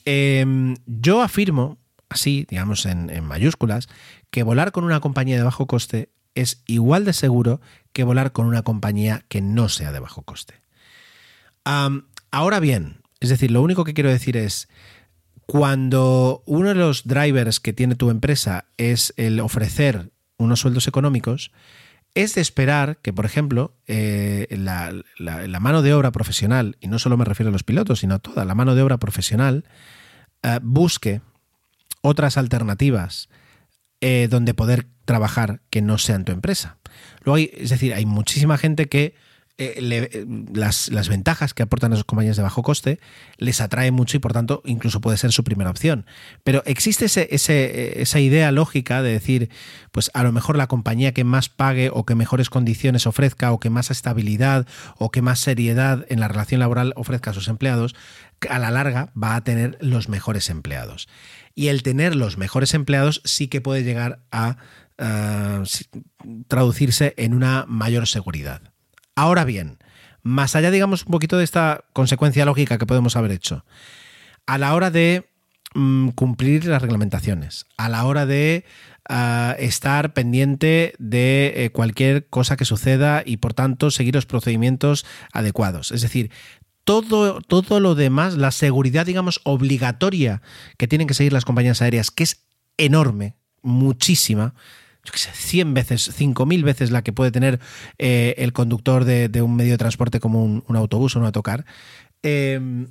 Eh, 0.04 0.76
yo 0.86 1.22
afirmo, 1.22 1.78
así, 2.08 2.46
digamos 2.48 2.86
en, 2.86 3.24
mayúsculas, 3.24 3.88
que 4.30 4.44
volar 4.44 4.70
con 4.70 4.84
una 4.84 5.00
compañía 5.00 5.38
de 5.38 5.42
bajo 5.42 5.66
coste 5.66 6.10
es 6.36 6.62
igual 6.66 7.04
de 7.04 7.14
seguro 7.14 7.60
que 7.92 8.04
volar 8.04 8.30
con 8.30 8.46
una 8.46 8.62
compañía 8.62 9.24
que 9.26 9.40
no 9.40 9.68
sea 9.68 9.90
de 9.90 9.98
bajo 9.98 10.22
coste. 10.22 10.54
Ahora 11.64 12.60
bien, 12.60 13.00
es 13.18 13.30
decir, 13.30 13.50
lo 13.50 13.60
único 13.60 13.82
que 13.82 13.92
quiero 13.92 14.10
decir 14.10 14.36
es, 14.36 14.68
cuando 15.46 16.42
uno 16.44 16.68
de 16.68 16.74
los 16.74 17.06
drivers 17.06 17.60
que 17.60 17.72
tiene 17.72 17.94
tu 17.94 18.10
empresa 18.10 18.66
es 18.76 19.14
el 19.16 19.40
ofrecer 19.40 20.10
unos 20.38 20.60
sueldos 20.60 20.88
económicos, 20.88 21.52
es 22.14 22.34
de 22.34 22.40
esperar 22.40 22.98
que, 22.98 23.12
por 23.12 23.26
ejemplo, 23.26 23.74
eh, 23.86 24.48
la, 24.50 25.60
mano 25.60 25.82
de 25.82 25.94
obra 25.94 26.10
profesional, 26.10 26.76
y 26.80 26.88
no 26.88 26.98
solo 26.98 27.16
me 27.16 27.24
refiero 27.24 27.50
a 27.50 27.52
los 27.52 27.62
pilotos, 27.62 28.00
sino 28.00 28.16
a 28.16 28.18
toda 28.18 28.44
la 28.44 28.54
mano 28.54 28.74
de 28.74 28.82
obra 28.82 28.98
profesional, 28.98 29.64
eh, 30.42 30.58
busque 30.62 31.20
otras 32.00 32.36
alternativas 32.38 33.28
eh, 34.00 34.28
donde 34.30 34.54
poder 34.54 34.86
trabajar 35.04 35.60
que 35.70 35.82
no 35.82 35.98
sean 35.98 36.24
tu 36.24 36.32
empresa. 36.32 36.78
Luego 37.22 37.36
hay, 37.36 37.50
es 37.54 37.70
decir, 37.70 37.94
hay 37.94 38.06
muchísima 38.06 38.58
gente 38.58 38.86
que 38.86 39.14
eh, 39.58 39.80
le, 39.80 40.26
las, 40.52 40.88
las, 40.88 41.08
ventajas 41.08 41.54
que 41.54 41.62
aportan 41.62 41.90
esas 41.94 42.04
compañías 42.04 42.36
de 42.36 42.42
bajo 42.42 42.62
coste 42.62 43.00
les 43.38 43.62
atrae 43.62 43.90
mucho 43.90 44.18
y 44.18 44.20
por 44.20 44.34
tanto 44.34 44.60
incluso 44.66 45.00
puede 45.00 45.16
ser 45.16 45.32
su 45.32 45.44
primera 45.44 45.70
opción. 45.70 46.04
Pero 46.44 46.62
existe 46.66 47.06
ese, 47.06 47.28
ese, 47.30 48.02
esa 48.02 48.20
idea 48.20 48.52
lógica 48.52 49.00
de 49.00 49.12
decir, 49.12 49.48
pues 49.92 50.10
a 50.12 50.22
lo 50.24 50.32
mejor 50.32 50.58
la 50.58 50.66
compañía 50.66 51.14
que 51.14 51.24
más 51.24 51.48
pague 51.48 51.90
o 51.90 52.04
que 52.04 52.14
mejores 52.14 52.50
condiciones 52.50 53.06
ofrezca 53.06 53.50
o 53.50 53.58
que 53.58 53.70
más 53.70 53.90
estabilidad 53.90 54.66
o 54.98 55.10
que 55.10 55.22
más 55.22 55.40
seriedad 55.40 56.04
en 56.10 56.20
la 56.20 56.28
relación 56.28 56.60
laboral 56.60 56.92
ofrezca 56.94 57.30
a 57.30 57.34
sus 57.34 57.48
empleados, 57.48 57.94
a 58.50 58.58
la 58.58 58.70
larga 58.70 59.10
va 59.16 59.36
a 59.36 59.40
tener 59.42 59.78
los 59.80 60.10
mejores 60.10 60.50
empleados. 60.50 61.08
Y 61.54 61.68
el 61.68 61.82
tener 61.82 62.14
los 62.14 62.36
mejores 62.36 62.74
empleados 62.74 63.22
sí 63.24 63.48
que 63.48 63.62
puede 63.62 63.84
llegar 63.84 64.20
a 64.30 64.58
traducirse 66.48 67.14
en 67.16 67.34
una 67.34 67.64
mayor 67.68 68.06
seguridad. 68.06 68.62
Ahora 69.16 69.44
bien, 69.44 69.78
más 70.22 70.54
allá, 70.54 70.70
digamos, 70.70 71.06
un 71.06 71.10
poquito 71.10 71.38
de 71.38 71.44
esta 71.44 71.84
consecuencia 71.94 72.44
lógica 72.44 72.78
que 72.78 72.86
podemos 72.86 73.16
haber 73.16 73.32
hecho, 73.32 73.64
a 74.46 74.58
la 74.58 74.74
hora 74.74 74.90
de 74.90 75.28
mmm, 75.74 76.10
cumplir 76.10 76.66
las 76.66 76.82
reglamentaciones, 76.82 77.64
a 77.78 77.88
la 77.88 78.04
hora 78.04 78.26
de 78.26 78.64
uh, 79.08 79.54
estar 79.58 80.12
pendiente 80.12 80.94
de 80.98 81.52
eh, 81.56 81.70
cualquier 81.70 82.28
cosa 82.28 82.56
que 82.56 82.66
suceda 82.66 83.22
y, 83.24 83.38
por 83.38 83.54
tanto, 83.54 83.90
seguir 83.90 84.14
los 84.14 84.26
procedimientos 84.26 85.06
adecuados. 85.32 85.92
Es 85.92 86.02
decir, 86.02 86.30
todo, 86.84 87.40
todo 87.40 87.80
lo 87.80 87.94
demás, 87.94 88.36
la 88.36 88.50
seguridad, 88.50 89.06
digamos, 89.06 89.40
obligatoria 89.44 90.42
que 90.76 90.86
tienen 90.86 91.08
que 91.08 91.14
seguir 91.14 91.32
las 91.32 91.44
compañías 91.44 91.80
aéreas, 91.80 92.10
que 92.10 92.24
es 92.24 92.44
enorme, 92.76 93.34
muchísima, 93.62 94.54
yo 95.06 95.12
qué 95.12 95.18
sé, 95.18 95.30
100 95.32 95.72
veces, 95.72 96.10
5.000 96.18 96.62
veces 96.62 96.90
la 96.90 97.02
que 97.02 97.12
puede 97.12 97.30
tener 97.30 97.60
eh, 97.98 98.34
el 98.38 98.52
conductor 98.52 99.04
de, 99.04 99.40
un 99.40 99.56
medio 99.56 99.72
de 99.72 99.78
transporte 99.78 100.20
como 100.20 100.44
un, 100.44 100.76
autobús 100.76 101.16
o 101.16 101.20
un 101.20 101.24
autocar, 101.24 101.64
eh, 102.22 102.86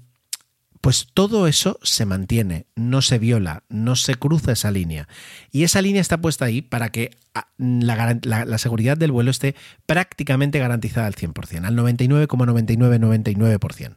pues 0.81 1.07
todo 1.13 1.47
eso 1.47 1.79
se 1.81 2.05
mantiene, 2.05 2.67
no 2.75 3.01
se 3.01 3.17
viola, 3.17 3.63
no 3.69 3.95
se 3.95 4.15
cruza 4.15 4.51
esa 4.51 4.71
línea. 4.71 5.07
Y 5.51 5.63
esa 5.63 5.81
línea 5.81 5.99
está 5.99 6.19
puesta 6.19 6.45
ahí 6.45 6.61
para 6.61 6.89
que 6.89 7.11
la, 7.57 8.19
la, 8.21 8.45
la 8.45 8.57
seguridad 8.59 8.95
del 8.95 9.11
vuelo 9.11 9.31
esté 9.31 9.55
prácticamente 9.87 10.59
garantizada 10.59 11.07
al 11.07 11.15
100%, 11.15 11.65
al 11.65 11.75
99,9999%. 11.75 13.35
,99%. 13.35 13.95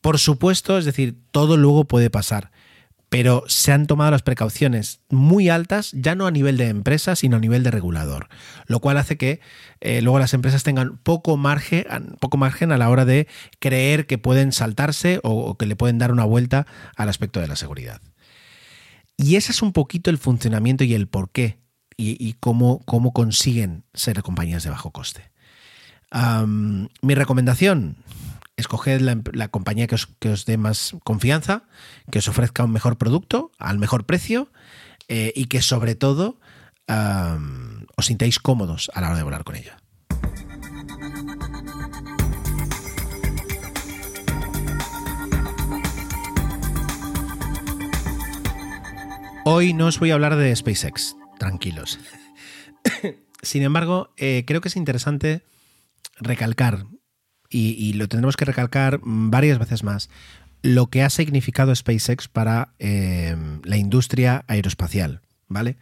Por 0.00 0.18
supuesto, 0.18 0.78
es 0.78 0.84
decir, 0.84 1.16
todo 1.30 1.56
luego 1.56 1.84
puede 1.84 2.10
pasar 2.10 2.52
pero 3.14 3.44
se 3.46 3.70
han 3.70 3.86
tomado 3.86 4.10
las 4.10 4.22
precauciones 4.22 4.98
muy 5.08 5.48
altas, 5.48 5.92
ya 5.92 6.16
no 6.16 6.26
a 6.26 6.32
nivel 6.32 6.56
de 6.56 6.66
empresa, 6.66 7.14
sino 7.14 7.36
a 7.36 7.38
nivel 7.38 7.62
de 7.62 7.70
regulador, 7.70 8.28
lo 8.66 8.80
cual 8.80 8.96
hace 8.96 9.16
que 9.16 9.38
eh, 9.80 10.02
luego 10.02 10.18
las 10.18 10.34
empresas 10.34 10.64
tengan 10.64 10.98
poco 10.98 11.36
margen, 11.36 11.84
poco 12.18 12.38
margen 12.38 12.72
a 12.72 12.76
la 12.76 12.90
hora 12.90 13.04
de 13.04 13.28
creer 13.60 14.08
que 14.08 14.18
pueden 14.18 14.50
saltarse 14.50 15.20
o, 15.22 15.56
que 15.56 15.66
le 15.66 15.76
pueden 15.76 15.98
dar 15.98 16.10
una 16.10 16.24
vuelta 16.24 16.66
al 16.96 17.08
aspecto 17.08 17.38
de 17.38 17.46
la 17.46 17.54
seguridad. 17.54 18.00
Y 19.16 19.36
ese 19.36 19.52
es 19.52 19.62
un 19.62 19.72
poquito 19.72 20.10
el 20.10 20.18
funcionamiento 20.18 20.82
y 20.82 20.94
el 20.94 21.06
porqué 21.06 21.60
y, 21.96 22.16
y 22.18 22.32
cómo, 22.32 22.80
cómo 22.84 23.12
consiguen 23.12 23.84
ser 23.94 24.20
compañías 24.24 24.64
de 24.64 24.70
bajo 24.70 24.90
coste. 24.90 25.30
Mi 27.00 27.14
recomendación, 27.14 27.96
escoged 28.56 29.00
la, 29.00 29.48
compañía 29.48 29.86
que 29.86 29.94
os, 29.94 30.06
que 30.18 30.30
os, 30.30 30.46
dé 30.46 30.56
más 30.56 30.96
confianza, 31.04 31.64
que 32.10 32.18
os 32.18 32.28
ofrezca 32.28 32.64
un 32.64 32.72
mejor 32.72 32.96
producto 32.98 33.50
al 33.58 33.78
mejor 33.78 34.06
precio 34.06 34.50
eh, 35.08 35.32
y 35.34 35.46
que 35.46 35.62
sobre 35.62 35.94
todo 35.94 36.38
os 37.96 38.06
sintáis 38.06 38.38
cómodos 38.38 38.90
a 38.94 39.00
la 39.00 39.08
hora 39.08 39.16
de 39.16 39.22
volar 39.22 39.44
con 39.44 39.56
ella. 39.56 39.78
Hoy 49.46 49.74
no 49.74 49.86
os 49.86 49.98
voy 49.98 50.10
a 50.10 50.14
hablar 50.14 50.36
de 50.36 50.54
SpaceX. 50.56 51.16
tranquilos. 51.38 51.98
Sin 53.42 53.62
embargo, 53.62 54.12
eh, 54.16 54.44
creo 54.46 54.60
que 54.62 54.68
es 54.68 54.76
interesante 54.76 55.42
recalcar, 56.18 56.86
y, 57.54 57.92
lo 57.92 58.08
tendremos 58.08 58.36
que 58.36 58.44
recalcar 58.44 59.00
varias 59.02 59.58
veces 59.58 59.84
más, 59.84 60.10
lo 60.62 60.88
que 60.88 61.02
ha 61.02 61.10
significado 61.10 61.74
SpaceX 61.74 62.26
para 62.26 62.70
eh, 62.78 63.36
la 63.62 63.76
industria 63.76 64.44
aeroespacial, 64.48 65.20
¿vale? 65.48 65.76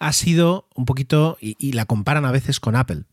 Ha 0.00 0.12
sido 0.12 0.68
un 0.74 0.86
poquito, 0.86 1.38
y, 1.40 1.72
la 1.72 1.84
comparan 1.84 2.24
a 2.24 2.32
veces 2.32 2.58
con 2.58 2.74
Apple. 2.74 3.04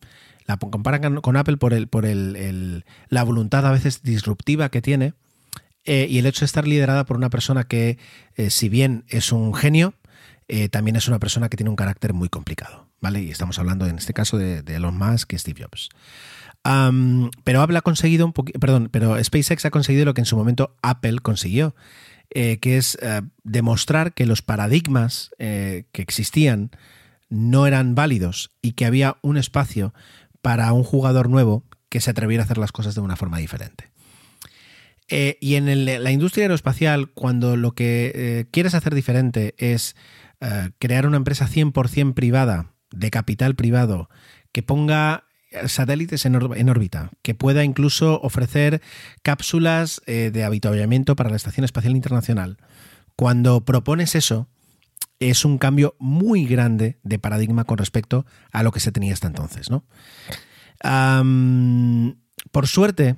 La 0.48 0.58
comparan 0.58 1.22
con 1.22 1.38
Apple 1.38 1.58
por, 1.58 1.74
el, 1.74 1.88
por 1.88 2.06
el, 2.06 2.86
la 3.10 3.24
voluntad 3.24 3.66
a 3.68 3.72
veces 3.72 4.02
disruptiva 4.02 4.70
que 4.70 4.82
tiene 4.82 5.14
eh, 5.86 6.08
y 6.10 6.18
el 6.18 6.26
hecho 6.26 6.42
de 6.42 6.48
estar 6.48 6.68
liderada 6.68 7.06
por 7.06 7.18
una 7.18 7.30
persona 7.30 7.66
que, 7.66 8.00
eh, 8.36 8.50
si 8.50 8.68
bien 8.68 9.06
es 9.10 9.32
un 9.32 9.54
genio, 9.54 9.94
también 10.70 10.98
es 10.98 11.08
una 11.08 11.18
persona 11.18 11.48
que 11.48 11.56
tiene 11.56 11.70
un 11.70 11.78
carácter 11.78 12.12
muy 12.12 12.28
complicado, 12.28 12.90
¿vale? 13.00 13.22
Y 13.22 13.32
estamos 13.32 13.58
hablando 13.58 13.86
en 13.86 13.98
este 13.98 14.14
caso 14.14 14.38
de, 14.38 14.62
de 14.64 14.76
Elon 14.76 14.98
Musk 14.98 15.32
y 15.32 15.38
Steve 15.38 15.64
Jobs. 15.64 15.88
Pero 16.64 17.62
Apple 17.62 17.82
conseguido 17.82 18.26
un 18.26 18.34
poquito, 18.34 18.60
perdón, 18.60 18.90
pero 18.92 19.22
SpaceX 19.24 19.66
ha 19.66 19.72
conseguido 19.72 20.06
lo 20.06 20.14
que 20.14 20.22
en 20.22 20.26
su 20.26 20.38
momento 20.38 20.76
Apple 20.82 21.20
consiguió, 21.20 21.76
eh, 22.30 22.60
que 22.60 22.78
es 22.78 22.98
eh, 23.02 23.22
demostrar 23.44 24.14
que 24.14 24.26
los 24.26 24.42
paradigmas 24.42 25.32
eh, 25.40 25.86
que 25.92 26.02
existían 26.02 26.72
no 27.30 27.66
eran 27.66 27.96
válidos 27.96 28.52
y 28.62 28.74
que 28.74 28.86
había 28.86 29.18
un 29.22 29.38
espacio 29.38 29.94
para 30.42 30.72
un 30.74 30.84
jugador 30.84 31.30
nuevo 31.30 31.66
que 31.90 32.00
se 32.00 32.12
atreviera 32.12 32.44
a 32.44 32.46
hacer 32.46 32.58
las 32.58 32.72
cosas 32.72 32.96
de 32.96 33.02
una 33.02 33.16
forma 33.16 33.38
diferente. 33.38 33.90
Y 35.42 35.56
en 35.56 35.86
la 35.86 36.12
industria 36.12 36.46
aeroespacial, 36.46 37.12
cuando 37.12 37.58
lo 37.58 37.74
que 37.74 38.48
quieres 38.52 38.76
hacer 38.76 38.96
diferente 38.96 39.56
es 39.58 39.98
crear 40.80 41.06
una 41.06 41.18
empresa 41.18 41.50
100% 41.50 42.14
privada, 42.14 42.72
de 42.92 43.12
capital 43.12 43.56
privado, 43.56 44.10
que 44.54 44.64
ponga 44.64 45.26
satélites 45.68 46.26
en, 46.26 46.36
órbita, 46.70 47.12
que 47.22 47.36
pueda 47.36 47.64
incluso 47.64 48.20
ofrecer 48.22 48.82
cápsulas 49.22 50.02
eh, 50.06 50.32
de 50.32 50.44
habituallamiento 50.44 51.16
para 51.16 51.30
la 51.30 51.36
Estación 51.36 51.66
Espacial 51.66 51.96
Internacional. 51.96 52.58
Cuando 53.16 53.66
propones 53.66 54.16
eso, 54.16 54.48
es 55.20 55.46
un 55.46 55.58
cambio 55.58 55.96
muy 56.00 56.46
grande 56.46 56.98
de 57.04 57.20
paradigma 57.20 57.66
con 57.66 57.78
respecto 57.78 58.26
a 58.52 58.64
lo 58.64 58.72
que 58.72 58.80
se 58.80 58.92
tenía 58.92 59.14
hasta 59.14 59.28
entonces. 59.28 59.68
por 62.52 62.68
suerte, 62.68 63.16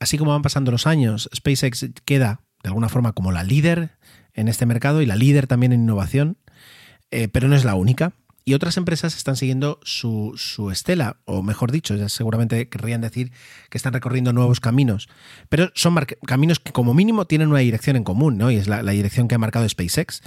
así 0.00 0.18
como 0.18 0.32
van 0.32 0.42
pasando 0.42 0.72
los 0.72 0.86
años, 0.86 1.30
SpaceX 1.34 1.90
queda 2.04 2.40
de 2.62 2.68
alguna 2.68 2.88
forma 2.88 3.12
como 3.12 3.30
la 3.30 3.44
líder 3.44 3.92
en 4.32 4.48
este 4.48 4.66
mercado 4.66 5.00
y 5.00 5.06
la 5.06 5.16
líder 5.16 5.46
también 5.46 5.72
en 5.72 5.82
innovación, 5.82 6.38
eh, 7.10 7.28
pero 7.28 7.46
no 7.46 7.54
es 7.54 7.64
la 7.64 7.76
única. 7.76 8.12
Y 8.46 8.52
otras 8.52 8.76
empresas 8.76 9.16
están 9.16 9.36
siguiendo 9.36 9.80
su, 9.84 10.36
estela, 10.70 11.16
o 11.24 11.42
mejor 11.42 11.72
dicho, 11.72 11.96
ya 11.96 12.10
seguramente 12.10 12.68
querrían 12.68 13.00
decir 13.00 13.32
que 13.70 13.78
están 13.78 13.94
recorriendo 13.94 14.34
nuevos 14.34 14.60
caminos, 14.60 15.08
pero 15.48 15.70
son 15.74 15.94
caminos 16.26 16.60
que 16.60 16.72
como 16.72 16.92
mínimo 16.92 17.24
tienen 17.24 17.48
una 17.48 17.60
dirección 17.60 17.96
en 17.96 18.04
común, 18.04 18.36
¿no? 18.36 18.50
Y 18.50 18.56
es 18.56 18.68
la, 18.68 18.82
dirección 18.82 19.28
que 19.28 19.36
ha 19.36 19.38
marcado 19.38 19.66
SpaceX. 19.66 20.20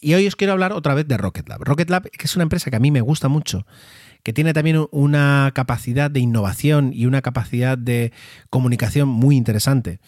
Y 0.00 0.14
hoy 0.14 0.26
os 0.26 0.34
quiero 0.34 0.52
hablar 0.52 0.72
otra 0.72 0.94
vez 0.94 1.06
de 1.06 1.16
Rocket 1.16 1.48
Lab. 1.48 1.62
Rocket 1.62 1.88
Lab, 1.90 2.10
que 2.10 2.24
es 2.24 2.34
una 2.34 2.42
empresa 2.42 2.70
que 2.70 2.76
a 2.76 2.80
mí 2.80 2.90
me 2.90 3.02
gusta 3.02 3.28
mucho, 3.28 3.66
que 4.24 4.32
tiene 4.32 4.52
también 4.52 4.84
una 4.90 5.52
capacidad 5.54 6.10
de 6.10 6.18
innovación 6.18 6.90
y 6.92 7.06
una 7.06 7.22
capacidad 7.22 7.78
de 7.78 8.12
comunicación 8.50 9.08
muy 9.08 9.36
interesante. 9.36 10.00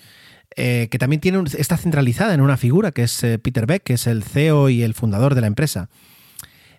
Eh, 0.57 0.89
que 0.91 0.99
también 0.99 1.21
tiene 1.21 1.39
un, 1.39 1.47
está 1.47 1.77
centralizada 1.77 2.33
en 2.33 2.41
una 2.41 2.57
figura 2.57 2.91
que 2.91 3.03
es 3.03 3.23
eh, 3.23 3.39
Peter 3.39 3.67
Beck, 3.67 3.83
que 3.83 3.93
es 3.95 4.07
el 4.07 4.25
CEO 4.25 4.71
y 4.71 4.83
el 4.83 4.95
fundador 4.95 5.35
de 5.35 5.43
la 5.43 5.47
empresa. 5.47 5.91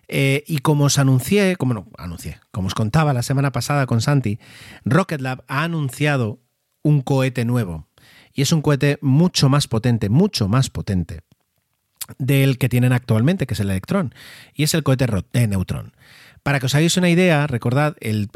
Eh, 0.08 0.42
y 0.46 0.58
como 0.58 0.84
os 0.84 0.98
anuncié, 0.98 1.56
como 1.56 1.74
no, 1.74 1.86
anuncié, 1.98 2.40
como 2.50 2.68
os 2.68 2.74
contaba 2.74 3.12
la 3.12 3.22
semana 3.22 3.52
pasada 3.52 3.86
con 3.86 4.00
Santi, 4.00 4.38
Rocket 4.84 5.20
Lab 5.20 5.44
ha 5.48 5.62
anunciado 5.62 6.40
un 6.82 7.02
cohete 7.02 7.44
nuevo. 7.44 7.86
Y 8.32 8.42
es 8.42 8.52
un 8.52 8.62
cohete 8.62 8.98
mucho 9.02 9.48
más 9.48 9.68
potente, 9.68 10.08
mucho 10.08 10.48
más 10.48 10.70
potente 10.70 11.20
del 12.18 12.56
que 12.56 12.68
tienen 12.68 12.92
actualmente, 12.92 13.46
que 13.46 13.54
es 13.54 13.60
el 13.60 13.70
Electron. 13.70 14.14
Y 14.54 14.62
es 14.62 14.74
el 14.74 14.82
cohete 14.82 15.06
de 15.32 15.46
Neutron. 15.46 15.92
Para 16.42 16.60
que 16.60 16.66
os 16.66 16.74
hagáis 16.74 16.96
una 16.96 17.10
idea, 17.10 17.46
recordad, 17.46 17.96
el, 18.00 18.30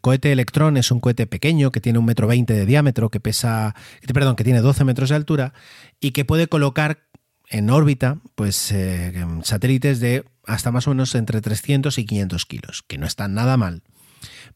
cohete 0.00 0.32
Electron 0.32 0.76
es 0.76 0.90
un 0.90 1.00
cohete 1.00 1.26
pequeño 1.26 1.70
que 1.70 1.80
tiene 1.80 1.98
un 1.98 2.04
metro 2.04 2.26
veinte 2.26 2.54
de 2.54 2.66
diámetro, 2.66 3.10
que 3.10 3.20
pesa, 3.20 3.76
perdón, 4.12 4.34
que 4.34 4.42
tiene 4.42 4.60
12 4.60 4.84
metros 4.84 5.10
de 5.10 5.16
altura 5.16 5.52
y 6.00 6.10
que 6.10 6.24
puede 6.24 6.48
colocar 6.48 7.04
en 7.48 7.70
órbita 7.70 8.18
pues 8.34 8.72
eh, 8.72 9.12
satélites 9.42 10.00
de 10.00 10.24
hasta 10.46 10.70
más 10.72 10.86
o 10.86 10.90
menos 10.90 11.14
entre 11.14 11.40
300 11.40 11.98
y 11.98 12.04
500 12.04 12.46
kilos, 12.46 12.82
que 12.86 12.98
no 12.98 13.06
está 13.06 13.28
nada 13.28 13.56
mal. 13.56 13.82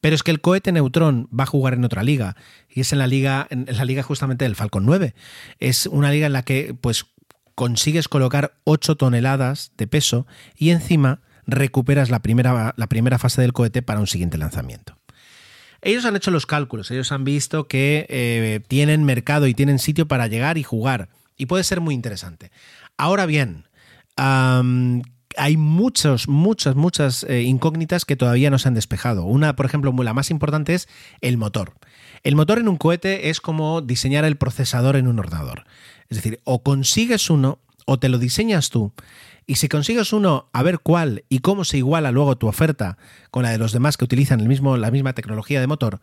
Pero 0.00 0.14
es 0.14 0.22
que 0.22 0.30
el 0.30 0.40
cohete 0.40 0.72
Neutrón 0.72 1.28
va 1.36 1.44
a 1.44 1.48
jugar 1.48 1.74
en 1.74 1.84
otra 1.84 2.02
liga, 2.02 2.36
y 2.68 2.80
es 2.80 2.92
en 2.92 2.98
la 2.98 3.06
liga, 3.06 3.46
en 3.50 3.66
la 3.68 3.84
liga 3.84 4.02
justamente 4.02 4.44
del 4.44 4.56
Falcon 4.56 4.84
9. 4.86 5.14
Es 5.58 5.86
una 5.86 6.10
liga 6.10 6.26
en 6.26 6.32
la 6.32 6.42
que 6.42 6.74
pues 6.80 7.06
consigues 7.54 8.08
colocar 8.08 8.54
8 8.64 8.96
toneladas 8.96 9.72
de 9.76 9.86
peso 9.86 10.26
y 10.56 10.70
encima 10.70 11.20
recuperas 11.46 12.10
la 12.10 12.20
primera, 12.20 12.74
la 12.76 12.86
primera 12.86 13.18
fase 13.18 13.40
del 13.40 13.52
cohete 13.52 13.82
para 13.82 14.00
un 14.00 14.06
siguiente 14.06 14.38
lanzamiento. 14.38 14.98
Ellos 15.82 16.04
han 16.04 16.16
hecho 16.16 16.30
los 16.30 16.46
cálculos, 16.46 16.90
ellos 16.90 17.12
han 17.12 17.24
visto 17.24 17.68
que 17.68 18.06
eh, 18.08 18.60
tienen 18.66 19.04
mercado 19.04 19.46
y 19.46 19.54
tienen 19.54 19.78
sitio 19.78 20.08
para 20.08 20.26
llegar 20.26 20.58
y 20.58 20.62
jugar, 20.62 21.08
y 21.36 21.46
puede 21.46 21.64
ser 21.64 21.80
muy 21.80 21.94
interesante. 21.94 22.50
Ahora 22.96 23.26
bien, 23.26 23.68
hay 25.36 25.56
muchos, 25.56 26.28
muchas, 26.28 26.76
muchas 26.76 27.24
eh, 27.24 27.42
incógnitas 27.42 28.04
que 28.04 28.16
todavía 28.16 28.50
no 28.50 28.58
se 28.58 28.68
han 28.68 28.74
despejado. 28.74 29.24
Una, 29.24 29.56
por 29.56 29.66
ejemplo, 29.66 29.92
la 30.02 30.14
más 30.14 30.30
importante 30.30 30.74
es 30.74 30.88
el 31.20 31.36
motor. 31.36 31.74
El 32.22 32.36
motor 32.36 32.58
en 32.58 32.68
un 32.68 32.76
cohete 32.76 33.30
es 33.30 33.40
como 33.40 33.80
diseñar 33.82 34.24
el 34.24 34.36
procesador 34.36 34.96
en 34.96 35.08
un 35.08 35.18
ordenador. 35.18 35.64
Es 36.08 36.16
decir, 36.16 36.40
o 36.44 36.62
consigues 36.62 37.30
uno 37.30 37.58
o 37.84 37.98
te 37.98 38.08
lo 38.08 38.18
diseñas 38.18 38.70
tú. 38.70 38.92
Y 39.46 39.56
si 39.56 39.68
consigues 39.68 40.12
uno, 40.12 40.48
a 40.52 40.62
ver 40.62 40.80
cuál 40.80 41.24
y 41.28 41.38
cómo 41.38 41.64
se 41.64 41.78
iguala 41.78 42.10
luego 42.10 42.36
tu 42.36 42.48
oferta 42.48 42.98
con 43.30 43.44
la 43.44 43.50
de 43.50 43.58
los 43.58 43.72
demás 43.72 43.96
que 43.96 44.04
utilizan 44.04 44.42
la 44.42 44.90
misma 44.90 45.12
tecnología 45.12 45.60
de 45.60 45.68
motor. 45.68 46.00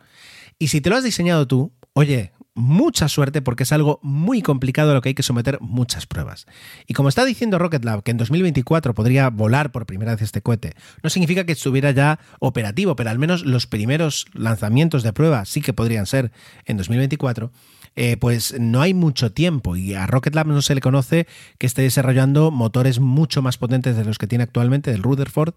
Y 0.58 0.68
si 0.68 0.80
te 0.80 0.88
lo 0.88 0.96
has 0.96 1.04
diseñado 1.04 1.46
tú, 1.46 1.72
oye, 1.92 2.32
mucha 2.54 3.08
suerte 3.08 3.42
porque 3.42 3.64
es 3.64 3.72
algo 3.72 3.98
muy 4.02 4.40
complicado 4.40 4.92
a 4.92 4.94
lo 4.94 5.02
que 5.02 5.10
hay 5.10 5.14
que 5.14 5.22
someter 5.22 5.58
muchas 5.60 6.06
pruebas. 6.06 6.46
Y 6.86 6.94
como 6.94 7.08
está 7.08 7.24
diciendo 7.24 7.58
Rocket 7.58 7.84
Lab 7.84 8.02
que 8.02 8.12
en 8.12 8.16
2024 8.16 8.94
podría 8.94 9.28
volar 9.30 9.72
por 9.72 9.86
primera 9.86 10.12
vez 10.12 10.22
este 10.22 10.40
cohete, 10.40 10.74
no 11.02 11.10
significa 11.10 11.44
que 11.44 11.52
estuviera 11.52 11.90
ya 11.90 12.20
operativo, 12.38 12.96
pero 12.96 13.10
al 13.10 13.18
menos 13.18 13.44
los 13.44 13.66
primeros 13.66 14.26
lanzamientos 14.32 15.02
de 15.02 15.12
prueba 15.12 15.44
sí 15.44 15.60
que 15.60 15.72
podrían 15.72 16.06
ser 16.06 16.30
en 16.64 16.76
2024. 16.76 17.50
Eh, 17.96 18.16
pues 18.16 18.58
no 18.58 18.82
hay 18.82 18.92
mucho 18.92 19.30
tiempo 19.30 19.76
y 19.76 19.94
a 19.94 20.08
Rocket 20.08 20.34
Lab 20.34 20.48
no 20.48 20.62
se 20.62 20.74
le 20.74 20.80
conoce 20.80 21.28
que 21.58 21.66
esté 21.66 21.82
desarrollando 21.82 22.50
motores 22.50 22.98
mucho 22.98 23.40
más 23.40 23.56
potentes 23.56 23.96
de 23.96 24.04
los 24.04 24.18
que 24.18 24.26
tiene 24.26 24.42
actualmente 24.42 24.90
del 24.90 25.04
Rutherford 25.04 25.54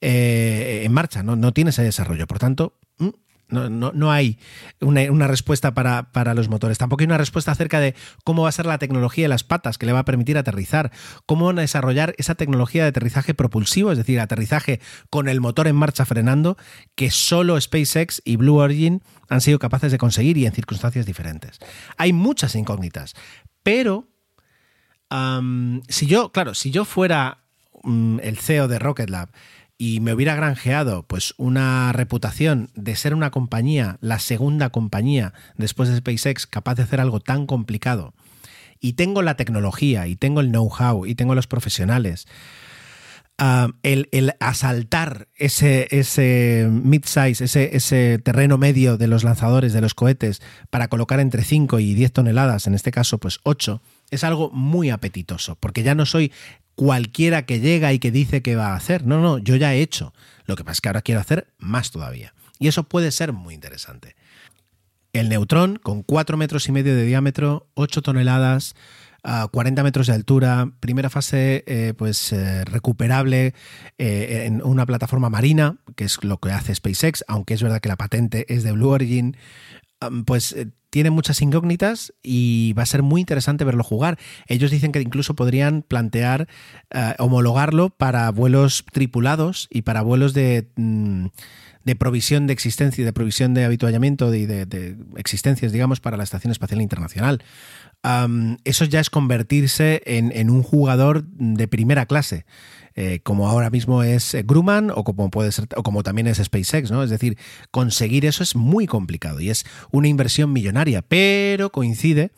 eh, 0.00 0.82
en 0.84 0.92
marcha, 0.92 1.24
¿no? 1.24 1.34
no 1.34 1.52
tiene 1.52 1.70
ese 1.70 1.82
desarrollo. 1.82 2.28
Por 2.28 2.38
tanto, 2.38 2.74
no, 3.52 3.92
no, 3.92 4.10
hay 4.10 4.38
una, 4.80 5.26
respuesta 5.26 5.74
para, 5.74 6.10
para, 6.10 6.34
los 6.34 6.48
motores. 6.48 6.78
Tampoco 6.78 7.02
hay 7.02 7.06
una 7.06 7.18
respuesta 7.18 7.52
acerca 7.52 7.80
de 7.80 7.94
cómo 8.24 8.42
va 8.42 8.48
a 8.48 8.52
ser 8.52 8.66
la 8.66 8.78
tecnología 8.78 9.24
de 9.24 9.28
las 9.28 9.44
patas 9.44 9.78
que 9.78 9.86
le 9.86 9.92
va 9.92 10.00
a 10.00 10.04
permitir 10.04 10.38
aterrizar, 10.38 10.90
cómo 11.26 11.46
van 11.46 11.58
a 11.58 11.62
desarrollar 11.62 12.14
esa 12.18 12.34
tecnología 12.34 12.82
de 12.82 12.88
aterrizaje 12.88 13.34
propulsivo, 13.34 13.92
es 13.92 13.98
decir, 13.98 14.18
aterrizaje 14.18 14.80
con 15.10 15.28
el 15.28 15.40
motor 15.40 15.68
en 15.68 15.76
marcha 15.76 16.04
frenando, 16.04 16.56
que 16.94 17.10
solo 17.10 17.60
SpaceX 17.60 18.22
y 18.24 18.36
Blue 18.36 18.56
Origin 18.56 19.02
han 19.28 19.40
sido 19.40 19.58
capaces 19.58 19.92
de 19.92 19.98
conseguir 19.98 20.36
y 20.38 20.46
en 20.46 20.52
circunstancias 20.52 21.06
diferentes. 21.06 21.58
Hay 21.96 22.12
muchas 22.12 22.54
incógnitas, 22.54 23.14
pero 23.62 24.08
si 25.88 26.06
yo, 26.06 26.32
claro, 26.32 26.54
si 26.54 26.70
yo 26.70 26.84
fuera 26.84 27.44
um, 27.82 28.18
el 28.20 28.38
CEO 28.38 28.68
de 28.68 28.78
Rocket 28.78 29.10
Lab, 29.10 29.30
y 29.78 30.00
me 30.00 30.12
hubiera 30.14 30.34
granjeado 30.34 31.04
pues 31.04 31.34
una 31.38 31.92
reputación 31.92 32.70
de 32.74 32.96
ser 32.96 33.14
una 33.14 33.30
compañía, 33.30 33.98
la 34.00 34.18
segunda 34.18 34.70
compañía 34.70 35.32
después 35.56 35.88
de 35.88 35.96
SpaceX 35.96 36.46
capaz 36.46 36.76
de 36.76 36.84
hacer 36.84 37.00
algo 37.00 37.20
tan 37.20 37.46
complicado, 37.46 38.14
y 38.82 38.94
tengo 38.94 39.22
la 39.22 39.36
tecnología, 39.36 40.08
y 40.08 40.16
tengo 40.16 40.40
el 40.40 40.50
know-how, 40.50 41.06
y 41.06 41.14
tengo 41.14 41.36
los 41.36 41.46
profesionales, 41.46 42.26
uh, 43.40 43.70
el, 43.84 44.08
el, 44.10 44.34
asaltar 44.40 45.28
ese, 45.36 45.86
ese 45.92 46.68
mid-size, 46.68 47.44
ese, 47.44 47.76
ese 47.76 48.18
terreno 48.18 48.58
medio 48.58 48.98
de 48.98 49.06
los 49.06 49.22
lanzadores, 49.22 49.72
de 49.72 49.80
los 49.80 49.94
cohetes, 49.94 50.42
para 50.68 50.88
colocar 50.88 51.20
entre 51.20 51.44
5 51.44 51.78
y 51.78 51.94
10 51.94 52.12
toneladas, 52.12 52.66
en 52.66 52.74
este 52.74 52.90
caso 52.90 53.18
pues 53.18 53.38
8, 53.44 53.80
es 54.12 54.24
algo 54.24 54.50
muy 54.50 54.90
apetitoso, 54.90 55.56
porque 55.56 55.82
ya 55.82 55.94
no 55.94 56.06
soy 56.06 56.32
cualquiera 56.74 57.44
que 57.46 57.60
llega 57.60 57.92
y 57.92 57.98
que 57.98 58.10
dice 58.10 58.42
que 58.42 58.56
va 58.56 58.68
a 58.68 58.76
hacer. 58.76 59.06
No, 59.06 59.20
no, 59.20 59.38
yo 59.38 59.56
ya 59.56 59.74
he 59.74 59.80
hecho. 59.80 60.12
Lo 60.44 60.54
que 60.54 60.64
pasa 60.64 60.74
es 60.74 60.80
que 60.80 60.88
ahora 60.88 61.02
quiero 61.02 61.20
hacer 61.20 61.48
más 61.58 61.90
todavía. 61.90 62.34
Y 62.58 62.68
eso 62.68 62.84
puede 62.84 63.10
ser 63.10 63.32
muy 63.32 63.54
interesante. 63.54 64.14
El 65.12 65.28
neutrón, 65.28 65.78
con 65.82 66.02
4 66.02 66.36
metros 66.36 66.68
y 66.68 66.72
medio 66.72 66.94
de 66.94 67.04
diámetro, 67.04 67.66
8 67.74 68.02
toneladas, 68.02 68.74
a 69.24 69.48
40 69.48 69.82
metros 69.82 70.08
de 70.08 70.14
altura, 70.14 70.72
primera 70.80 71.08
fase 71.08 71.64
eh, 71.66 71.94
pues 71.96 72.32
eh, 72.32 72.64
recuperable 72.64 73.54
eh, 73.98 74.44
en 74.46 74.62
una 74.64 74.84
plataforma 74.84 75.30
marina, 75.30 75.76
que 75.96 76.04
es 76.04 76.22
lo 76.24 76.38
que 76.38 76.50
hace 76.50 76.74
SpaceX, 76.74 77.24
aunque 77.28 77.54
es 77.54 77.62
verdad 77.62 77.80
que 77.80 77.88
la 77.88 77.96
patente 77.96 78.46
es 78.52 78.64
de 78.64 78.72
Blue 78.72 78.88
Origin, 78.88 79.36
pues 80.24 80.52
eh, 80.52 80.68
tiene 80.90 81.10
muchas 81.10 81.40
incógnitas 81.40 82.12
y 82.22 82.72
va 82.74 82.82
a 82.82 82.86
ser 82.86 83.02
muy 83.02 83.20
interesante 83.20 83.64
verlo 83.64 83.82
jugar. 83.82 84.18
Ellos 84.46 84.70
dicen 84.70 84.92
que 84.92 85.00
incluso 85.00 85.34
podrían 85.34 85.82
plantear 85.82 86.48
eh, 86.90 87.14
homologarlo 87.18 87.90
para 87.90 88.30
vuelos 88.30 88.84
tripulados 88.92 89.68
y 89.70 89.82
para 89.82 90.02
vuelos 90.02 90.34
de... 90.34 90.68
mm, 90.76 91.26
de 91.84 91.96
provisión 91.96 92.46
de 92.46 92.52
existencia, 92.52 93.04
de 93.04 93.12
provisión 93.12 93.54
de 93.54 93.64
habituallamiento 93.64 94.32
y 94.32 94.46
de, 94.46 94.96
existencias, 95.16 95.72
digamos, 95.72 95.98
para 95.98 96.16
la 96.16 96.22
Estación 96.22 96.52
Espacial 96.52 96.80
Internacional. 96.80 97.42
Eso 98.62 98.84
ya 98.84 99.00
es 99.00 99.10
convertirse 99.10 100.00
en, 100.06 100.30
en 100.30 100.48
un 100.48 100.62
jugador 100.62 101.24
de 101.24 101.66
primera 101.66 102.06
clase. 102.06 102.44
Eh, 102.94 103.20
como 103.22 103.48
ahora 103.48 103.70
mismo 103.70 104.02
es 104.02 104.34
eh, 104.34 104.42
Grumman 104.46 104.90
o 104.94 105.04
como 105.04 105.30
puede 105.30 105.52
ser 105.52 105.68
o 105.76 105.82
como 105.82 106.02
también 106.02 106.26
es 106.26 106.38
SpaceX, 106.38 106.90
¿no? 106.90 107.02
Es 107.02 107.10
decir, 107.10 107.38
conseguir 107.70 108.26
eso 108.26 108.42
es 108.42 108.56
muy 108.56 108.86
complicado 108.86 109.40
y 109.40 109.50
es 109.50 109.64
una 109.90 110.08
inversión 110.08 110.52
millonaria, 110.52 111.02
pero 111.02 111.70
coincide 111.70 112.32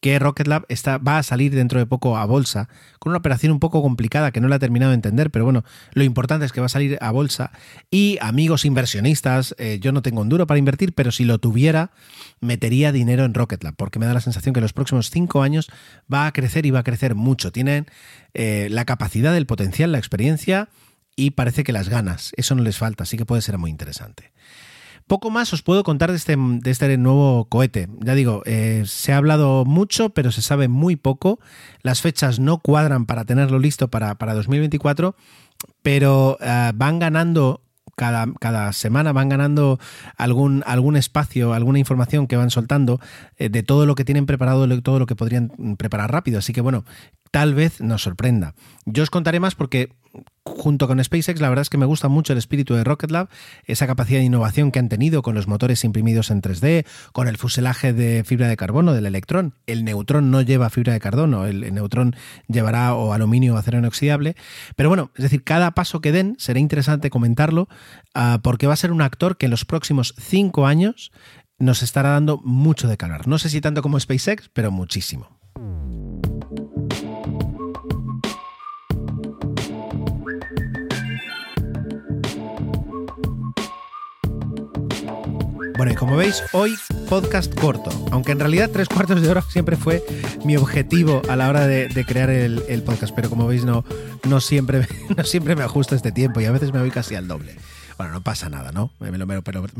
que 0.00 0.18
Rocket 0.18 0.46
Lab 0.46 0.64
está, 0.68 0.98
va 0.98 1.18
a 1.18 1.22
salir 1.22 1.54
dentro 1.54 1.78
de 1.78 1.86
poco 1.86 2.16
a 2.16 2.24
bolsa, 2.24 2.68
con 2.98 3.10
una 3.10 3.18
operación 3.18 3.52
un 3.52 3.60
poco 3.60 3.82
complicada 3.82 4.32
que 4.32 4.40
no 4.40 4.48
la 4.48 4.56
he 4.56 4.58
terminado 4.58 4.90
de 4.90 4.94
entender, 4.94 5.30
pero 5.30 5.44
bueno, 5.44 5.64
lo 5.92 6.04
importante 6.04 6.46
es 6.46 6.52
que 6.52 6.60
va 6.60 6.66
a 6.66 6.70
salir 6.70 6.98
a 7.00 7.10
bolsa 7.10 7.52
y 7.90 8.18
amigos 8.20 8.64
inversionistas, 8.64 9.54
eh, 9.58 9.78
yo 9.80 9.92
no 9.92 10.02
tengo 10.02 10.22
un 10.22 10.28
duro 10.28 10.46
para 10.46 10.58
invertir, 10.58 10.94
pero 10.94 11.12
si 11.12 11.24
lo 11.24 11.38
tuviera, 11.38 11.90
metería 12.40 12.92
dinero 12.92 13.24
en 13.24 13.34
Rocket 13.34 13.62
Lab, 13.62 13.74
porque 13.76 13.98
me 13.98 14.06
da 14.06 14.14
la 14.14 14.20
sensación 14.20 14.54
que 14.54 14.60
en 14.60 14.64
los 14.64 14.72
próximos 14.72 15.10
cinco 15.10 15.42
años 15.42 15.70
va 16.12 16.26
a 16.26 16.32
crecer 16.32 16.64
y 16.64 16.70
va 16.70 16.80
a 16.80 16.84
crecer 16.84 17.14
mucho. 17.14 17.52
Tienen 17.52 17.86
eh, 18.32 18.68
la 18.70 18.84
capacidad, 18.86 19.36
el 19.36 19.46
potencial, 19.46 19.92
la 19.92 19.98
experiencia 19.98 20.68
y 21.14 21.32
parece 21.32 21.64
que 21.64 21.72
las 21.72 21.88
ganas, 21.88 22.32
eso 22.36 22.54
no 22.54 22.62
les 22.62 22.78
falta, 22.78 23.02
así 23.02 23.18
que 23.18 23.26
puede 23.26 23.42
ser 23.42 23.58
muy 23.58 23.70
interesante. 23.70 24.32
Poco 25.10 25.28
más 25.28 25.52
os 25.52 25.62
puedo 25.62 25.82
contar 25.82 26.12
de 26.12 26.16
este, 26.16 26.36
de 26.38 26.70
este 26.70 26.96
nuevo 26.96 27.46
cohete. 27.46 27.88
Ya 27.98 28.14
digo, 28.14 28.42
eh, 28.46 28.84
se 28.86 29.12
ha 29.12 29.16
hablado 29.16 29.64
mucho, 29.64 30.10
pero 30.10 30.30
se 30.30 30.40
sabe 30.40 30.68
muy 30.68 30.94
poco. 30.94 31.40
Las 31.82 32.00
fechas 32.00 32.38
no 32.38 32.58
cuadran 32.58 33.06
para 33.06 33.24
tenerlo 33.24 33.58
listo 33.58 33.88
para, 33.88 34.14
para 34.14 34.34
2024, 34.34 35.16
pero 35.82 36.38
eh, 36.40 36.70
van 36.76 37.00
ganando 37.00 37.60
cada, 37.96 38.24
cada, 38.38 38.72
semana 38.72 39.12
van 39.12 39.28
ganando 39.28 39.80
algún, 40.16 40.62
algún 40.64 40.96
espacio, 40.96 41.54
alguna 41.54 41.80
información 41.80 42.28
que 42.28 42.36
van 42.36 42.50
soltando 42.50 43.00
eh, 43.36 43.48
de 43.48 43.64
todo 43.64 43.86
lo 43.86 43.96
que 43.96 44.04
tienen 44.04 44.26
preparado, 44.26 44.68
de 44.68 44.80
todo 44.80 45.00
lo 45.00 45.06
que 45.06 45.16
podrían 45.16 45.76
preparar 45.76 46.12
rápido. 46.12 46.38
Así 46.38 46.52
que 46.52 46.60
bueno, 46.60 46.84
tal 47.32 47.54
vez 47.54 47.80
nos 47.80 48.02
sorprenda. 48.02 48.54
Yo 48.86 49.02
os 49.02 49.10
contaré 49.10 49.40
más 49.40 49.56
porque 49.56 49.90
junto 50.44 50.88
con 50.88 51.02
SpaceX, 51.02 51.40
la 51.40 51.48
verdad 51.48 51.62
es 51.62 51.70
que 51.70 51.78
me 51.78 51.86
gusta 51.86 52.08
mucho 52.08 52.32
el 52.32 52.38
espíritu 52.38 52.74
de 52.74 52.84
Rocket 52.84 53.10
Lab, 53.10 53.28
esa 53.64 53.86
capacidad 53.86 54.18
de 54.20 54.26
innovación 54.26 54.72
que 54.72 54.78
han 54.78 54.88
tenido 54.88 55.22
con 55.22 55.34
los 55.34 55.46
motores 55.46 55.84
imprimidos 55.84 56.30
en 56.30 56.42
3D, 56.42 56.86
con 57.12 57.28
el 57.28 57.36
fuselaje 57.36 57.92
de 57.92 58.24
fibra 58.24 58.48
de 58.48 58.56
carbono 58.56 58.92
del 58.92 59.06
electrón. 59.06 59.54
El 59.66 59.84
neutrón 59.84 60.30
no 60.30 60.42
lleva 60.42 60.70
fibra 60.70 60.92
de 60.92 61.00
carbono, 61.00 61.46
el, 61.46 61.72
neutrón 61.72 62.16
llevará 62.48 62.94
o 62.94 63.12
aluminio 63.12 63.54
o 63.54 63.56
acero 63.56 63.78
inoxidable. 63.78 64.36
Pero 64.76 64.88
bueno, 64.88 65.10
es 65.16 65.22
decir, 65.22 65.44
cada 65.44 65.72
paso 65.72 66.00
que 66.00 66.12
den 66.12 66.36
será 66.38 66.58
interesante 66.58 67.10
comentarlo 67.10 67.68
uh, 68.14 68.40
porque 68.42 68.66
va 68.66 68.74
a 68.74 68.76
ser 68.76 68.92
un 68.92 69.02
actor 69.02 69.36
que 69.36 69.46
en 69.46 69.50
los 69.50 69.64
próximos 69.64 70.14
cinco 70.18 70.66
años 70.66 71.12
nos 71.58 71.82
estará 71.82 72.10
dando 72.10 72.38
mucho 72.38 72.88
de 72.88 72.96
calor. 72.96 73.28
No 73.28 73.38
sé 73.38 73.50
si 73.50 73.60
tanto 73.60 73.82
como 73.82 74.00
SpaceX, 74.00 74.50
pero 74.52 74.70
muchísimo. 74.70 75.39
Bueno, 85.80 85.94
y 85.94 85.96
como 85.96 86.14
veis, 86.14 86.44
hoy 86.52 86.76
podcast 87.08 87.58
corto, 87.58 87.90
aunque 88.10 88.32
en 88.32 88.38
realidad 88.38 88.68
tres 88.70 88.86
cuartos 88.86 89.22
de 89.22 89.30
hora 89.30 89.40
siempre 89.40 89.78
fue 89.78 90.04
mi 90.44 90.54
objetivo 90.58 91.22
a 91.26 91.36
la 91.36 91.48
hora 91.48 91.66
de, 91.66 92.04
crear 92.06 92.28
el, 92.28 92.82
podcast, 92.84 93.14
pero 93.14 93.30
como 93.30 93.46
veis 93.46 93.64
no, 93.64 93.82
no, 94.28 94.42
siempre, 94.42 94.86
no 95.16 95.24
siempre 95.24 95.56
me 95.56 95.62
ajusto 95.62 95.94
este 95.94 96.12
tiempo 96.12 96.42
y 96.42 96.44
a 96.44 96.52
veces 96.52 96.74
me 96.74 96.80
voy 96.80 96.90
casi 96.90 97.14
al 97.14 97.28
doble. 97.28 97.56
Bueno, 97.96 98.12
no 98.12 98.22
pasa 98.22 98.50
nada, 98.50 98.72
¿no? 98.72 98.92
Me, 99.00 99.10
lo, 99.16 99.26
me 99.26 99.36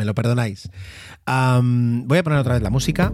lo, 0.06 0.14
perdonáis. 0.14 0.70
Voy 1.26 2.18
a 2.18 2.22
poner 2.22 2.38
otra 2.38 2.54
vez 2.54 2.62
la 2.62 2.70
música. 2.70 3.12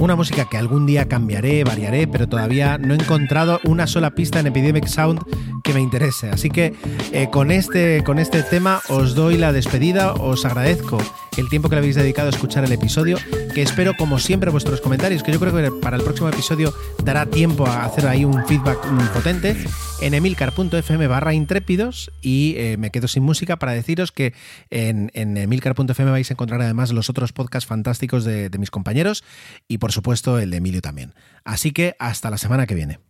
Una 0.00 0.16
música 0.16 0.46
que 0.46 0.56
algún 0.56 0.86
día 0.86 1.08
cambiaré, 1.08 1.62
variaré, 1.62 2.06
pero 2.06 2.26
todavía 2.26 2.78
no 2.78 2.94
he 2.94 2.96
encontrado 2.96 3.60
una 3.64 3.86
sola 3.86 4.12
pista 4.12 4.40
en 4.40 4.46
Epidemic 4.46 4.86
Sound 4.86 5.20
que 5.62 5.74
me 5.74 5.80
interese. 5.80 6.30
Así 6.30 6.48
que 6.48 6.72
eh, 7.12 7.28
con, 7.30 7.50
este, 7.50 8.02
con 8.02 8.18
este 8.18 8.42
tema 8.42 8.80
os 8.88 9.14
doy 9.14 9.36
la 9.36 9.52
despedida, 9.52 10.14
os 10.14 10.46
agradezco 10.46 10.96
el 11.40 11.48
tiempo 11.48 11.68
que 11.68 11.74
le 11.74 11.80
habéis 11.80 11.96
dedicado 11.96 12.28
a 12.28 12.30
escuchar 12.30 12.64
el 12.64 12.72
episodio, 12.72 13.18
que 13.54 13.62
espero 13.62 13.94
como 13.96 14.18
siempre 14.18 14.50
vuestros 14.50 14.80
comentarios, 14.80 15.22
que 15.22 15.32
yo 15.32 15.40
creo 15.40 15.54
que 15.54 15.70
para 15.80 15.96
el 15.96 16.02
próximo 16.02 16.28
episodio 16.28 16.72
dará 17.02 17.26
tiempo 17.26 17.66
a 17.66 17.84
hacer 17.84 18.06
ahí 18.06 18.24
un 18.24 18.46
feedback 18.46 18.78
potente 19.12 19.56
en 20.00 20.14
emilcar.fm 20.14 21.06
barra 21.06 21.34
intrépidos 21.34 22.10
y 22.22 22.54
eh, 22.56 22.76
me 22.78 22.90
quedo 22.90 23.08
sin 23.08 23.22
música 23.22 23.56
para 23.56 23.72
deciros 23.72 24.12
que 24.12 24.34
en, 24.70 25.10
emilcar.fm 25.14 26.10
vais 26.10 26.30
a 26.30 26.34
encontrar 26.34 26.60
además 26.62 26.92
los 26.92 27.10
otros 27.10 27.32
podcasts 27.32 27.66
fantásticos 27.66 28.24
de 28.24 28.50
mis 28.58 28.70
compañeros 28.70 29.24
y 29.66 29.78
por 29.78 29.92
supuesto 29.92 30.38
el 30.38 30.50
de 30.50 30.58
Emilio 30.58 30.82
también. 30.82 31.14
Así 31.44 31.72
que 31.72 31.96
hasta 31.98 32.30
la 32.30 32.38
semana 32.38 32.66
que 32.66 32.74
viene. 32.74 33.09